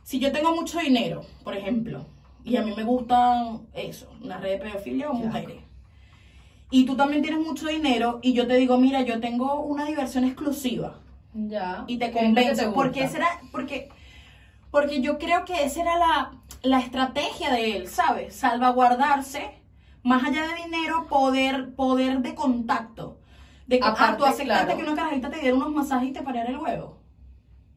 si 0.04 0.18
yo 0.20 0.30
tengo 0.32 0.54
mucho 0.54 0.78
dinero, 0.78 1.22
por 1.42 1.56
ejemplo, 1.56 2.06
y 2.48 2.56
a 2.56 2.62
mí 2.62 2.72
me 2.76 2.84
gustan 2.84 3.66
eso, 3.74 4.10
una 4.22 4.38
red 4.38 4.52
de 4.52 4.58
pedofilia 4.58 5.10
o 5.10 5.14
mujeres, 5.14 5.62
y 6.70 6.84
tú 6.84 6.96
también 6.96 7.22
tienes 7.22 7.40
mucho 7.40 7.66
dinero, 7.68 8.18
y 8.22 8.32
yo 8.34 8.46
te 8.46 8.54
digo, 8.56 8.78
mira, 8.78 9.02
yo 9.02 9.20
tengo 9.20 9.60
una 9.62 9.84
diversión 9.86 10.24
exclusiva, 10.24 11.00
Ya. 11.34 11.84
y 11.86 11.98
te 11.98 12.10
¿Qué 12.10 12.10
es 12.10 12.14
lo 12.14 12.20
que 12.20 12.26
convenzo, 12.26 12.62
te 12.62 12.70
porque 12.74 13.02
gusta? 13.02 13.18
esa 13.18 13.18
era, 13.18 13.40
porque, 13.52 13.88
porque 14.70 15.00
yo 15.00 15.18
creo 15.18 15.44
que 15.44 15.64
esa 15.64 15.80
era 15.82 15.98
la, 15.98 16.32
la 16.62 16.80
estrategia 16.80 17.50
de 17.50 17.76
él, 17.76 17.88
¿sabes? 17.88 18.34
Salvaguardarse, 18.36 19.50
más 20.02 20.24
allá 20.24 20.46
de 20.46 20.54
dinero, 20.64 21.06
poder, 21.08 21.74
poder 21.74 22.20
de 22.20 22.34
contacto. 22.34 23.18
De 23.66 23.78
que, 23.78 23.84
ah, 23.84 23.90
Aparte, 23.90 24.18
tú 24.18 24.24
aceptaste 24.24 24.64
claro. 24.66 24.76
que 24.78 24.82
una 24.90 24.94
carajita 24.96 25.30
te 25.30 25.40
diera 25.40 25.54
unos 25.56 25.72
masajes 25.72 26.08
y 26.08 26.12
te 26.12 26.22
parara 26.22 26.48
el 26.48 26.56
huevo. 26.58 26.98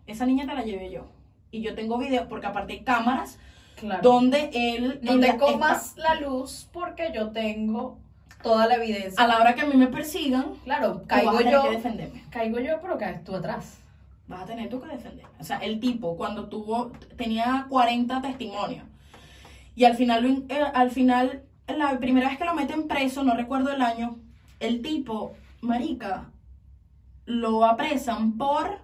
Esa 0.07 0.25
niña 0.25 0.45
te 0.45 0.53
la 0.53 0.63
llevé 0.63 0.89
yo. 0.91 1.07
Y 1.51 1.61
yo 1.61 1.75
tengo 1.75 1.97
videos, 1.97 2.27
porque 2.27 2.47
aparte 2.47 2.73
hay 2.73 2.83
cámaras 2.83 3.39
Claro. 3.81 4.01
donde 4.03 4.49
él... 4.53 4.99
no 5.01 5.13
está- 5.13 5.37
comas 5.37 5.97
la 5.97 6.15
luz 6.15 6.69
porque 6.71 7.11
yo 7.13 7.31
tengo 7.31 7.97
toda 8.43 8.67
la 8.67 8.75
evidencia. 8.75 9.21
a 9.23 9.27
la 9.27 9.37
hora 9.39 9.53
que 9.55 9.61
a 9.61 9.65
mí 9.65 9.75
me 9.75 9.87
persigan, 9.87 10.53
Claro, 10.63 10.99
vas 10.99 11.07
caigo 11.07 11.31
a 11.37 11.41
yo. 11.41 11.63
que 11.63 11.69
defenderme. 11.71 12.23
Caigo 12.29 12.59
yo, 12.59 12.79
pero 12.81 12.97
caes 12.97 13.23
tú 13.23 13.35
atrás. 13.35 13.79
Vas 14.27 14.43
a 14.43 14.45
tener 14.45 14.69
tú 14.69 14.79
que 14.79 14.87
defenderme. 14.87 15.29
O 15.39 15.43
sea, 15.43 15.57
el 15.57 15.79
tipo, 15.79 16.15
cuando 16.15 16.47
tuvo, 16.47 16.91
tenía 17.17 17.65
40 17.69 18.21
testimonios. 18.21 18.85
Y 19.75 19.83
al 19.85 19.95
final, 19.95 20.45
eh, 20.47 20.61
al 20.73 20.89
final, 20.91 21.43
la 21.67 21.97
primera 21.99 22.29
vez 22.29 22.37
que 22.37 22.45
lo 22.45 22.53
meten 22.53 22.87
preso, 22.87 23.23
no 23.23 23.33
recuerdo 23.35 23.71
el 23.71 23.81
año, 23.81 24.19
el 24.59 24.81
tipo, 24.81 25.33
marica, 25.61 26.29
lo 27.25 27.65
apresan 27.65 28.37
por 28.37 28.79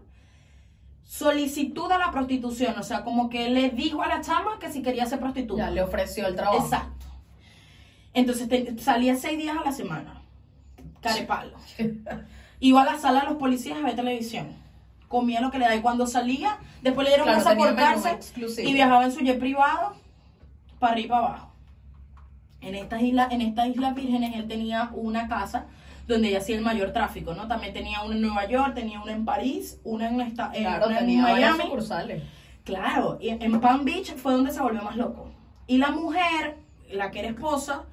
solicitud 1.07 1.89
a 1.91 1.97
la 1.97 2.11
prostitución. 2.11 2.77
O 2.77 2.83
sea, 2.83 3.03
como 3.03 3.29
que 3.29 3.49
le 3.49 3.69
dijo 3.69 4.03
a 4.03 4.07
la 4.07 4.21
chama 4.21 4.59
que 4.59 4.71
si 4.71 4.81
quería 4.83 5.05
ser 5.05 5.19
prostituta. 5.19 5.65
Ya 5.65 5.71
le 5.71 5.81
ofreció 5.81 6.27
el 6.27 6.35
trabajo. 6.35 6.63
Exacto. 6.63 7.05
Entonces 8.13 8.49
te- 8.49 8.77
salía 8.77 9.15
seis 9.15 9.37
días 9.37 9.57
a 9.57 9.63
la 9.63 9.71
semana. 9.71 10.21
Carepalo. 11.01 11.55
Iba 12.59 12.81
a 12.81 12.85
la 12.85 12.97
sala 12.99 13.21
de 13.21 13.27
los 13.27 13.37
policías 13.37 13.77
a 13.77 13.81
ver 13.81 13.95
televisión. 13.95 14.47
Comía 15.07 15.39
lo 15.39 15.49
que 15.51 15.59
le 15.59 15.65
da 15.65 15.75
y 15.75 15.81
cuando 15.81 16.05
salía, 16.05 16.57
después 16.81 17.05
le 17.07 17.11
dieron 17.15 17.27
casa 17.33 17.55
por 17.55 17.75
cárcel 17.75 18.17
y 18.67 18.73
viajaba 18.73 19.05
en 19.05 19.11
su 19.13 19.21
jet 19.21 19.39
privado 19.39 19.95
para 20.79 20.93
arriba 20.93 21.05
y 21.05 21.09
para 21.09 21.27
abajo. 21.27 21.53
En 22.59 22.75
estas 22.75 23.01
islas, 23.03 23.31
en 23.31 23.41
estas 23.41 23.67
islas 23.69 23.95
vírgenes 23.95 24.35
él 24.35 24.47
tenía 24.47 24.89
una 24.93 25.29
casa 25.29 25.67
donde 26.07 26.29
ella 26.29 26.37
hacía 26.39 26.55
el 26.55 26.61
mayor 26.63 26.93
tráfico, 26.93 27.33
¿no? 27.33 27.47
También 27.47 27.73
tenía 27.73 28.01
una 28.01 28.15
en 28.15 28.21
Nueva 28.21 28.47
York, 28.47 28.73
tenía 28.73 29.01
una 29.01 29.11
en 29.11 29.25
París, 29.25 29.79
una 29.83 30.07
en, 30.09 30.21
esta, 30.21 30.51
en- 30.53 30.63
Claro, 30.63 30.87
una 30.87 30.99
en 30.99 31.05
tenía 31.05 31.23
varias 31.23 31.51
Miami. 31.51 31.63
sucursales. 31.63 32.23
Claro, 32.63 33.17
y 33.21 33.29
en 33.29 33.59
Palm 33.61 33.85
Beach 33.85 34.15
fue 34.15 34.33
donde 34.33 34.51
se 34.51 34.61
volvió 34.61 34.81
más 34.83 34.95
loco. 34.97 35.29
Y 35.67 35.77
la 35.77 35.91
mujer, 35.91 36.57
la 36.91 37.11
que 37.11 37.19
era 37.19 37.29
esposa, 37.29 37.83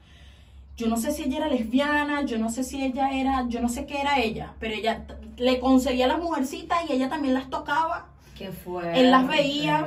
yo 0.77 0.89
no 0.89 0.97
sé 0.97 1.13
si 1.13 1.25
ella 1.25 1.39
era 1.39 1.49
lesbiana, 1.49 2.23
yo 2.25 2.39
no 2.39 2.51
sé 2.51 2.65
si 2.65 2.83
ella 2.83 3.11
era, 3.13 3.45
yo 3.49 3.61
no 3.61 3.69
sé 3.69 3.87
qué 3.87 4.01
era 4.01 4.19
ella, 4.21 4.55
pero 4.59 4.75
ella 4.75 5.05
le 5.37 5.61
conseguía 5.61 6.07
las 6.09 6.19
mujercitas 6.19 6.79
y 6.89 6.93
ella 6.93 7.09
también 7.09 7.35
las 7.35 7.51
tocaba, 7.51 8.07
Qué 8.37 8.51
fue. 8.51 9.01
Él 9.01 9.13
las 9.13 9.29
veía. 9.29 9.87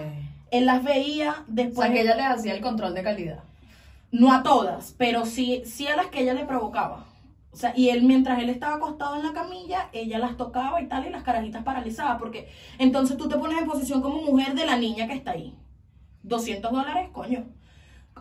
él 0.52 0.66
las 0.66 0.82
veía 0.84 1.32
O 1.42 1.44
después, 1.48 1.88
sea, 1.88 1.94
que 1.96 2.02
ella 2.04 2.16
les 2.16 2.26
hacía 2.28 2.54
el 2.54 2.62
control 2.62 2.94
de 2.94 3.04
calidad. 3.04 3.40
no 4.12 4.32
a 4.34 4.42
todas, 4.44 4.96
pero 4.98 5.26
sí, 5.26 5.64
sí 5.66 5.86
a 5.88 5.98
las 5.98 6.08
que 6.08 6.22
ella 6.22 6.34
le 6.34 6.46
provocaba. 6.46 7.04
O 7.58 7.60
sea, 7.60 7.74
y 7.76 7.90
él, 7.90 8.04
mientras 8.04 8.38
él 8.38 8.52
estaba 8.52 8.76
acostado 8.76 9.16
en 9.16 9.24
la 9.24 9.34
camilla, 9.34 9.90
ella 9.92 10.20
las 10.20 10.38
tocaba 10.38 10.80
y 10.80 10.88
tal, 10.88 11.08
y 11.08 11.10
las 11.10 11.24
carajitas 11.24 11.64
paralizadas, 11.64 12.20
porque 12.20 12.48
entonces 12.78 13.18
tú 13.18 13.28
te 13.28 13.36
pones 13.36 13.58
en 13.58 13.66
posición 13.66 14.00
como 14.00 14.22
mujer 14.22 14.54
de 14.54 14.64
la 14.68 14.78
niña 14.78 15.08
que 15.08 15.16
está 15.16 15.32
ahí. 15.32 15.58
200 16.22 16.72
dólares, 16.72 17.10
coño. 17.12 17.46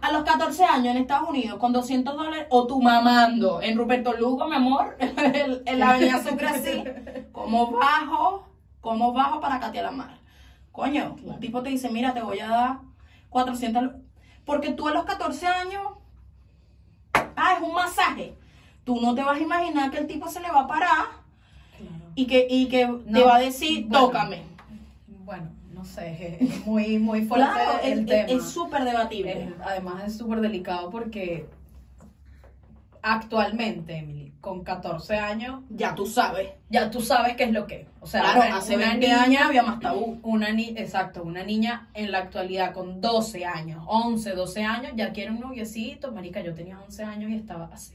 A 0.01 0.11
los 0.11 0.25
14 0.25 0.65
años 0.65 0.95
en 0.95 1.03
Estados 1.03 1.29
Unidos, 1.29 1.59
con 1.59 1.75
200 1.75 2.17
dólares, 2.17 2.47
o 2.49 2.67
tú 2.67 2.81
mamando 2.81 3.61
en 3.61 3.77
Ruperto 3.77 4.15
Lugo, 4.15 4.49
mi 4.49 4.57
amor, 4.57 4.97
en, 5.01 5.79
la 5.79 5.91
avenida 5.91 6.23
Sucre 6.23 6.47
así, 6.47 6.83
como 7.31 7.73
bajo, 7.73 8.49
como 8.81 9.13
bajo 9.13 9.39
para 9.43 9.61
Katia 9.61 9.83
la 9.83 9.91
Mar. 9.91 10.17
Coño, 10.73 11.15
un 11.23 11.41
tipo 11.41 11.63
te 11.63 11.69
dice, 11.69 11.91
mira, 11.91 12.15
te 12.15 12.23
voy 12.23 12.41
a 12.41 12.49
dar 12.49 12.79
400, 13.29 13.83
lu- 13.83 14.03
porque 14.47 14.71
tú 14.71 14.89
a 14.89 14.93
los 14.93 15.05
14 15.05 15.47
años, 15.47 15.83
ah, 17.37 17.53
es 17.55 17.63
un 17.63 17.75
masaje. 17.75 18.35
Tú 18.87 19.01
no 19.03 19.15
te 19.15 19.23
vas 19.23 19.37
a 19.37 19.43
imaginar 19.43 19.91
que 19.91 19.99
el 19.99 20.07
tipo 20.07 20.29
se 20.29 20.41
le 20.41 20.49
va 20.51 20.61
a 20.61 20.67
parar 20.67 21.07
y 22.15 22.27
que, 22.27 22.47
y 22.49 22.69
que 22.69 22.87
te 23.13 23.23
va 23.25 23.37
a 23.37 23.41
decir, 23.41 23.85
bueno. 23.89 24.07
tócame. 24.07 24.43
Bueno, 25.25 25.49
no 25.75 25.85
sé, 25.85 26.39
es 26.41 26.65
muy, 26.65 26.99
muy 26.99 27.27
fuerte 27.27 27.47
Claro, 27.53 27.81
el 27.83 28.07
tema. 28.07 28.29
es 28.29 28.45
súper 28.49 28.85
debatible. 28.85 29.43
Es- 29.43 29.55
además 29.63 30.05
es 30.07 30.17
súper 30.17 30.41
delicado 30.41 30.89
porque 30.91 31.47
actualmente, 33.03 33.97
Emily, 33.99 34.33
con 34.41 34.63
14 34.65 35.17
años, 35.19 35.63
Ya 35.71 35.95
tú 35.95 36.07
sabes. 36.07 36.49
ya 36.71 36.91
tú 36.91 37.01
sabes 37.01 37.37
qué 37.37 37.45
es 37.45 37.53
lo 37.53 37.67
que 37.67 37.83
es. 37.83 37.87
O 38.01 38.07
sea, 38.07 38.23
Claro, 38.23 38.55
hace 38.57 38.77
una 38.77 38.87
20 38.91 39.07
niña- 39.09 39.23
años 39.23 39.43
había 39.43 39.63
más 39.65 39.81
tabú. 39.81 40.19
Una 40.23 40.53
ni 40.53 40.69
exacto, 40.77 41.23
una 41.25 41.43
niña 41.45 41.89
en 41.95 42.13
la 42.13 42.19
actualidad 42.19 42.73
con 42.73 43.01
12 43.01 43.45
años, 43.45 43.83
11, 43.89 44.31
12 44.33 44.63
años, 44.65 44.93
ya 44.95 45.13
quiere 45.13 45.33
un 45.33 45.41
noviecito. 45.41 46.13
Marica, 46.13 46.41
yo 46.41 46.55
tenía 46.55 46.79
11 46.81 47.03
años 47.05 47.31
y 47.31 47.35
estaba 47.37 47.69
así, 47.73 47.95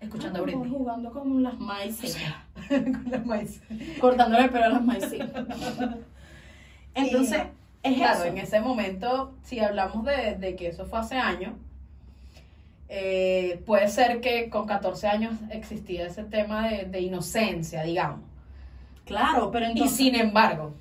escuchando 0.00 0.38
a 0.38 0.42
Ah, 0.42 0.44
Britney. 0.44 0.70
Jugando 0.70 1.10
con 1.12 1.42
las 1.42 1.58
maíces. 1.58 2.16
con 2.68 3.04
la 3.10 3.18
maíz. 3.18 3.60
Cortándole 4.00 4.44
el 4.44 4.50
pelo 4.50 4.64
a 4.64 4.68
las 4.70 4.84
maíces. 4.84 5.20
Entonces, 6.94 7.42
es 7.82 7.96
Claro, 7.96 8.18
eso. 8.20 8.24
en 8.24 8.38
ese 8.38 8.60
momento, 8.60 9.32
si 9.42 9.60
hablamos 9.60 10.04
de, 10.04 10.36
de 10.36 10.56
que 10.56 10.68
eso 10.68 10.84
fue 10.86 10.98
hace 10.98 11.16
años, 11.16 11.52
eh, 12.88 13.62
puede 13.66 13.88
ser 13.88 14.20
que 14.20 14.48
con 14.50 14.66
14 14.66 15.06
años 15.08 15.34
existía 15.50 16.06
ese 16.06 16.24
tema 16.24 16.68
de, 16.68 16.84
de 16.86 17.00
inocencia, 17.00 17.82
digamos. 17.82 18.20
Claro, 19.04 19.50
pero 19.50 19.66
Y 19.66 19.70
entonces, 19.72 19.96
sin 19.96 20.14
embargo, 20.14 20.74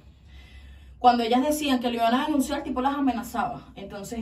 cuando 1.00 1.24
ellas 1.24 1.44
decían 1.46 1.80
que 1.80 1.90
lo 1.90 1.96
iban 1.96 2.14
a 2.14 2.26
denunciar, 2.26 2.64
tipo 2.64 2.82
las 2.82 2.96
amenazaba. 2.96 3.68
Entonces, 3.76 4.22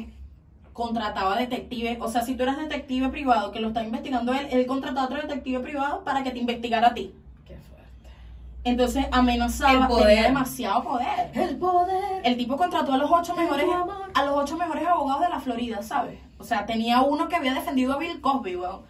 contrataba 0.76 1.38
detectives. 1.38 1.98
O 2.02 2.10
sea, 2.10 2.22
si 2.22 2.36
tú 2.36 2.44
eras 2.44 2.58
detective 2.58 3.08
privado 3.08 3.54
que 3.54 3.62
lo 3.62 3.70
está 3.70 3.82
investigando 3.82 4.34
él, 4.34 4.46
él 4.52 4.68
contrataba 4.68 5.04
a 5.04 5.06
otro 5.06 5.22
detective 5.22 5.62
privado 5.62 6.04
para 6.04 6.22
que 6.22 6.32
te 6.32 6.40
investigara 6.40 6.90
a 6.90 6.94
ti. 6.94 7.16
qué 7.48 7.56
fuerte. 7.56 8.10
Entonces, 8.66 9.06
amenazaba. 9.10 9.72
El 9.72 9.88
poder. 9.88 10.08
Tenía 10.08 10.24
demasiado 10.24 10.84
poder. 10.84 11.32
El 11.34 11.56
poder. 11.56 12.22
El 12.26 12.36
tipo 12.36 12.58
contrató 12.58 12.92
a 12.92 12.98
los 12.98 13.10
ocho 13.10 13.34
mejores, 13.38 13.66
a 14.14 14.26
los 14.26 14.38
ocho 14.38 14.58
mejores 14.58 14.86
abogados 14.86 15.22
de 15.22 15.30
la 15.30 15.40
Florida, 15.40 15.82
¿sabes? 15.82 16.20
O 16.38 16.44
sea, 16.44 16.66
tenía 16.66 17.02
uno 17.02 17.30
que 17.30 17.38
había 17.38 17.54
defendido 17.54 17.94
a 17.94 17.98
Bill 17.98 18.20
Cosby, 18.20 18.58
weón. 18.58 18.82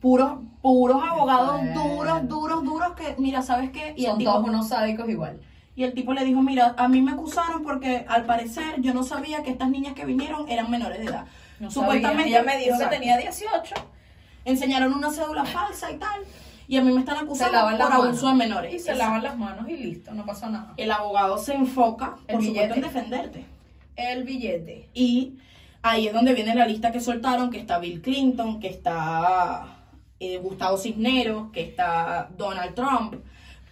Puros, 0.00 0.40
puros 0.60 1.02
abogados 1.08 1.60
duros, 1.72 2.28
duros, 2.28 2.64
duros 2.64 2.92
que, 2.96 3.14
mira, 3.18 3.42
¿sabes 3.42 3.70
qué? 3.70 3.94
Y 3.96 4.06
el, 4.06 4.10
Son 4.10 4.18
tipo, 4.18 4.32
todos 4.32 4.48
unos 4.48 4.68
sádicos 4.68 5.08
igual. 5.08 5.40
Y 5.76 5.84
el 5.84 5.92
tipo 5.94 6.12
le 6.14 6.24
dijo, 6.24 6.42
mira, 6.42 6.74
a 6.78 6.88
mí 6.88 7.02
me 7.02 7.12
acusaron 7.12 7.62
porque 7.62 8.04
al 8.08 8.24
parecer 8.24 8.80
yo 8.80 8.94
no 8.94 9.02
sabía 9.04 9.42
que 9.42 9.50
estas 9.50 9.68
niñas 9.70 9.92
que 9.94 10.04
vinieron 10.06 10.48
eran 10.48 10.70
menores 10.70 10.98
de 10.98 11.04
edad. 11.06 11.26
No 11.60 11.70
Supuestamente 11.70 12.22
sabía. 12.32 12.40
Ella 12.40 12.42
me 12.46 12.56
dijo 12.58 12.74
Exacto. 12.74 12.90
que 12.90 12.96
tenía 12.98 13.16
18. 13.18 13.74
Enseñaron 14.44 14.94
una 14.94 15.10
cédula 15.10 15.44
falsa 15.44 15.90
y 15.90 15.96
tal. 15.98 16.22
Y 16.68 16.76
a 16.78 16.82
mí 16.82 16.92
me 16.92 17.00
están 17.00 17.18
acusando 17.18 17.60
por 17.60 17.78
manos. 17.78 17.90
abuso 18.06 18.28
de 18.28 18.34
menores. 18.34 18.74
Y 18.74 18.78
se 18.78 18.90
Exacto. 18.92 18.98
lavan 19.04 19.22
las 19.22 19.36
manos 19.36 19.68
y 19.68 19.76
listo, 19.76 20.12
no 20.12 20.24
pasa 20.26 20.48
nada. 20.48 20.72
El 20.76 20.90
abogado 20.90 21.38
se 21.38 21.54
enfoca, 21.54 22.16
El 22.26 22.36
por 22.36 22.44
supuesto, 22.44 22.74
en 22.74 22.80
billete. 22.80 22.80
defenderte. 22.80 23.44
El 23.96 24.24
billete. 24.24 24.88
Y 24.94 25.34
ahí 25.82 26.08
es 26.08 26.12
donde 26.12 26.34
viene 26.34 26.54
la 26.54 26.66
lista 26.66 26.90
que 26.90 27.00
soltaron, 27.00 27.50
que 27.50 27.58
está 27.58 27.78
Bill 27.78 28.02
Clinton, 28.02 28.58
que 28.60 28.68
está 28.68 29.66
eh, 30.18 30.38
Gustavo 30.38 30.76
Cisneros, 30.78 31.50
que 31.52 31.60
está 31.62 32.28
Donald 32.36 32.74
Trump. 32.74 33.14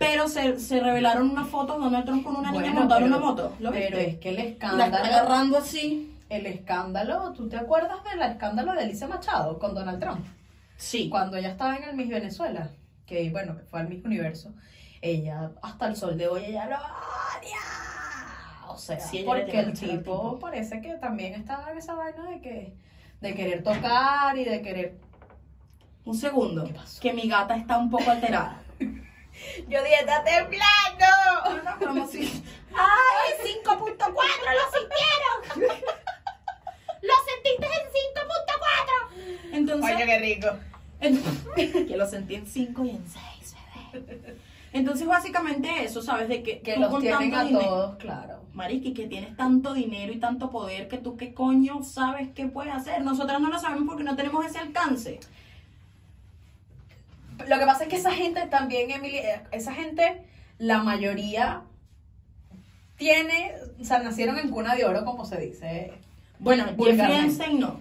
Pero 0.07 0.29
se, 0.29 0.59
se 0.61 0.81
revelaron 0.81 1.31
unas 1.31 1.49
fotos 1.49 1.77
de 1.79 1.85
Donald 1.85 2.05
Trump 2.05 2.25
con 2.25 2.37
una 2.37 2.51
niña 2.53 2.73
Bueno, 2.73 2.89
pero- 2.89 3.07
una 3.07 3.19
moto. 3.19 3.53
¿Lo 3.59 3.71
Pero 3.73 3.97
viste? 3.99 4.11
es 4.11 4.19
que 4.19 4.29
el 4.31 4.37
La 4.37 4.43
está 4.43 4.67
escándalo. 4.67 5.05
agarrando 5.05 5.59
así. 5.59 6.11
El 6.29 6.47
escándalo, 6.47 7.33
¿tú 7.33 7.49
te 7.49 7.57
acuerdas 7.57 7.99
del 8.05 8.23
escándalo 8.23 8.73
de 8.73 8.81
Alicia 8.83 9.07
Machado 9.07 9.59
con 9.59 9.75
Donald 9.75 10.01
Trump? 10.01 10.25
Sí. 10.77 11.09
Cuando 11.09 11.37
ella 11.37 11.51
estaba 11.51 11.77
en 11.77 11.85
el 11.85 11.95
Miss 11.97 12.09
Venezuela, 12.09 12.71
que 13.07 13.31
bueno, 13.31 13.57
que 13.57 13.63
fue 13.65 13.81
al 13.81 13.89
Miss 13.89 14.05
Universo, 14.05 14.53
ella 15.03 15.53
hasta 15.63 15.87
el 15.87 15.97
sol 15.97 16.17
de 16.17 16.27
hoy 16.29 16.45
ella 16.47 16.67
lo 16.67 16.77
odia. 16.77 17.59
O 18.69 18.77
sea, 18.79 18.99
Sí, 18.99 19.23
porque 19.25 19.61
el 19.61 19.73
tipo 19.75 19.93
tipo. 19.99 20.39
parece 20.41 20.81
que 20.81 20.95
también 20.95 21.35
estaba 21.35 21.71
en 21.71 21.79
esa 21.79 21.95
vaina 21.95 22.29
de 22.31 22.41
que 22.41 22.75
de 23.21 23.35
querer 23.35 23.63
tocar 23.63 24.37
y 24.37 24.45
de 24.45 24.61
querer 24.63 24.99
Un 26.07 26.15
segundo. 26.17 26.65
¿Qué 26.65 26.75
pasó? 26.75 27.01
Que 27.01 27.13
mi 27.13 27.29
gata 27.29 27.57
está 27.57 27.79
un 27.79 27.89
poco 27.91 28.11
alterada. 28.11 28.61
Yo 29.69 29.83
dije, 29.83 29.97
está 30.01 30.23
temblando. 30.25 31.63
No, 31.63 31.63
no, 31.63 31.87
como 31.87 32.09
si... 32.09 32.43
¡Ay, 32.75 33.53
5.4! 33.65 33.99
¡Lo 34.09 35.57
sintieron! 35.59 35.79
¡Lo 37.03 37.15
sentiste 37.27 37.67
en 37.67 37.87
5.4! 39.51 39.53
Entonces... 39.53 39.97
qué 39.97 40.19
rico. 40.19 40.49
Ent- 41.01 41.87
que 41.89 41.97
lo 41.97 42.07
sentí 42.09 42.35
en 42.37 42.47
5 42.47 42.85
y 42.85 42.91
en 42.91 43.05
6, 43.07 43.57
bebé. 43.93 44.37
Entonces, 44.73 45.07
básicamente 45.07 45.85
eso, 45.85 46.03
¿sabes? 46.03 46.29
De 46.29 46.43
que, 46.43 46.61
Que 46.61 46.75
tú 46.75 46.81
los 46.81 46.91
con 46.91 47.01
tienen 47.03 47.31
tanto 47.31 47.37
a 47.39 47.45
dinero- 47.45 47.65
todos, 47.67 47.97
claro. 47.97 48.41
Mariqui, 48.55 48.93
que 48.95 49.07
tienes 49.07 49.37
tanto 49.37 49.73
dinero 49.75 50.13
y 50.13 50.19
tanto 50.21 50.51
poder 50.51 50.89
que 50.89 50.99
tú 50.99 51.17
qué 51.17 51.35
coño 51.35 51.83
sabes 51.83 52.29
qué 52.35 52.47
puedes 52.47 52.73
hacer. 52.75 53.03
Nosotras 53.03 53.41
no 53.41 53.51
lo 53.51 53.59
sabemos 53.59 53.85
porque 53.89 54.05
no 54.05 54.17
tenemos 54.17 54.45
ese 54.47 54.59
alcance. 54.59 55.21
Lo 57.49 57.59
que 57.59 57.67
pasa 57.67 57.85
es 57.85 57.89
que 57.89 57.97
esa 57.97 58.13
gente 58.13 58.47
también, 58.47 58.91
Emily, 58.91 59.19
eh, 59.19 59.41
esa 59.53 59.73
gente, 59.73 60.23
la 60.59 60.83
mayoría 60.83 61.63
tiene, 62.97 63.53
o 63.81 63.85
sea, 63.85 63.99
nacieron 63.99 64.39
en 64.39 64.51
cuna 64.51 64.75
de 64.75 64.85
oro, 64.85 65.05
como 65.05 65.25
se 65.25 65.41
dice. 65.41 65.93
Bueno. 66.39 66.67
Einstein 66.79 67.61
no. 67.61 67.81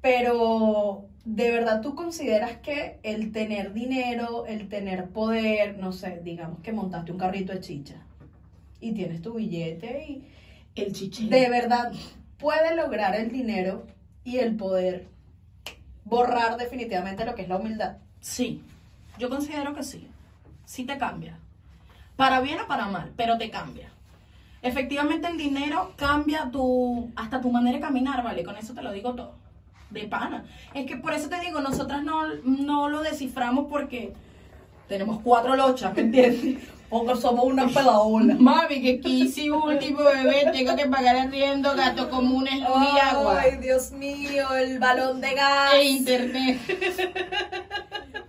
Pero, 0.00 1.06
¿de 1.24 1.50
verdad 1.50 1.80
tú 1.80 1.94
consideras 1.94 2.58
que 2.58 2.98
el 3.02 3.32
tener 3.32 3.72
dinero, 3.72 4.44
el 4.46 4.68
tener 4.68 5.08
poder, 5.08 5.78
no 5.78 5.92
sé, 5.92 6.20
digamos 6.22 6.60
que 6.60 6.72
montaste 6.72 7.12
un 7.12 7.18
carrito 7.18 7.52
de 7.52 7.60
chicha 7.60 7.96
y 8.80 8.92
tienes 8.92 9.22
tu 9.22 9.34
billete 9.34 10.04
y 10.06 10.24
El 10.74 10.92
chichero. 10.92 11.30
de 11.30 11.48
verdad 11.48 11.92
puede 12.38 12.76
lograr 12.76 13.14
el 13.16 13.30
dinero 13.32 13.86
y 14.24 14.38
el 14.38 14.56
poder 14.56 15.06
borrar 16.04 16.56
definitivamente 16.56 17.24
lo 17.24 17.34
que 17.34 17.42
es 17.42 17.48
la 17.48 17.56
humildad? 17.56 17.96
Sí, 18.20 18.62
yo 19.18 19.28
considero 19.28 19.74
que 19.74 19.82
sí. 19.82 20.08
Sí 20.64 20.84
te 20.84 20.98
cambia. 20.98 21.38
Para 22.16 22.40
bien 22.40 22.60
o 22.60 22.66
para 22.66 22.86
mal, 22.86 23.12
pero 23.16 23.38
te 23.38 23.50
cambia. 23.50 23.88
Efectivamente 24.62 25.28
el 25.28 25.36
dinero 25.36 25.92
cambia 25.96 26.50
tu 26.50 27.10
hasta 27.16 27.40
tu 27.40 27.50
manera 27.50 27.76
de 27.76 27.84
caminar, 27.84 28.22
¿vale? 28.22 28.44
Con 28.44 28.56
eso 28.56 28.72
te 28.72 28.82
lo 28.82 28.92
digo 28.92 29.14
todo. 29.14 29.34
De 29.90 30.04
pana. 30.04 30.44
Es 30.72 30.86
que 30.86 30.96
por 30.96 31.12
eso 31.12 31.28
te 31.28 31.38
digo, 31.40 31.60
nosotras 31.60 32.02
no, 32.02 32.26
no 32.44 32.88
lo 32.88 33.02
desciframos 33.02 33.66
porque 33.68 34.14
tenemos 34.88 35.20
cuatro 35.22 35.54
lochas, 35.54 35.94
¿me 35.94 36.02
entiendes? 36.02 36.64
Porque 36.94 37.20
somos 37.20 37.46
una 37.46 37.66
pelaola. 37.66 38.36
Mami, 38.38 38.80
que 38.80 39.00
quise 39.00 39.50
último 39.50 40.04
bebé, 40.04 40.48
tengo 40.52 40.76
que 40.76 40.86
pagar 40.86 41.16
arriendo, 41.16 41.74
gato 41.74 42.08
comunes, 42.08 42.60
luz 42.60 42.68
y 42.94 42.98
agua. 43.00 43.40
Ay, 43.40 43.56
Dios 43.56 43.90
mío, 43.90 44.54
el 44.54 44.78
balón 44.78 45.20
de 45.20 45.34
gas. 45.34 45.74
E 45.74 45.82
internet. 45.82 46.60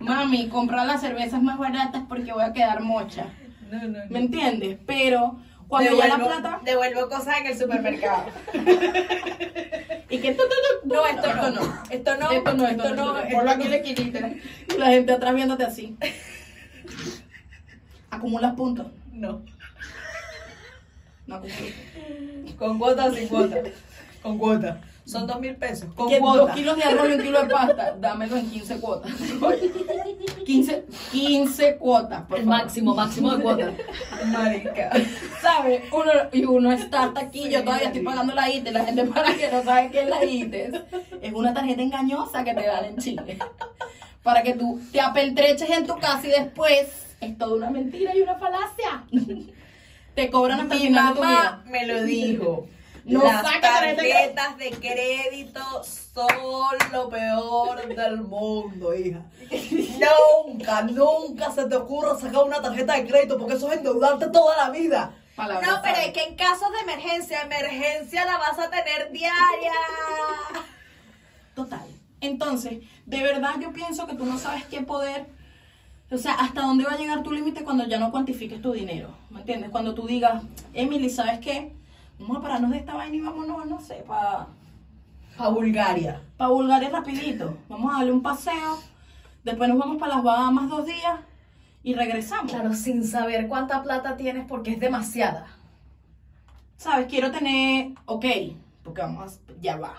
Mami, 0.00 0.48
comprar 0.48 0.84
las 0.84 1.00
cervezas 1.00 1.40
más 1.40 1.58
baratas 1.58 2.02
porque 2.08 2.32
voy 2.32 2.42
a 2.42 2.52
quedar 2.52 2.80
mocha. 2.80 3.26
No, 3.70 3.78
no, 3.82 3.86
no. 3.86 4.04
¿Me 4.10 4.18
entiendes? 4.18 4.78
Pero 4.84 5.38
cuando 5.68 5.96
ya 5.96 6.08
la 6.08 6.16
Devuelvo- 6.16 6.26
plata. 6.26 6.60
Devuelvo 6.64 7.08
cosas 7.08 7.38
en 7.38 7.46
el 7.46 7.56
supermercado. 7.56 8.24
Y 10.08 10.18
que. 10.18 10.32
tu, 10.34 10.42
tu, 10.42 10.88
tu, 10.88 10.94
No, 10.94 11.06
esto 11.06 11.34
no. 11.34 11.82
Esto 11.90 12.16
no. 12.16 12.30
Esto 12.30 12.54
no, 12.54 12.66
esto 12.68 12.94
no. 12.96 13.14
Por 13.30 13.44
lo 13.44 13.50
aquí 13.50 13.68
le 13.68 14.42
la 14.78 14.86
gente 14.86 15.12
atrás 15.12 15.34
viéndote 15.36 15.64
así. 15.64 15.96
Acumulas 18.16 18.54
puntos. 18.54 18.86
No. 19.12 19.42
No 21.26 21.34
acumulas. 21.36 22.56
Con 22.58 22.78
cuota 22.78 23.06
o 23.06 23.12
sin 23.12 23.28
cuota. 23.28 23.56
Con 24.22 24.38
cuota. 24.38 24.80
Son 25.04 25.24
dos 25.26 25.38
mil 25.40 25.54
pesos. 25.56 25.92
Con 25.94 26.08
Que 26.08 26.18
cuota. 26.18 26.38
dos 26.42 26.50
kilos 26.52 26.76
de 26.76 26.82
arroz 26.82 27.08
y 27.08 27.12
un 27.12 27.22
kilo 27.22 27.42
de 27.42 27.48
pasta. 27.48 27.96
Dámelo 28.00 28.36
en 28.36 28.50
15 28.50 28.80
cuotas. 28.80 29.12
15, 30.44 30.84
15 31.12 31.76
cuotas. 31.76 32.22
por 32.22 32.38
El 32.38 32.44
favor. 32.44 32.58
máximo, 32.60 32.94
máximo 32.94 33.36
de 33.36 33.42
cuota. 33.42 33.70
Marica. 34.26 34.90
¿Sabes? 35.40 35.82
Uno, 35.92 36.10
y 36.32 36.44
uno 36.44 36.72
está 36.72 37.04
hasta 37.04 37.20
aquí, 37.20 37.44
Sí, 37.44 37.50
yo 37.50 37.62
todavía 37.64 37.86
estoy 37.88 38.02
pagando 38.02 38.34
la 38.34 38.50
ITES, 38.50 38.72
la 38.72 38.84
gente 38.84 39.04
para 39.04 39.34
que 39.34 39.50
no 39.52 39.62
sabe 39.62 39.90
qué 39.90 40.02
es 40.02 40.08
la 40.08 40.24
ITES. 40.24 40.74
Es 41.22 41.32
una 41.32 41.54
tarjeta 41.54 41.82
engañosa 41.82 42.42
que 42.42 42.54
te 42.54 42.66
dan 42.66 42.84
en 42.86 42.96
Chile. 42.96 43.38
para 44.24 44.42
que 44.42 44.54
tú 44.54 44.80
te 44.90 45.00
apeltreches 45.00 45.70
en 45.70 45.86
tu 45.86 45.96
casa 45.98 46.26
y 46.26 46.30
después 46.30 47.05
es 47.20 47.38
toda 47.38 47.54
una 47.56 47.70
mentira 47.70 48.14
y 48.14 48.22
una 48.22 48.36
falacia. 48.36 49.04
te 50.14 50.30
cobran 50.30 50.60
hasta 50.60 50.74
el 50.74 50.80
Mi 50.80 50.86
final 50.88 51.08
de 51.08 51.14
tu 51.14 51.24
mamá 51.26 51.40
vida. 51.40 51.62
me 51.66 51.86
lo 51.86 52.02
dijo. 52.04 52.68
No 53.06 53.22
Las 53.22 53.44
tarjetas 53.60 54.58
de 54.58 54.70
crédito 54.70 55.60
son 55.84 56.76
lo 56.90 57.08
peor 57.08 57.86
del 57.94 58.20
mundo, 58.22 58.92
hija. 58.96 59.22
Nunca, 60.44 60.82
nunca 60.82 61.52
se 61.52 61.66
te 61.66 61.76
ocurra 61.76 62.18
sacar 62.18 62.42
una 62.42 62.60
tarjeta 62.60 62.94
de 62.94 63.06
crédito 63.06 63.38
porque 63.38 63.54
eso 63.54 63.70
es 63.70 63.78
endeudarte 63.78 64.26
toda 64.30 64.56
la 64.56 64.70
vida. 64.70 65.14
Palabra 65.36 65.64
no, 65.64 65.80
pero 65.84 65.98
es 65.98 66.12
que 66.12 66.24
en 66.24 66.34
casos 66.34 66.68
de 66.72 66.80
emergencia, 66.80 67.42
emergencia 67.42 68.24
la 68.24 68.38
vas 68.38 68.58
a 68.58 68.68
tener 68.70 69.12
diaria. 69.12 69.72
Total. 71.54 71.86
Entonces, 72.20 72.80
de 73.04 73.22
verdad 73.22 73.54
yo 73.60 73.72
pienso 73.72 74.08
que 74.08 74.16
tú 74.16 74.26
no 74.26 74.36
sabes 74.36 74.64
qué 74.64 74.80
poder, 74.80 75.26
o 76.10 76.16
sea, 76.18 76.34
hasta 76.34 76.62
dónde 76.62 76.84
va 76.84 76.92
a 76.92 76.96
llegar 76.96 77.22
tu 77.22 77.32
límite 77.32 77.64
cuando 77.64 77.84
ya 77.86 77.98
no 77.98 78.10
cuantifiques 78.10 78.62
tu 78.62 78.72
dinero. 78.72 79.10
¿Me 79.30 79.40
entiendes? 79.40 79.70
Cuando 79.70 79.94
tú 79.94 80.06
digas, 80.06 80.42
Emily, 80.72 81.10
¿sabes 81.10 81.40
qué? 81.40 81.74
Vamos 82.18 82.38
a 82.38 82.40
pararnos 82.40 82.70
de 82.70 82.78
esta 82.78 82.94
vaina 82.94 83.16
y 83.16 83.20
vámonos, 83.20 83.66
no 83.66 83.80
sé, 83.80 84.04
para 84.06 84.46
A 85.38 85.48
Bulgaria. 85.48 86.22
pa 86.36 86.48
Bulgaria 86.48 86.88
rapidito. 86.90 87.58
Vamos 87.68 87.92
a 87.94 87.98
darle 87.98 88.12
un 88.12 88.22
paseo. 88.22 88.78
Después 89.44 89.68
nos 89.68 89.78
vamos 89.78 89.98
para 89.98 90.14
las 90.16 90.24
Bahamas 90.24 90.68
dos 90.68 90.86
días 90.86 91.20
y 91.82 91.94
regresamos. 91.94 92.50
Claro, 92.52 92.72
sin 92.74 93.04
saber 93.06 93.48
cuánta 93.48 93.82
plata 93.82 94.16
tienes 94.16 94.46
porque 94.46 94.72
es 94.72 94.80
demasiada. 94.80 95.46
¿Sabes? 96.78 97.06
Quiero 97.06 97.30
tener, 97.30 97.92
ok, 98.06 98.24
porque 98.84 99.02
vamos, 99.02 99.34
a- 99.34 99.52
ya 99.60 99.76
va. 99.76 99.94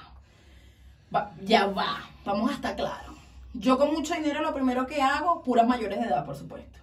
Va, 1.13 1.31
ya 1.43 1.67
va, 1.67 1.97
vamos 2.25 2.49
a 2.51 2.53
estar 2.53 2.75
claros. 2.75 3.16
Yo 3.59 3.77
con 3.77 3.91
mucho 3.91 4.13
dinero 4.13 4.41
lo 4.41 4.53
primero 4.53 4.85
que 4.85 5.01
hago, 5.01 5.41
puras 5.41 5.67
mayores 5.67 5.99
de 5.99 6.05
edad, 6.05 6.25
por 6.25 6.35
supuesto. 6.35 6.77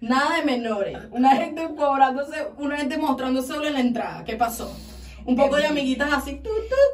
Nada 0.00 0.36
de 0.36 0.44
menores. 0.44 0.98
Una 1.10 1.34
gente 1.36 1.66
cobrándose, 1.74 2.48
una 2.58 2.76
gente 2.76 2.98
mostrando 2.98 3.42
solo 3.42 3.66
en 3.66 3.72
la 3.72 3.80
entrada. 3.80 4.24
¿Qué 4.24 4.36
pasó? 4.36 4.76
Un 5.24 5.34
poco 5.34 5.56
de 5.56 5.66
amiguitas 5.66 6.12
así. 6.12 6.40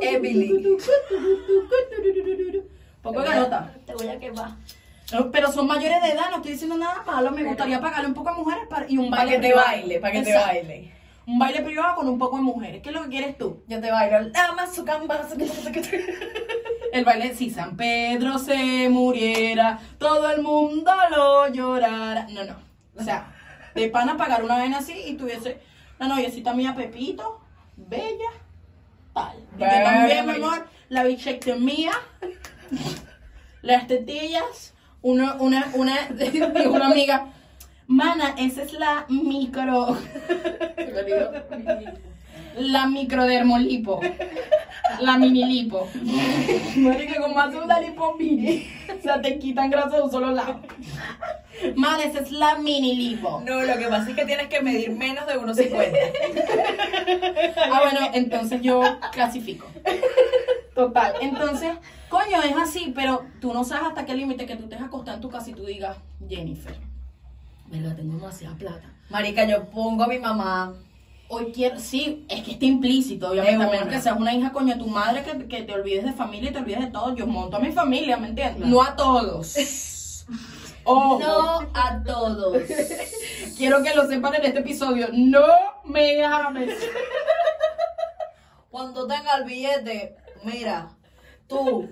Emily. 0.00 0.76
Poco 3.02 3.20
de 3.20 3.28
garota. 3.28 3.74
Te 3.84 3.94
voy 3.94 4.08
a 4.08 4.18
quemar. 4.18 4.50
No, 5.12 5.30
Pero 5.30 5.50
son 5.50 5.66
mayores 5.66 6.00
de 6.02 6.10
edad, 6.10 6.30
no 6.30 6.36
estoy 6.36 6.52
diciendo 6.52 6.76
nada 6.76 7.02
malo. 7.04 7.32
Me 7.32 7.42
gustaría 7.42 7.80
pagarle 7.80 8.08
un 8.08 8.14
poco 8.14 8.30
a 8.30 8.34
mujeres 8.34 8.64
para, 8.70 8.86
y 8.88 8.96
un 8.96 9.10
Para 9.10 9.24
baile 9.24 9.40
que 9.40 9.48
te 9.48 9.54
baile, 9.54 10.00
para 10.00 10.12
que 10.12 10.22
te 10.22 10.34
baile. 10.34 10.92
Un 11.26 11.38
baile 11.38 11.62
privado 11.62 11.96
con 11.96 12.08
un 12.08 12.18
poco 12.18 12.36
de 12.36 12.42
mujeres. 12.42 12.82
¿Qué 12.82 12.90
es 12.90 12.94
lo 12.94 13.02
que 13.02 13.08
quieres 13.08 13.36
tú? 13.36 13.62
Yo 13.66 13.80
te 13.80 13.90
bailo. 13.90 14.30
Dama 14.30 14.66
su 14.66 14.84
camba. 14.84 15.20
El 16.92 17.04
baile, 17.04 17.34
si 17.34 17.50
San 17.50 17.76
Pedro 17.76 18.38
se 18.38 18.88
muriera, 18.88 19.78
todo 19.98 20.30
el 20.30 20.42
mundo 20.42 20.92
lo 21.10 21.48
llorara. 21.48 22.26
No, 22.30 22.44
no. 22.44 22.56
O 22.96 23.02
sea, 23.02 23.32
de 23.74 23.88
pana 23.88 24.16
pagar 24.16 24.42
una 24.42 24.58
vez 24.58 24.74
así 24.74 24.94
y 25.06 25.14
tuviese 25.14 25.60
la 25.98 26.08
noviecita 26.08 26.54
mía 26.54 26.74
Pepito, 26.74 27.40
bella, 27.76 28.30
tal. 29.14 29.38
Y 29.56 29.58
que 29.58 29.64
también, 29.64 30.26
mi 30.26 30.32
amor, 30.34 30.66
la 30.88 31.04
bichectomía, 31.04 31.92
las 33.62 33.86
tetillas, 33.86 34.74
una, 35.02 35.34
una, 35.34 35.70
una, 35.74 35.94
una 36.66 36.86
amiga, 36.86 37.26
mana, 37.86 38.34
esa 38.38 38.62
es 38.62 38.72
la 38.72 39.06
micro. 39.08 39.96
La 42.56 42.86
microdermolipo. 42.86 44.00
La 45.00 45.16
mini 45.16 45.44
lipo. 45.44 45.88
Marica, 46.76 47.20
como 47.20 47.38
hace 47.38 47.58
una 47.58 47.80
lipo 47.80 48.14
mini. 48.16 48.66
O 48.98 49.02
sea, 49.02 49.22
te 49.22 49.38
quitan 49.38 49.70
grasa 49.70 49.96
de 49.96 50.02
un 50.02 50.10
solo 50.10 50.32
lado. 50.32 50.60
Madre, 51.76 52.08
esa 52.08 52.20
es 52.20 52.32
la 52.32 52.58
mini 52.58 52.96
lipo. 52.96 53.42
No, 53.46 53.62
lo 53.62 53.78
que 53.78 53.86
pasa 53.86 54.10
es 54.10 54.16
que 54.16 54.24
tienes 54.24 54.48
que 54.48 54.62
medir 54.62 54.90
menos 54.90 55.26
de 55.26 55.38
1,50. 55.38 55.92
Ah, 57.72 57.80
bueno, 57.82 58.10
entonces 58.14 58.60
yo 58.62 58.82
clasifico. 59.12 59.66
Total. 60.74 61.14
Entonces, 61.20 61.72
coño, 62.08 62.42
es 62.42 62.56
así, 62.56 62.92
pero 62.94 63.24
tú 63.40 63.52
no 63.52 63.64
sabes 63.64 63.88
hasta 63.88 64.06
qué 64.06 64.14
límite 64.14 64.46
que 64.46 64.56
tú 64.56 64.68
te 64.68 64.74
vas 64.74 64.84
a 64.84 64.86
acostar 64.86 65.16
en 65.16 65.20
tu 65.20 65.28
casa 65.28 65.50
y 65.50 65.54
tú 65.54 65.64
digas, 65.64 65.96
Jennifer, 66.28 66.76
verdad, 67.66 67.96
tengo 67.96 68.14
demasiada 68.14 68.56
plata. 68.56 68.92
Marica, 69.08 69.44
yo 69.44 69.68
pongo 69.70 70.04
a 70.04 70.08
mi 70.08 70.18
mamá. 70.18 70.74
Hoy 71.32 71.52
quiero, 71.52 71.78
sí, 71.78 72.26
es 72.28 72.42
que 72.42 72.50
está 72.50 72.64
implícito, 72.64 73.30
obviamente, 73.30 73.78
a 73.78 73.88
que 73.88 74.00
seas 74.00 74.18
una 74.18 74.34
hija 74.34 74.50
coño 74.50 74.76
tu 74.76 74.88
madre, 74.88 75.22
que, 75.22 75.46
que 75.46 75.62
te 75.62 75.72
olvides 75.72 76.04
de 76.04 76.12
familia 76.12 76.50
y 76.50 76.52
te 76.52 76.58
olvides 76.58 76.80
de 76.80 76.86
todo. 76.88 77.14
Yo 77.14 77.24
monto 77.28 77.56
a 77.56 77.60
mi 77.60 77.70
familia, 77.70 78.16
¿me 78.16 78.30
entiendes? 78.30 78.66
No 78.66 78.82
a 78.82 78.96
todos. 78.96 80.26
Ojo. 80.84 81.20
No 81.20 81.60
a 81.72 82.02
todos. 82.04 82.60
Quiero 83.56 83.80
que 83.84 83.94
lo 83.94 84.08
sepan 84.08 84.34
en 84.34 84.46
este 84.46 84.58
episodio. 84.58 85.06
No 85.12 85.46
me 85.84 86.24
ames. 86.24 86.74
Cuando 88.68 89.06
tenga 89.06 89.36
el 89.36 89.44
billete, 89.44 90.16
mira, 90.42 90.90
tú 91.46 91.88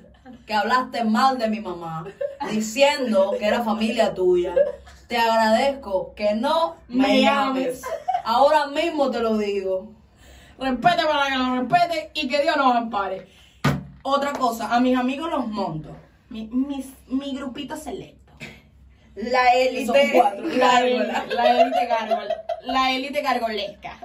que 0.47 0.55
hablaste 0.55 1.05
mal 1.05 1.39
de 1.39 1.49
mi 1.49 1.61
mamá, 1.61 2.07
diciendo 2.51 3.37
que 3.39 3.47
era 3.47 3.63
familia 3.63 4.15
tuya, 4.15 4.55
te 5.09 5.17
agradezco 5.17 6.15
que 6.15 6.35
no 6.35 6.77
me, 6.89 7.09
Me 7.09 7.21
llames. 7.23 7.83
Ahora 8.25 8.67
mismo 8.69 9.11
te 9.11 9.21
lo 9.21 9.37
digo. 9.39 9.93
Respete 10.59 11.05
para 11.05 11.29
que 11.29 11.37
lo 11.39 11.57
respete 11.61 12.11
y 12.15 12.29
que 12.29 12.43
Dios 12.43 12.57
nos 12.57 12.75
ampare. 12.77 13.27
Otra 14.03 14.33
cosa, 14.33 14.75
a 14.75 14.81
mis 14.81 14.97
amigos 14.97 15.31
los 15.31 15.47
monto. 15.49 15.97
Mi, 16.31 16.47
mis- 16.47 16.93
mi 17.09 17.35
grupito 17.35 17.77
selecto. 17.77 18.33
La 19.15 19.49
élite 19.55 19.87
son 19.87 19.97
cuatro. 20.13 20.47
La 20.57 20.81
élite, 20.81 21.35
la 21.35 21.61
élite 21.63 21.87
gárgola. 21.87 22.35
La 22.63 22.93
élite 22.93 23.21
gargolesca. 23.23 23.99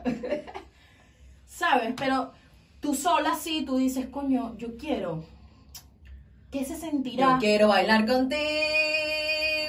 ¿Sabes? 1.45 1.93
Pero 1.97 2.32
tú 2.80 2.95
sola 2.95 3.36
sí, 3.36 3.64
tú 3.66 3.78
dices, 3.78 4.08
coño, 4.08 4.56
yo 4.58 4.78
quiero. 4.78 5.24
¿Qué 6.51 6.66
se 6.66 6.76
sentirá? 6.78 7.34
Yo 7.34 7.38
quiero 7.39 7.68
bailar 7.68 8.06
contigo, 8.06 8.39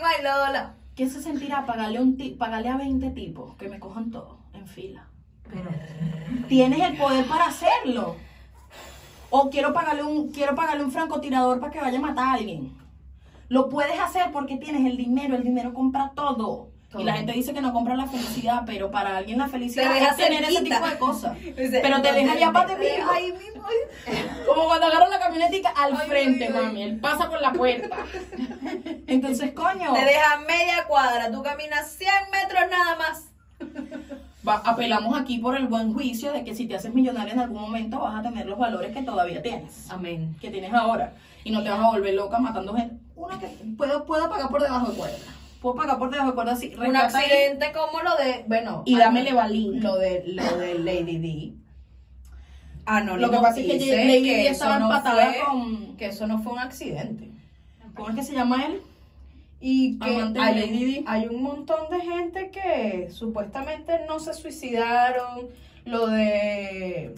ay 0.05 0.22
Lola. 0.22 0.74
¿Qué 0.95 1.11
se 1.11 1.20
sentirá 1.20 1.66
pagarle, 1.66 2.01
un 2.01 2.16
pagarle 2.38 2.68
a 2.68 2.76
20 2.76 3.11
tipos 3.11 3.57
que 3.57 3.68
me 3.68 3.80
cojan 3.80 4.12
todos 4.12 4.38
en 4.53 4.66
fila? 4.68 5.09
Tienes 6.49 6.80
el 6.80 6.97
poder 6.97 7.26
para 7.26 7.47
hacerlo. 7.47 8.14
O 9.30 9.51
quiero 9.51 9.72
pagarle 9.72 10.05
un, 10.05 10.30
quiero 10.30 10.55
pagarle 10.55 10.84
un 10.84 10.92
francotirador 10.92 11.59
para 11.59 11.72
que 11.72 11.80
vaya 11.80 11.99
a 11.99 12.01
matar 12.01 12.28
a 12.28 12.32
alguien. 12.34 12.72
Lo 13.49 13.68
puedes 13.68 13.99
hacer 13.99 14.30
porque 14.32 14.57
tienes 14.57 14.86
el 14.86 14.97
dinero, 14.97 15.34
el 15.34 15.42
dinero 15.42 15.74
compra 15.74 16.12
todo. 16.14 16.70
Todo. 16.95 17.03
Y 17.03 17.07
la 17.07 17.14
gente 17.14 17.32
dice 17.32 17.53
que 17.53 17.61
no 17.61 17.72
compra 17.72 17.97
la 17.97 18.07
felicidad, 18.07 18.62
pero 18.64 18.88
para 18.90 19.16
alguien 19.16 19.38
la 19.38 19.49
felicidad 19.49 19.88
Te 19.88 19.95
deja 19.95 20.11
es 20.11 20.16
tener 20.16 20.45
ese 20.45 20.62
tipo 20.62 20.86
de 20.88 20.97
cosas. 20.99 21.36
Pero 21.57 22.01
te 22.03 22.12
deja 22.12 22.38
ya 22.38 22.53
para 22.53 22.74
deja 22.76 23.12
ahí 23.12 23.32
mismo. 23.32 23.64
Como 24.47 24.64
cuando 24.66 24.86
agarran 24.86 25.11
la 25.11 25.18
camionetica 25.18 25.70
al 25.70 25.97
Ay, 25.97 26.09
frente, 26.09 26.45
ay, 26.47 26.55
ay. 26.57 26.62
mami. 26.66 26.82
Él 26.84 27.01
pasa 27.01 27.28
por 27.28 27.40
la 27.42 27.53
puerta. 27.53 27.97
Entonces, 29.09 29.53
coño. 29.53 29.92
Te 29.92 30.05
deja 30.05 30.38
media 30.47 30.84
cuadra, 30.86 31.30
tú 31.32 31.42
caminas 31.42 31.90
100 31.90 32.09
metros 32.30 32.62
nada 32.70 32.97
más. 32.97 33.24
Va- 34.47 34.62
apelamos 34.64 35.18
aquí 35.20 35.38
por 35.38 35.57
el 35.57 35.66
buen 35.66 35.92
juicio 35.95 36.30
de 36.32 36.45
que 36.45 36.55
si 36.55 36.66
te 36.66 36.76
haces 36.76 36.95
millonario 36.95 37.32
en 37.32 37.40
algún 37.40 37.62
momento 37.62 37.99
vas 37.99 38.20
a 38.20 38.22
tener 38.22 38.47
los 38.47 38.59
valores 38.59 38.92
que 38.95 39.03
todavía 39.03 39.42
tienes, 39.42 39.90
Amén. 39.90 40.36
que 40.40 40.51
tienes 40.51 40.72
ahora. 40.72 41.12
Y 41.42 41.51
no 41.51 41.62
te 41.62 41.70
vas 41.70 41.80
a 41.80 41.88
volver 41.90 42.14
loca 42.14 42.38
matando 42.38 42.72
gente. 42.74 42.97
Una 43.16 43.38
que 43.38 43.49
puedo, 43.76 44.05
puedo 44.05 44.28
pagar 44.28 44.49
por 44.49 44.62
debajo 44.62 44.90
de 44.92 44.97
cuerda. 44.97 45.16
Puedo 45.64 45.76
pagar 45.76 45.98
por 45.98 46.10
debajo 46.10 46.28
de 46.28 46.34
cuerda 46.34 46.52
así. 46.52 46.74
Un 46.76 46.94
ahí. 46.94 47.02
accidente 47.02 47.72
como 47.72 48.02
lo 48.02 48.14
de, 48.22 48.44
bueno, 48.46 48.82
Y 48.84 48.98
dámele 48.98 49.32
balín. 49.32 49.82
Lo 49.82 49.96
de, 49.96 50.22
lo 50.26 50.58
de 50.58 50.78
Lady 50.78 51.16
D. 51.16 51.54
Ah, 52.84 53.00
no, 53.00 53.16
Lo 53.16 53.30
que 53.30 53.38
pasa 53.38 53.60
es 53.60 53.66
que 53.66 53.78
Lady 54.04 54.28
D 54.28 54.48
estaba 54.48 54.76
empatada 54.76 55.32
con- 55.46 55.96
Que 55.96 56.08
eso 56.08 56.26
no 56.26 56.42
fue 56.42 56.52
un 56.52 56.58
accidente. 56.58 57.30
¿Cómo 57.94 58.10
es 58.10 58.14
que 58.14 58.22
se 58.24 58.34
llama 58.34 58.66
él? 58.66 58.82
Y 59.58 59.98
que 60.00 60.14
Amante 60.16 60.38
hay, 60.38 60.54
Lady 60.54 60.84
Di. 60.84 61.04
hay 61.06 61.26
un 61.28 61.42
montón 61.42 61.88
de 61.90 62.00
gente 62.02 62.50
que 62.50 63.08
supuestamente 63.10 64.00
no 64.06 64.20
se 64.20 64.34
suicidaron. 64.34 65.46
Lo 65.86 66.08
de. 66.08 67.14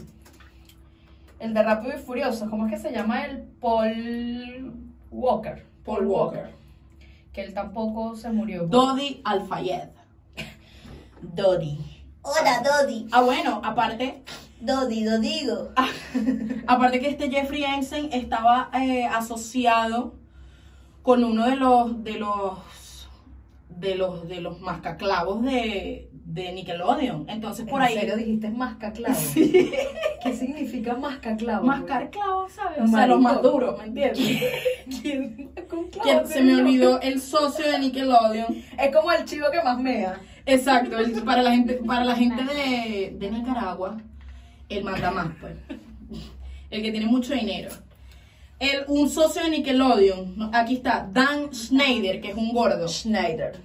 El 1.41 1.53
de 1.53 1.63
Rápido 1.65 1.97
y 1.97 2.01
Furioso, 2.01 2.49
¿cómo 2.49 2.67
es 2.67 2.73
que 2.75 2.79
se 2.79 2.93
llama 2.93 3.25
el 3.25 3.39
Paul 3.61 4.73
Walker? 5.11 5.67
Paul 5.85 6.07
Walker. 6.07 6.55
Que 7.37 7.43
él 7.43 7.53
tampoco 7.53 8.17
se 8.17 8.31
murió. 8.31 8.67
Dodi 8.67 9.21
Alfayed. 9.23 9.91
Dodi. 11.21 11.79
Hola, 12.23 12.63
Dodi. 12.65 13.09
Ah, 13.13 13.21
bueno, 13.21 13.61
aparte, 13.63 14.23
Dodi, 14.59 15.05
Dodigo. 15.05 15.69
aparte 16.67 16.99
que 16.99 17.11
este 17.11 17.31
Jeffrey 17.31 17.63
Einstein 17.63 18.11
estaba 18.11 18.71
eh, 18.73 19.05
asociado 19.05 20.15
con 21.03 21.25
uno 21.25 21.45
de 21.45 21.57
los 21.57 22.03
de 22.03 22.15
los 22.15 22.59
de 23.69 23.97
los, 23.97 24.27
de 24.27 24.41
los 24.41 24.59
mascaclavos 24.63 25.43
de, 25.43 26.11
de 26.27 26.53
Nickelodeon. 26.53 27.25
Entonces 27.29 27.67
por 27.69 27.81
¿En 27.81 27.87
ahí... 27.87 27.95
serio 27.95 28.17
dijiste 28.17 28.51
mascaclavo? 28.51 29.17
¿Qué 29.35 30.37
significa 30.37 30.95
mascaclavo? 30.97 31.65
Mascar 31.65 32.11
clavos, 32.11 32.53
¿sabes? 32.53 32.79
O 32.83 32.87
sea, 32.89 33.07
los 33.07 33.21
más 33.21 33.41
duros, 33.43 33.79
¿me 33.79 33.85
entiendes? 33.87 34.43
¿Quién 35.03 35.51
clavo? 35.93 36.23
Que 36.23 36.27
se 36.27 36.43
me 36.43 36.57
olvidó 36.57 37.01
el 37.01 37.21
socio 37.21 37.71
de 37.71 37.79
Nickelodeon. 37.79 38.57
Es 38.79 38.95
como 38.95 39.13
el 39.13 39.25
chivo 39.25 39.47
que 39.53 39.63
más 39.63 39.79
mea. 39.81 40.21
Exacto, 40.45 40.99
el- 40.99 41.13
para 41.23 41.43
la 41.43 41.53
gente, 41.53 41.75
para 41.75 42.05
la 42.05 42.15
gente 42.17 42.43
de, 42.45 43.15
de 43.19 43.31
Nicaragua, 43.31 43.97
el 44.69 44.85
manda 44.85 45.11
más, 45.13 45.29
pues. 45.41 45.55
El 46.71 46.83
que 46.83 46.91
tiene 46.91 47.07
mucho 47.07 47.33
dinero. 47.35 47.71
El, 48.59 48.85
un 48.89 49.09
socio 49.09 49.43
de 49.45 49.51
Nickelodeon, 49.51 50.51
aquí 50.53 50.77
está, 50.77 51.09
Dan 51.13 51.55
Schneider, 51.55 52.21
que 52.21 52.31
es 52.31 52.37
un 52.37 52.53
gordo. 52.53 52.89
Schneider. 52.89 53.57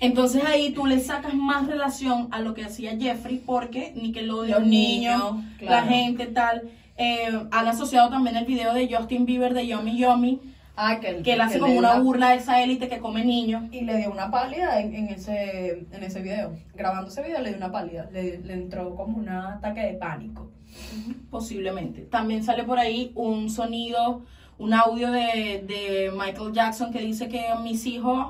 Entonces 0.00 0.42
ahí 0.44 0.70
tú 0.70 0.86
le 0.86 0.98
sacas 1.00 1.34
más 1.34 1.66
relación 1.66 2.28
a 2.30 2.40
lo 2.40 2.54
que 2.54 2.64
hacía 2.64 2.96
Jeffrey, 2.98 3.42
porque 3.44 3.92
Nickelodeon, 3.94 4.60
Los 4.62 4.68
niños, 4.68 5.34
niños, 5.34 5.44
la 5.60 5.82
gente 5.82 6.26
tal. 6.26 6.62
eh, 6.96 7.28
han 7.50 7.68
asociado 7.68 8.08
también 8.10 8.36
el 8.36 8.46
video 8.46 8.72
de 8.74 8.92
Justin 8.94 9.26
Bieber 9.26 9.54
de 9.54 9.66
Yomi 9.66 9.98
Yomi, 9.98 10.40
Ah, 10.82 10.98
que, 10.98 11.20
él 11.32 11.40
hace 11.42 11.58
como 11.58 11.74
una 11.74 11.98
burla 12.00 12.28
a 12.28 12.34
esa 12.34 12.62
élite 12.62 12.88
que 12.88 13.00
come 13.00 13.22
niños. 13.22 13.64
Y 13.70 13.82
le 13.82 13.98
dio 13.98 14.10
una 14.10 14.30
pálida 14.30 14.80
en, 14.80 14.94
en 14.94 15.08
ese, 15.08 15.84
en 15.92 16.02
ese 16.02 16.22
video. 16.22 16.56
Grabando 16.74 17.10
ese 17.10 17.22
video 17.22 17.40
le 17.42 17.50
dio 17.50 17.58
una 17.58 17.70
pálida. 17.70 18.08
Le, 18.10 18.38
le 18.38 18.54
entró 18.54 18.94
como 18.96 19.18
un 19.18 19.28
ataque 19.28 19.80
de 19.80 19.92
pánico. 19.94 20.48
Posiblemente. 21.30 22.02
También 22.02 22.42
sale 22.42 22.64
por 22.64 22.78
ahí 22.78 23.12
un 23.14 23.50
sonido, 23.50 24.22
un 24.58 24.72
audio 24.72 25.10
de, 25.10 25.64
de 25.66 26.12
Michael 26.16 26.52
Jackson 26.52 26.92
que 26.92 27.00
dice 27.00 27.28
que 27.28 27.42
mis 27.62 27.84
hijos 27.84 28.28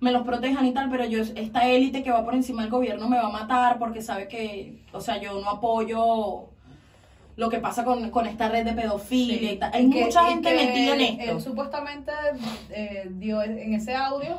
me 0.00 0.12
los 0.12 0.22
protejan 0.26 0.66
y 0.66 0.72
tal, 0.72 0.90
pero 0.90 1.04
yo, 1.06 1.20
esta 1.22 1.68
élite 1.68 2.02
que 2.02 2.10
va 2.10 2.24
por 2.24 2.34
encima 2.34 2.62
del 2.62 2.70
gobierno 2.70 3.08
me 3.08 3.16
va 3.16 3.28
a 3.28 3.32
matar 3.32 3.78
porque 3.78 4.02
sabe 4.02 4.28
que, 4.28 4.82
o 4.92 5.00
sea, 5.00 5.20
yo 5.20 5.40
no 5.40 5.48
apoyo 5.48 6.50
lo 7.36 7.50
que 7.50 7.58
pasa 7.58 7.84
con, 7.84 8.10
con 8.10 8.26
esta 8.26 8.48
red 8.48 8.64
de 8.64 8.72
pedofilia 8.74 9.52
y 9.52 9.56
tal. 9.58 9.70
Hay 9.74 9.84
Y 9.84 9.86
mucha 9.86 10.24
gente 10.26 10.54
metida 10.54 10.94
en 10.94 11.00
Él 11.00 11.20
esto. 11.20 11.40
supuestamente 11.40 12.12
eh, 12.70 13.08
dio 13.12 13.42
en 13.42 13.74
ese 13.74 13.94
audio, 13.94 14.36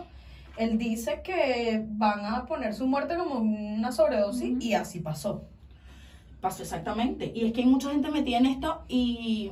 él 0.58 0.78
dice 0.78 1.22
que 1.24 1.84
van 1.86 2.26
a 2.26 2.46
poner 2.46 2.74
su 2.74 2.88
muerte 2.88 3.18
como 3.18 3.40
una 3.40 3.92
sobredosis 3.92 4.64
y 4.64 4.74
así 4.74 5.00
pasó. 5.00 5.44
Pasó 6.40 6.64
exactamente. 6.64 7.32
Y 7.36 7.46
es 7.46 7.54
que 7.54 7.62
hay 7.62 7.68
mucha 7.68 7.90
gente 7.90 8.10
metida 8.10 8.38
en 8.38 8.46
esto 8.46 8.84
y 8.88 9.52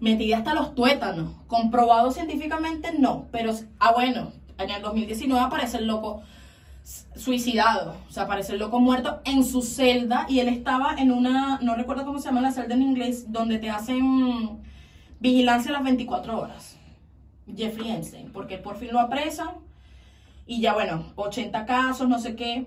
metida 0.00 0.38
hasta 0.38 0.54
los 0.54 0.74
tuétanos. 0.74 1.32
Comprobado 1.46 2.10
científicamente, 2.10 2.92
no. 2.98 3.26
Pero, 3.32 3.52
ah, 3.78 3.92
bueno, 3.94 4.32
en 4.58 4.70
el 4.70 4.82
2019 4.82 5.44
aparece 5.44 5.78
el 5.78 5.86
loco 5.86 6.22
suicidado. 7.16 7.96
O 8.08 8.12
sea, 8.12 8.24
aparece 8.24 8.52
el 8.52 8.58
loco 8.58 8.80
muerto 8.80 9.20
en 9.24 9.44
su 9.44 9.62
celda 9.62 10.26
y 10.28 10.40
él 10.40 10.48
estaba 10.48 10.94
en 10.98 11.10
una, 11.10 11.58
no 11.60 11.74
recuerdo 11.74 12.04
cómo 12.04 12.18
se 12.18 12.26
llama 12.26 12.40
la 12.40 12.52
celda 12.52 12.74
en 12.74 12.82
inglés, 12.82 13.32
donde 13.32 13.58
te 13.58 13.70
hacen 13.70 14.60
vigilancia 15.18 15.72
las 15.72 15.82
24 15.84 16.40
horas. 16.40 16.76
Jeffrey 17.54 17.90
Epstein, 17.90 18.32
porque 18.32 18.58
por 18.58 18.76
fin 18.76 18.90
lo 18.92 19.00
apresan 19.00 19.50
y 20.46 20.60
ya, 20.60 20.74
bueno, 20.74 21.12
80 21.16 21.64
casos, 21.64 22.08
no 22.08 22.18
sé 22.18 22.36
qué 22.36 22.66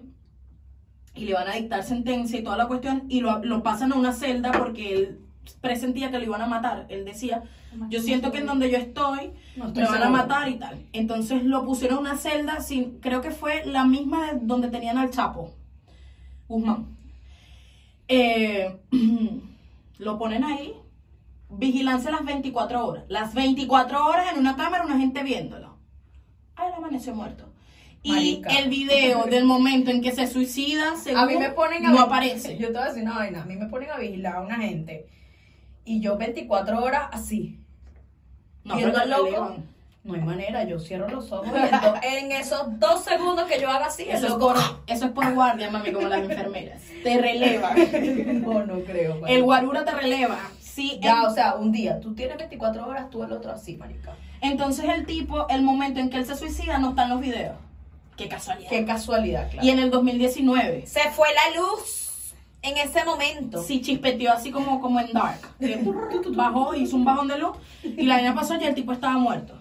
y 1.16 1.26
le 1.26 1.34
van 1.34 1.48
a 1.48 1.54
dictar 1.54 1.84
sentencia 1.84 2.40
y 2.40 2.44
toda 2.44 2.58
la 2.58 2.68
cuestión 2.68 3.04
y 3.10 3.22
lo, 3.22 3.44
lo 3.44 3.64
pasan 3.64 3.92
a 3.92 3.96
una 3.96 4.14
celda 4.14 4.52
porque 4.52 4.96
él 4.96 5.20
presentía 5.62 6.12
que 6.12 6.20
lo 6.20 6.26
iban 6.26 6.42
a 6.42 6.48
matar. 6.48 6.86
Él 6.90 7.06
decía, 7.06 7.44
yo 7.90 8.02
siento 8.02 8.32
que 8.32 8.40
en 8.40 8.46
donde 8.46 8.72
yo 8.72 8.78
estoy 8.78 9.32
No 9.56 9.70
me 9.70 9.86
van 9.86 10.04
a 10.04 10.10
matar 10.10 10.50
y 10.50 10.56
tal. 10.56 10.86
Entonces 10.94 11.44
lo 11.44 11.66
pusieron 11.66 12.00
en 12.00 12.02
una 12.02 12.18
celda, 12.18 12.62
sin, 12.62 13.00
creo 13.00 13.22
que 13.22 13.32
fue 13.32 13.66
la 13.66 13.86
misma 13.86 14.34
de 14.34 14.40
donde 14.42 14.70
tenían 14.70 14.98
al 14.98 15.12
Chapo, 15.12 15.54
Guzmán. 16.48 16.88
Eh, 18.08 18.80
lo 20.00 20.18
ponen 20.18 20.44
ahí, 20.44 20.74
vigilancia 21.50 22.12
las 22.12 22.26
24 22.26 22.86
horas. 22.86 23.04
Las 23.08 23.34
24 23.34 24.06
horas 24.06 24.34
en 24.34 24.40
una 24.40 24.56
cámara, 24.56 24.86
una 24.86 24.98
gente 24.98 25.24
viéndolo. 25.24 25.78
Ay, 26.56 26.70
él 26.70 26.74
amaneció 26.78 27.14
muerto. 27.14 27.46
Y 28.02 28.12
Marica. 28.12 28.50
el 28.58 28.70
video 28.70 29.26
del 29.30 29.46
momento 29.46 29.92
en 29.92 30.02
que 30.02 30.12
se 30.12 30.26
suicida, 30.28 30.96
según, 30.96 31.20
A 31.20 31.26
mí 31.26 31.38
me 31.38 31.50
ponen 31.52 31.86
a 31.86 31.92
no 31.92 32.00
aparece. 32.00 32.58
Yo 32.60 32.68
te 32.68 32.74
voy 32.74 32.82
a 32.82 32.86
decir 32.86 33.04
una 33.04 33.16
vaina. 33.16 33.44
A 33.44 33.46
mí 33.46 33.56
me 33.56 33.68
ponen 33.68 33.92
a 33.92 33.98
vigilar 33.98 34.38
a 34.38 34.42
una 34.42 34.56
gente. 34.56 35.08
Y 35.86 36.02
yo 36.02 36.18
24 36.18 36.84
horas 36.84 37.10
así. 37.12 37.60
No, 38.64 38.76
viendo 38.76 39.00
al 39.00 39.10
loco. 39.10 39.56
No 40.04 40.14
hay 40.14 40.22
manera. 40.22 40.64
Yo 40.64 40.80
cierro 40.80 41.10
los 41.10 41.32
ojos. 41.32 41.48
y 41.48 42.06
en 42.18 42.32
esos 42.32 42.80
dos 42.80 43.04
segundos 43.04 43.46
que 43.46 43.60
yo 43.60 43.70
haga 43.70 43.88
así, 43.88 44.04
Eso 44.08 44.28
es, 44.28 44.34
por, 44.34 44.56
eso 44.88 45.06
es 45.06 45.12
por 45.12 45.34
guardia, 45.34 45.70
mami, 45.70 45.92
como 45.92 46.08
las 46.08 46.20
enfermeras. 46.22 46.82
Te 47.04 47.20
releva. 47.20 47.74
no, 48.34 48.66
no 48.66 48.80
creo. 48.82 49.26
El 49.28 49.44
guarura 49.44 49.84
te 49.84 49.92
releva. 49.92 50.40
Sí, 50.60 51.00
Ya, 51.02 51.24
o 51.24 51.34
sea, 51.34 51.56
un 51.56 51.72
día. 51.72 52.00
Tú 52.00 52.16
tienes 52.16 52.38
24 52.38 52.88
horas, 52.88 53.10
tú 53.10 53.24
el 53.24 53.32
otro 53.34 53.52
así, 53.52 53.76
marica. 53.76 54.16
entonces 54.40 54.86
el 54.88 55.06
tipo, 55.06 55.48
el 55.50 55.62
momento 55.62 56.00
en 56.00 56.10
que 56.10 56.18
él 56.18 56.26
se 56.26 56.38
suicida, 56.38 56.78
no 56.78 56.92
está 56.92 57.04
en 57.04 57.10
los 57.10 57.20
videos. 57.22 57.58
Qué 58.16 58.28
casualidad. 58.30 58.70
Qué 58.70 58.86
casualidad, 58.86 59.50
claro. 59.50 59.66
Y 59.66 59.72
en 59.72 59.80
el 59.80 59.92
2019, 59.92 60.86
Se 60.88 61.10
fue 61.12 61.28
la 61.34 61.60
luz 61.60 61.99
en 62.62 62.78
ese 62.78 63.06
momento. 63.06 63.64
sí 63.64 63.82
chispeteó 63.82 64.32
así 64.32 64.52
como, 64.52 64.82
como 64.82 65.00
en 65.00 65.12
Dark. 65.14 65.40
Que 65.60 65.80
Bajó, 66.36 66.76
hizo 66.76 66.96
un 66.96 67.06
bajón 67.06 67.28
de 67.28 67.38
luz 67.38 67.58
y 67.84 68.04
la 68.04 68.16
vaina 68.16 68.36
pasó 68.36 68.56
y 68.56 68.64
el 68.64 68.76
tipo 68.76 68.92
estaba 68.92 69.18
muerto. 69.18 69.56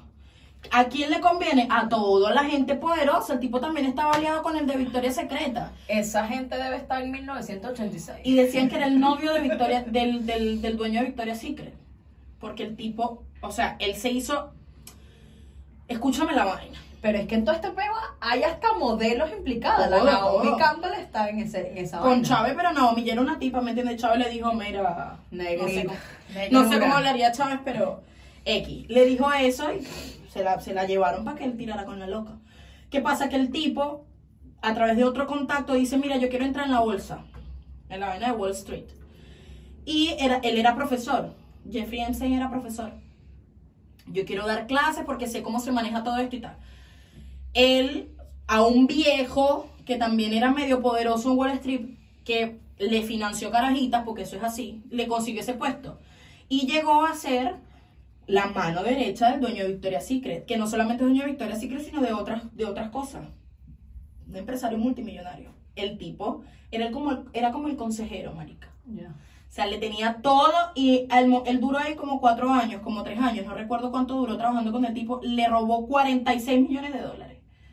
¿A 0.71 0.85
quién 0.85 1.11
le 1.11 1.21
conviene? 1.21 1.69
A 1.71 1.89
toda 1.89 2.35
la 2.35 2.45
gente 2.45 2.75
poderosa. 2.75 3.35
El 3.35 3.41
tipo 3.41 3.61
también 3.61 3.87
estaba 3.87 4.13
aliado 4.13 4.43
con 4.43 4.57
el 4.57 4.67
de 4.67 4.77
Victoria 4.77 5.13
Secreta. 5.13 5.73
Esa 5.87 6.27
gente 6.27 6.57
debe 6.57 6.77
estar 6.77 7.01
en 7.03 7.13
1986. 7.13 8.19
Y 8.25 8.35
decían 8.35 8.69
que 8.69 8.77
era 8.77 8.87
el 8.87 8.99
novio 9.01 9.33
de 9.33 9.41
Victoria, 9.41 9.83
del, 9.83 10.27
del, 10.27 10.61
del 10.61 10.77
dueño 10.77 11.01
de 11.01 11.07
Victoria's 11.07 11.39
Secret. 11.41 11.75
Porque 12.41 12.65
el 12.65 12.77
tipo, 12.77 13.23
o 13.41 13.51
sea, 13.51 13.77
él 13.79 13.95
se 13.95 14.11
hizo. 14.11 14.53
Escúchame 15.87 16.35
la 16.35 16.45
vaina. 16.45 16.79
Pero 17.01 17.19
es 17.19 17.27
que 17.29 17.37
en 17.37 17.45
todo 17.45 17.55
este 17.55 17.71
peo 17.71 17.93
hay 18.21 18.43
hasta 18.43 18.73
modelos 18.75 19.31
implicadas. 19.31 19.89
La 19.89 20.03
Naomi. 20.03 20.57
Campbell 20.59 20.95
está 20.95 21.29
en, 21.29 21.39
ese, 21.39 21.71
en 21.71 21.79
esa 21.79 22.01
Con. 22.01 22.25
Chávez, 22.25 22.55
pero 22.57 22.73
Naomi 22.73 23.05
ya 23.05 23.13
era 23.13 23.23
una 23.23 23.39
tipa, 23.39 23.61
¿me 23.61 23.71
entiendes? 23.71 24.01
Chávez 24.01 24.19
le 24.19 24.31
dijo, 24.31 24.53
mira. 24.53 25.19
No 25.31 25.69
sé, 25.69 25.87
no 26.51 26.69
sé 26.69 26.81
cómo 26.81 26.95
hablaría 26.95 27.31
Chávez, 27.31 27.61
pero 27.65 28.03
X. 28.45 28.89
Le 28.89 29.05
dijo 29.05 29.33
eso 29.33 29.73
y 29.73 29.87
se 30.29 30.43
la, 30.43 30.61
se 30.61 30.75
la 30.75 30.87
llevaron 30.87 31.25
para 31.25 31.37
que 31.37 31.45
él 31.45 31.57
tirara 31.57 31.85
con 31.85 32.01
la 32.01 32.09
loca. 32.09 32.33
¿Qué 32.91 33.01
pasa? 33.01 33.29
Que 33.29 33.37
el 33.37 33.51
tipo, 33.51 34.07
a 34.61 34.75
través 34.75 34.97
de 34.97 35.05
otro 35.05 35.27
contacto, 35.27 35.75
dice, 35.75 35.99
mira, 35.99 36.17
yo 36.17 36.29
quiero 36.29 36.45
entrar 36.45 36.67
en 36.67 36.73
la 36.73 36.81
bolsa. 36.81 37.25
En 37.91 38.01
la 38.01 38.09
vaina 38.09 38.27
de 38.27 38.33
Wall 38.33 38.51
Street. 38.53 38.87
Y 39.85 40.17
era, 40.19 40.37
él 40.43 40.59
era 40.59 40.75
profesor. 40.75 41.35
Jeffrey 41.71 42.01
Epstein 42.01 42.33
era 42.33 42.51
profesor. 42.51 42.93
Yo 44.07 44.25
quiero 44.25 44.47
dar 44.47 44.67
clases 44.67 45.05
porque 45.05 45.27
sé 45.27 45.43
cómo 45.43 45.61
se 45.61 45.71
maneja 45.71 46.03
todo 46.03 46.17
esto 46.19 46.37
y 46.37 46.41
tal. 46.41 46.57
Él, 47.59 48.15
a 48.47 48.63
un 48.63 48.87
viejo 48.87 49.69
que 49.85 49.97
también 49.97 50.33
era 50.33 50.53
medio 50.53 50.81
poderoso 50.81 51.33
en 51.33 51.39
Wall 51.39 51.51
Street, 51.51 51.87
que 52.25 52.61
le 52.79 53.03
financió 53.03 53.51
carajitas, 53.51 54.05
porque 54.05 54.23
eso 54.23 54.37
es 54.37 54.45
así, 54.45 54.85
le 54.91 55.09
consiguió 55.09 55.41
ese 55.41 55.55
puesto. 55.55 55.99
Y 56.49 56.67
llegó 56.67 57.05
a 57.05 57.15
ser 57.15 57.57
la 58.29 58.47
mano 58.47 58.85
derecha 58.85 59.33
del 59.33 59.41
dueño 59.41 59.65
de 59.65 59.73
Victoria's 59.73 60.07
Secret, 60.07 60.47
que 60.47 60.57
no 60.57 60.69
solamente 60.69 61.03
es 61.03 61.09
dueño 61.09 61.25
de 61.25 61.31
Victoria's 61.31 61.61
Secret, 61.61 61.83
sino 61.83 62.01
de 62.01 62.13
otras, 62.13 62.55
de 62.55 62.65
otras 62.65 62.91
cosas. 62.91 63.27
Un 64.29 64.37
empresario 64.37 64.79
multimillonario. 64.79 65.51
El 65.75 65.99
tipo 65.99 66.43
era, 66.71 66.93
como, 66.93 67.25
era 67.33 67.51
como 67.51 67.67
el 67.67 67.77
consejero, 67.77 68.35
marica. 68.35 68.69
O 68.87 69.51
sea, 69.51 69.67
le 69.67 69.79
tenía 69.79 70.21
todo 70.23 70.53
y 70.75 71.09
él, 71.11 71.35
él 71.47 71.61
duró 71.61 71.79
ahí 71.79 71.97
como 71.97 72.21
cuatro 72.21 72.51
años, 72.53 72.83
como 72.83 73.03
tres 73.03 73.19
años, 73.19 73.47
no 73.47 73.55
recuerdo 73.55 73.91
cuánto 73.91 74.15
duró 74.15 74.37
trabajando 74.37 74.71
con 74.71 74.85
el 74.85 74.95
tipo, 74.95 75.21
le 75.23 75.49
robó 75.49 75.87
46 75.87 76.69
millones 76.69 76.93
de 76.93 77.01
dólares. 77.01 77.28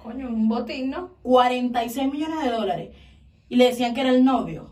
Coño, 0.06 0.28
un 0.28 0.48
botín, 0.48 0.92
¿no? 0.92 1.16
46 1.24 2.12
millones 2.12 2.44
de 2.44 2.52
dólares. 2.52 2.96
Y 3.50 3.56
le 3.56 3.66
decían 3.66 3.96
que 3.96 4.02
era 4.02 4.12
el 4.12 4.24
novio. 4.24 4.70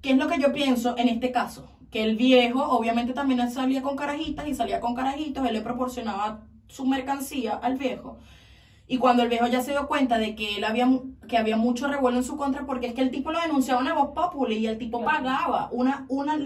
¿Qué 0.00 0.12
es 0.12 0.16
lo 0.16 0.26
que 0.26 0.40
yo 0.40 0.54
pienso 0.54 0.96
en 0.96 1.10
este 1.10 1.30
caso? 1.32 1.70
Que 1.90 2.02
el 2.02 2.16
viejo, 2.16 2.64
obviamente 2.64 3.12
también 3.12 3.50
salía 3.50 3.82
con 3.82 3.94
carajitas 3.94 4.48
y 4.48 4.54
salía 4.54 4.80
con 4.80 4.94
carajitos, 4.94 5.46
él 5.46 5.52
le 5.52 5.60
proporcionaba 5.60 6.46
su 6.66 6.86
mercancía 6.86 7.56
al 7.56 7.76
viejo. 7.76 8.20
Y 8.88 8.96
cuando 8.96 9.22
el 9.22 9.28
viejo 9.28 9.48
ya 9.48 9.60
se 9.60 9.72
dio 9.72 9.86
cuenta 9.86 10.16
de 10.16 10.34
que 10.34 10.56
él 10.56 10.64
había 10.64 10.88
que 11.28 11.36
había 11.36 11.58
mucho 11.58 11.86
revuelo 11.86 12.16
en 12.16 12.24
su 12.24 12.38
contra, 12.38 12.64
porque 12.64 12.86
es 12.86 12.94
que 12.94 13.02
el 13.02 13.10
tipo 13.10 13.32
lo 13.32 13.40
denunciaba 13.40 13.82
una 13.82 13.92
voz 13.92 14.14
popular 14.14 14.52
y 14.52 14.66
el 14.66 14.78
tipo 14.78 15.04
pagaba 15.04 15.68
una, 15.72 16.06
una, 16.08 16.38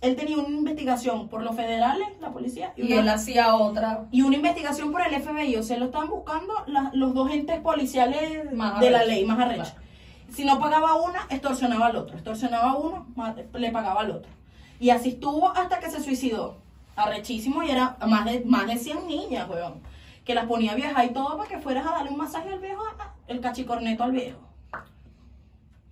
él 0.00 0.14
tenía 0.16 0.38
una 0.38 0.48
investigación 0.48 1.28
por 1.28 1.42
los 1.42 1.56
federales, 1.56 2.08
la 2.20 2.30
policía, 2.30 2.72
Y 2.76 2.82
una- 2.92 3.00
él 3.00 3.08
hacía 3.08 3.54
otra. 3.56 4.06
y 4.12 4.22
una 4.22 4.36
investigación 4.36 4.92
por 4.92 5.00
el 5.02 5.12
FBI, 5.14 5.56
o 5.56 5.62
sea, 5.62 5.76
lo 5.78 5.86
estaban 5.86 6.08
buscando 6.08 6.52
la- 6.66 6.90
los 6.94 7.14
dos 7.14 7.30
entes 7.30 7.58
policiales 7.60 8.52
Más 8.52 8.78
de 8.80 8.90
la 8.90 9.04
ley 9.04 9.24
más 9.24 9.38
arrechos. 9.40 9.70
Claro. 9.70 9.86
Si 10.32 10.44
no 10.44 10.58
pagaba 10.60 10.94
una, 10.96 11.26
extorsionaba 11.30 11.86
al 11.86 11.96
otro, 11.96 12.14
extorsionaba 12.14 12.70
a 12.72 12.76
uno, 12.76 13.06
le 13.54 13.70
pagaba 13.72 14.02
al 14.02 14.10
otro. 14.10 14.30
Y 14.78 14.90
así 14.90 15.08
estuvo 15.10 15.48
hasta 15.50 15.80
que 15.80 15.90
se 15.90 16.02
suicidó. 16.02 16.58
Arrechísimo 16.94 17.62
y 17.62 17.70
era 17.70 17.96
más 18.06 18.24
de, 18.24 18.42
más 18.44 18.66
de 18.66 18.76
100 18.76 19.06
niñas, 19.06 19.48
weón. 19.48 19.80
que 20.24 20.34
las 20.34 20.44
ponía 20.46 20.72
a 20.72 20.74
viajar 20.74 21.06
y 21.06 21.10
todo 21.14 21.38
para 21.38 21.48
que 21.48 21.58
fueras 21.58 21.86
a 21.86 21.90
darle 21.92 22.10
un 22.10 22.18
masaje 22.18 22.50
al 22.50 22.58
viejo, 22.58 22.82
el 23.28 23.40
cachicorneto 23.40 24.04
al 24.04 24.12
viejo. 24.12 24.38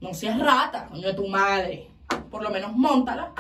No 0.01 0.13
seas 0.13 0.39
rata, 0.39 0.87
coño 0.91 1.07
de 1.09 1.15
tu 1.15 1.27
madre. 1.27 1.89
Por 2.31 2.43
lo 2.43 2.51
menos 2.51 2.73
montala. 2.77 3.33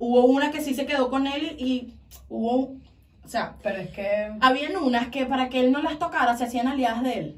Hubo 0.00 0.24
una 0.24 0.50
que 0.50 0.60
sí 0.62 0.74
se 0.74 0.86
quedó 0.86 1.10
con 1.10 1.26
él 1.28 1.54
y, 1.58 1.64
y 1.64 1.94
hubo, 2.28 2.56
un- 2.56 2.82
o 3.24 3.28
sea, 3.28 3.54
Pero 3.62 3.76
es 3.78 3.90
que. 3.90 4.32
habían 4.40 4.74
unas 4.76 5.08
que 5.08 5.26
para 5.26 5.48
que 5.50 5.60
él 5.60 5.70
no 5.70 5.80
las 5.82 5.98
tocara 6.00 6.36
se 6.36 6.44
hacían 6.44 6.66
aliadas 6.66 7.02
de 7.04 7.18
él 7.18 7.36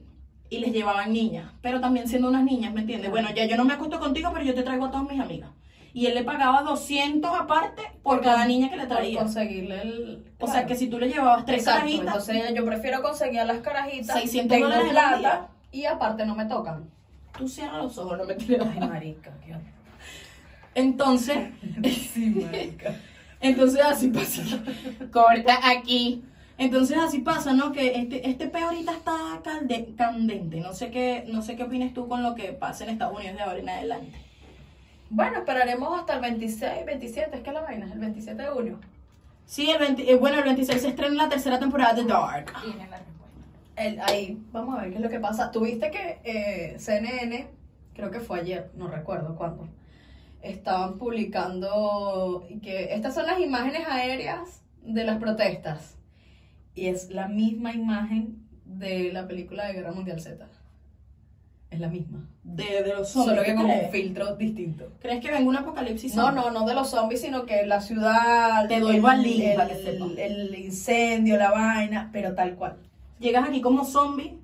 y 0.48 0.58
les 0.60 0.72
llevaban 0.72 1.12
niñas, 1.12 1.50
pero 1.60 1.80
también 1.80 2.08
siendo 2.08 2.28
unas 2.28 2.44
niñas, 2.44 2.72
¿me 2.72 2.80
entiendes? 2.82 3.10
Bueno, 3.10 3.28
ya 3.34 3.44
yo 3.46 3.56
no 3.58 3.64
me 3.64 3.74
acuesto 3.74 3.98
contigo, 4.00 4.30
pero 4.32 4.44
yo 4.44 4.54
te 4.54 4.62
traigo 4.62 4.86
a 4.86 4.90
todas 4.90 5.06
mis 5.10 5.20
amigas. 5.20 5.50
Y 5.94 6.06
él 6.06 6.14
le 6.14 6.24
pagaba 6.24 6.62
200 6.62 7.30
aparte 7.38 7.82
por 8.02 8.22
cada 8.22 8.46
niña 8.46 8.70
que 8.70 8.76
le 8.76 8.86
por 8.86 8.96
traía. 8.96 9.18
conseguirle 9.18 9.82
el. 9.82 10.24
O 10.40 10.46
sea, 10.46 10.64
que 10.64 10.74
si 10.74 10.86
tú 10.88 10.98
le 10.98 11.08
llevabas 11.08 11.44
tres 11.44 11.58
Exacto, 11.58 11.80
carajitas, 11.80 12.06
entonces 12.06 12.54
yo 12.54 12.64
prefiero 12.64 13.02
conseguir 13.02 13.40
a 13.40 13.44
las 13.44 13.58
carajitas. 13.58 14.16
600 14.20 14.56
tengo 14.56 14.68
dólares 14.70 14.90
plata 14.90 15.48
y 15.70 15.84
aparte 15.84 16.24
no 16.24 16.34
me 16.34 16.46
tocan. 16.46 16.84
tú 17.36 17.46
cierras 17.48 17.82
los 17.82 17.98
ojos, 17.98 18.16
no 18.16 18.24
me 18.24 18.34
tiras. 18.36 18.66
Ay, 18.72 18.88
marica, 18.88 19.30
qué. 19.44 19.54
Entonces, 20.74 21.38
Sí, 22.12 22.30
marica. 22.30 22.96
entonces 23.40 23.80
así 23.84 24.08
pasa. 24.08 24.42
Corta 25.10 25.58
aquí. 25.70 26.22
Entonces 26.58 26.96
así 26.98 27.18
pasa, 27.20 27.52
¿no? 27.54 27.72
Que 27.72 27.96
este, 27.96 28.28
este 28.28 28.46
peo 28.48 28.66
ahorita 28.68 28.92
está 28.92 29.12
calde- 29.42 29.94
candente. 29.96 30.60
No 30.60 30.72
sé 30.74 30.90
qué, 30.90 31.24
no 31.28 31.42
sé 31.42 31.56
qué 31.56 31.64
opinas 31.64 31.92
tú 31.92 32.08
con 32.08 32.22
lo 32.22 32.34
que 32.34 32.52
pasa 32.52 32.84
en 32.84 32.90
Estados 32.90 33.16
Unidos 33.18 33.36
de 33.36 33.42
ahora 33.42 33.58
en 33.58 33.68
adelante. 33.68 34.18
Bueno, 35.10 35.38
esperaremos 35.38 35.98
hasta 35.98 36.14
el 36.14 36.20
26, 36.20 36.86
27, 36.86 37.36
es 37.36 37.42
que 37.42 37.52
la 37.52 37.60
vaina 37.62 37.86
es 37.86 37.92
el 37.92 37.98
27 37.98 38.42
de 38.42 38.48
junio. 38.48 38.78
Sí, 39.44 39.70
el 39.70 39.78
20 39.78 40.10
eh, 40.10 40.16
bueno, 40.16 40.38
el 40.38 40.44
26 40.44 40.80
se 40.80 40.88
estrena 40.88 41.24
la 41.24 41.28
tercera 41.28 41.58
temporada 41.58 41.94
de 41.94 42.04
Dark. 42.04 42.52
El- 43.76 44.00
ahí, 44.00 44.38
vamos 44.52 44.78
a 44.78 44.82
ver 44.82 44.90
qué 44.90 44.96
es 44.96 45.02
lo 45.02 45.08
que 45.08 45.18
pasa. 45.20 45.50
Tuviste 45.50 45.90
que 45.90 46.18
eh, 46.24 46.76
CNN, 46.78 47.48
creo 47.94 48.10
que 48.10 48.20
fue 48.20 48.40
ayer, 48.40 48.70
no 48.76 48.86
recuerdo 48.88 49.34
cuándo, 49.34 49.66
estaban 50.42 50.98
publicando 50.98 52.46
que 52.62 52.94
estas 52.94 53.14
son 53.14 53.26
las 53.26 53.40
imágenes 53.40 53.86
aéreas 53.88 54.62
de 54.82 55.04
las 55.04 55.18
protestas. 55.18 55.96
Y 56.74 56.86
es 56.86 57.10
la 57.10 57.28
misma 57.28 57.72
imagen 57.74 58.38
de 58.64 59.12
la 59.12 59.26
película 59.28 59.66
de 59.66 59.74
Guerra 59.74 59.92
Mundial 59.92 60.20
Z. 60.20 60.46
Es 61.70 61.80
la 61.80 61.88
misma. 61.88 62.26
De, 62.42 62.82
de 62.82 62.94
los 62.94 63.08
zombies. 63.08 63.30
Solo 63.34 63.42
que 63.44 63.52
¿tú 63.52 63.60
con 63.62 63.70
un 63.70 63.90
filtro 63.90 64.36
distinto. 64.36 64.92
¿Crees 65.00 65.20
que 65.20 65.30
venga 65.30 65.48
un 65.48 65.56
apocalipsis? 65.56 66.14
No, 66.14 66.26
zombie? 66.26 66.40
no, 66.42 66.50
no 66.50 66.66
de 66.66 66.74
los 66.74 66.90
zombies, 66.90 67.20
sino 67.22 67.46
que 67.46 67.64
la 67.66 67.80
ciudad, 67.80 68.68
Te 68.68 68.80
doy 68.80 68.96
el, 68.96 68.96
el- 69.42 69.56
para 69.56 69.68
que 69.68 69.76
sepas. 69.76 70.10
el- 70.10 70.18
el 70.18 70.54
incendio, 70.58 71.36
la 71.38 71.50
vaina, 71.50 72.10
pero 72.12 72.34
tal 72.34 72.54
cual. 72.56 72.76
Llegas 73.20 73.48
aquí 73.48 73.60
como 73.60 73.84
zombie. 73.84 74.38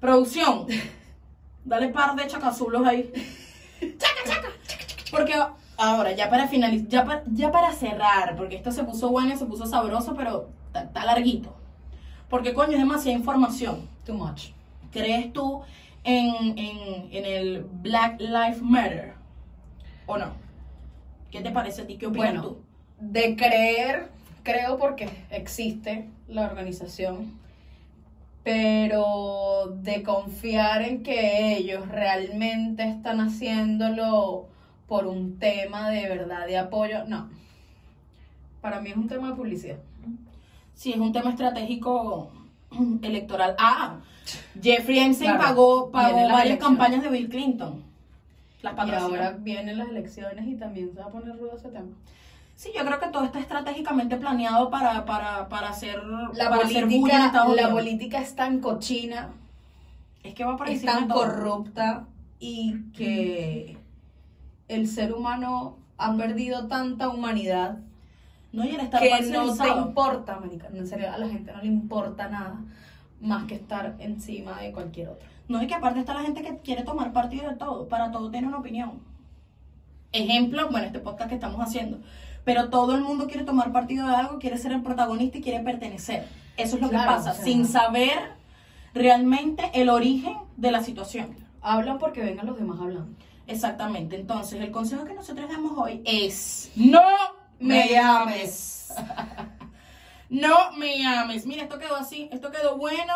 Producción. 0.00 0.66
Dale 1.64 1.88
par 1.88 2.14
de 2.16 2.26
chacazulos 2.26 2.86
ahí. 2.86 3.10
Porque 5.12 5.34
ahora, 5.76 6.12
ya 6.12 6.28
para 6.30 6.48
finalizar, 6.48 6.88
ya, 6.88 7.04
pa- 7.04 7.22
ya 7.26 7.52
para 7.52 7.72
cerrar, 7.72 8.34
porque 8.36 8.56
esto 8.56 8.72
se 8.72 8.82
puso 8.84 9.10
bueno 9.10 9.32
y 9.34 9.36
se 9.36 9.46
puso 9.46 9.66
sabroso, 9.66 10.14
pero 10.16 10.48
está 10.66 10.82
está 10.84 11.04
larguito. 11.04 11.54
Porque 12.28 12.52
coño, 12.54 12.72
es 12.72 12.78
demasiada 12.78 13.16
información. 13.18 13.88
Too 14.04 14.14
much. 14.14 14.48
¿Crees 14.90 15.32
tú 15.32 15.62
en, 16.04 16.58
en, 16.58 17.08
en 17.12 17.24
el 17.24 17.64
Black 17.82 18.20
Lives 18.20 18.60
Matter? 18.62 19.14
¿O 20.06 20.16
no? 20.18 20.32
¿Qué 21.30 21.40
te 21.40 21.50
parece 21.50 21.82
a 21.82 21.86
ti? 21.86 21.96
¿Qué 21.96 22.06
opinas 22.06 22.32
Bueno, 22.32 22.42
tú? 22.42 22.56
de 23.00 23.36
creer, 23.36 24.10
creo 24.42 24.78
porque 24.78 25.08
existe 25.30 26.08
la 26.28 26.42
organización, 26.46 27.38
pero 28.42 29.68
de 29.82 30.02
confiar 30.02 30.82
en 30.82 31.02
que 31.02 31.56
ellos 31.56 31.88
realmente 31.88 32.88
están 32.88 33.20
haciéndolo 33.20 34.46
por 34.88 35.06
un 35.06 35.38
tema 35.38 35.90
de 35.90 36.08
verdad 36.08 36.46
de 36.46 36.58
apoyo, 36.58 37.04
no. 37.06 37.28
Para 38.60 38.80
mí 38.80 38.90
es 38.90 38.96
un 38.96 39.08
tema 39.08 39.28
de 39.30 39.34
publicidad. 39.34 39.78
Sí, 40.74 40.92
es 40.92 40.98
un 40.98 41.12
tema 41.12 41.30
estratégico 41.30 42.30
electoral. 43.02 43.54
Ah, 43.58 43.96
Jeffrey 44.62 44.98
Epstein 45.00 45.30
Claro, 45.32 45.42
pagó, 45.44 45.90
pagó 45.90 46.16
varias 46.16 46.32
elecciones. 46.32 46.58
campañas 46.58 47.02
de 47.02 47.08
Bill 47.10 47.28
Clinton. 47.28 47.82
Las 48.62 48.74
Y 48.86 48.90
ahora 48.92 49.30
vienen 49.38 49.78
las 49.78 49.88
elecciones 49.88 50.46
y 50.46 50.54
también 50.54 50.92
se 50.92 51.00
va 51.00 51.06
a 51.06 51.10
poner 51.10 51.36
rudo 51.36 51.56
ese 51.56 51.68
tema. 51.68 51.88
Sí, 52.54 52.70
yo 52.76 52.84
creo 52.84 53.00
que 53.00 53.08
todo 53.08 53.24
está 53.24 53.40
estratégicamente 53.40 54.16
planeado 54.18 54.70
para, 54.70 55.04
para, 55.04 55.48
para 55.48 55.70
hacer, 55.70 56.00
La 56.34 56.48
para 56.48 56.62
hacer 56.62 56.84
bulla 56.84 56.94
en 56.94 57.00
política, 57.02 57.26
Estados 57.26 57.56
la 57.56 57.70
política 57.70 58.20
es 58.20 58.36
tan 58.36 58.60
cochina 58.60 59.30
Es 60.22 60.34
que 60.34 60.44
va 60.44 60.56
por 60.56 60.68
es 60.68 60.84
tan 60.84 61.08
todo. 61.08 61.18
corrupta 61.18 62.04
y 62.38 62.92
que 62.92 63.76
el 64.74 64.88
ser 64.88 65.12
humano 65.12 65.76
ha 65.98 66.16
perdido 66.16 66.66
tanta 66.68 67.08
humanidad 67.08 67.78
No, 68.52 68.64
y 68.64 68.70
el 68.70 68.80
estar 68.80 69.00
que 69.00 69.10
no 69.30 69.54
te 69.56 69.68
importa, 69.68 70.38
marica. 70.40 70.68
En 70.72 70.86
serio, 70.86 71.10
a 71.12 71.18
la 71.18 71.28
gente 71.28 71.52
no 71.52 71.60
le 71.60 71.68
importa 71.68 72.28
nada 72.28 72.60
más 73.20 73.44
que 73.44 73.54
estar 73.54 73.94
encima 73.98 74.60
de 74.60 74.72
cualquier 74.72 75.08
otro. 75.10 75.26
No, 75.48 75.62
y 75.62 75.66
que 75.66 75.74
aparte 75.74 76.00
está 76.00 76.14
la 76.14 76.22
gente 76.22 76.42
que 76.42 76.58
quiere 76.58 76.82
tomar 76.82 77.12
partido 77.12 77.48
de 77.48 77.56
todo. 77.56 77.88
Para 77.88 78.10
todo 78.10 78.30
tiene 78.30 78.48
una 78.48 78.58
opinión. 78.58 79.00
Ejemplo, 80.12 80.68
bueno, 80.70 80.86
este 80.86 80.98
podcast 80.98 81.28
que 81.28 81.36
estamos 81.36 81.60
haciendo. 81.60 81.98
Pero 82.44 82.68
todo 82.70 82.94
el 82.94 83.02
mundo 83.02 83.26
quiere 83.28 83.44
tomar 83.44 83.72
partido 83.72 84.06
de 84.08 84.14
algo, 84.16 84.38
quiere 84.38 84.58
ser 84.58 84.72
el 84.72 84.82
protagonista 84.82 85.38
y 85.38 85.42
quiere 85.42 85.60
pertenecer. 85.64 86.26
Eso 86.56 86.76
es 86.76 86.82
lo 86.82 86.88
Claro, 86.90 87.10
que 87.10 87.16
pasa, 87.16 87.30
o 87.32 87.34
sea- 87.34 87.44
sin 87.44 87.64
saber 87.66 88.18
realmente 88.94 89.70
el 89.74 89.88
origen 89.88 90.36
de 90.56 90.70
la 90.72 90.82
situación. 90.82 91.28
Hablan 91.62 91.98
porque 91.98 92.20
vengan 92.22 92.46
los 92.46 92.58
demás 92.58 92.78
hablando. 92.80 93.14
Exactamente. 93.46 94.16
Entonces, 94.16 94.60
el 94.60 94.70
consejo 94.70 95.04
que 95.04 95.14
nosotros 95.14 95.48
damos 95.48 95.72
hoy 95.76 96.02
es: 96.04 96.70
no 96.76 97.02
me 97.58 97.88
llames. 97.88 98.92
no 100.30 100.72
me 100.72 100.98
llames. 100.98 101.46
Mira, 101.46 101.62
esto 101.64 101.78
quedó 101.78 101.96
así, 101.96 102.28
esto 102.32 102.50
quedó 102.50 102.76
bueno. 102.76 103.12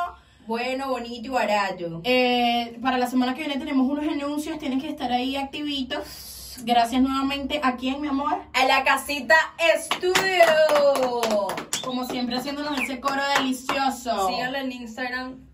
Bueno, 0.47 0.91
bonito 0.91 1.27
y 1.27 1.31
barato. 1.31 2.03
Eh, 2.05 2.79
para 2.81 2.99
la 2.99 3.09
semana 3.09 3.35
que 3.35 3.41
viene 3.41 3.59
tenemos 3.59 3.89
unos 3.89 4.07
anuncios, 4.07 4.61
tienen 4.61 4.81
que 4.81 4.89
estar 4.89 5.11
ahí 5.11 5.35
activitos. 5.35 6.59
Gracias 6.63 7.03
nuevamente 7.03 7.61
a 7.63 7.77
quién, 7.77 8.01
mi 8.01 8.09
amor. 8.09 8.41
A 8.55 8.65
la 8.65 8.85
casita 8.85 9.35
estudio. 9.75 11.49
Como 11.85 12.05
siempre, 12.05 12.37
haciéndonos 12.37 12.81
ese 12.81 13.01
coro 13.01 13.23
delicioso. 13.37 14.29
Síganlo 14.29 14.59
en 14.59 14.73
Instagram. 14.73 15.47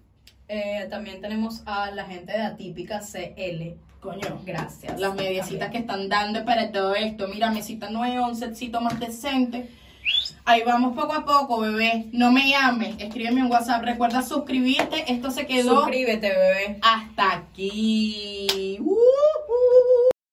Eh, 0.49 0.87
también 0.91 1.23
tenemos 1.23 1.63
a 1.65 1.91
la 1.91 2.05
gente 2.05 2.33
de 2.33 2.43
Atípica 2.43 3.01
CL. 3.01 3.79
Coño, 4.03 4.41
Gracias. 4.45 4.99
las 4.99 5.15
mediecitas 5.15 5.71
que 5.71 5.79
están 5.79 6.09
dando 6.09 6.45
para 6.45 6.73
todo 6.73 6.97
esto. 6.97 7.29
Mira, 7.29 7.53
mesita 7.53 7.89
nueva, 7.89 8.27
un 8.27 8.35
setcito 8.35 8.81
más 8.81 8.99
decente. 8.99 9.71
Ahí 10.45 10.63
vamos 10.67 10.97
poco 10.97 11.13
a 11.13 11.25
poco, 11.25 11.61
bebé. 11.61 12.07
No 12.11 12.33
me 12.33 12.51
llames. 12.51 12.97
Escríbeme 12.99 13.43
en 13.43 13.47
WhatsApp. 13.51 13.85
Recuerda 13.85 14.23
suscribirte. 14.23 15.05
Esto 15.13 15.31
se 15.31 15.47
quedó 15.47 15.77
Suscríbete, 15.77 16.31
bebé. 16.31 16.81
hasta 16.83 17.33
aquí. 17.33 18.79
Uh. 18.81 20.12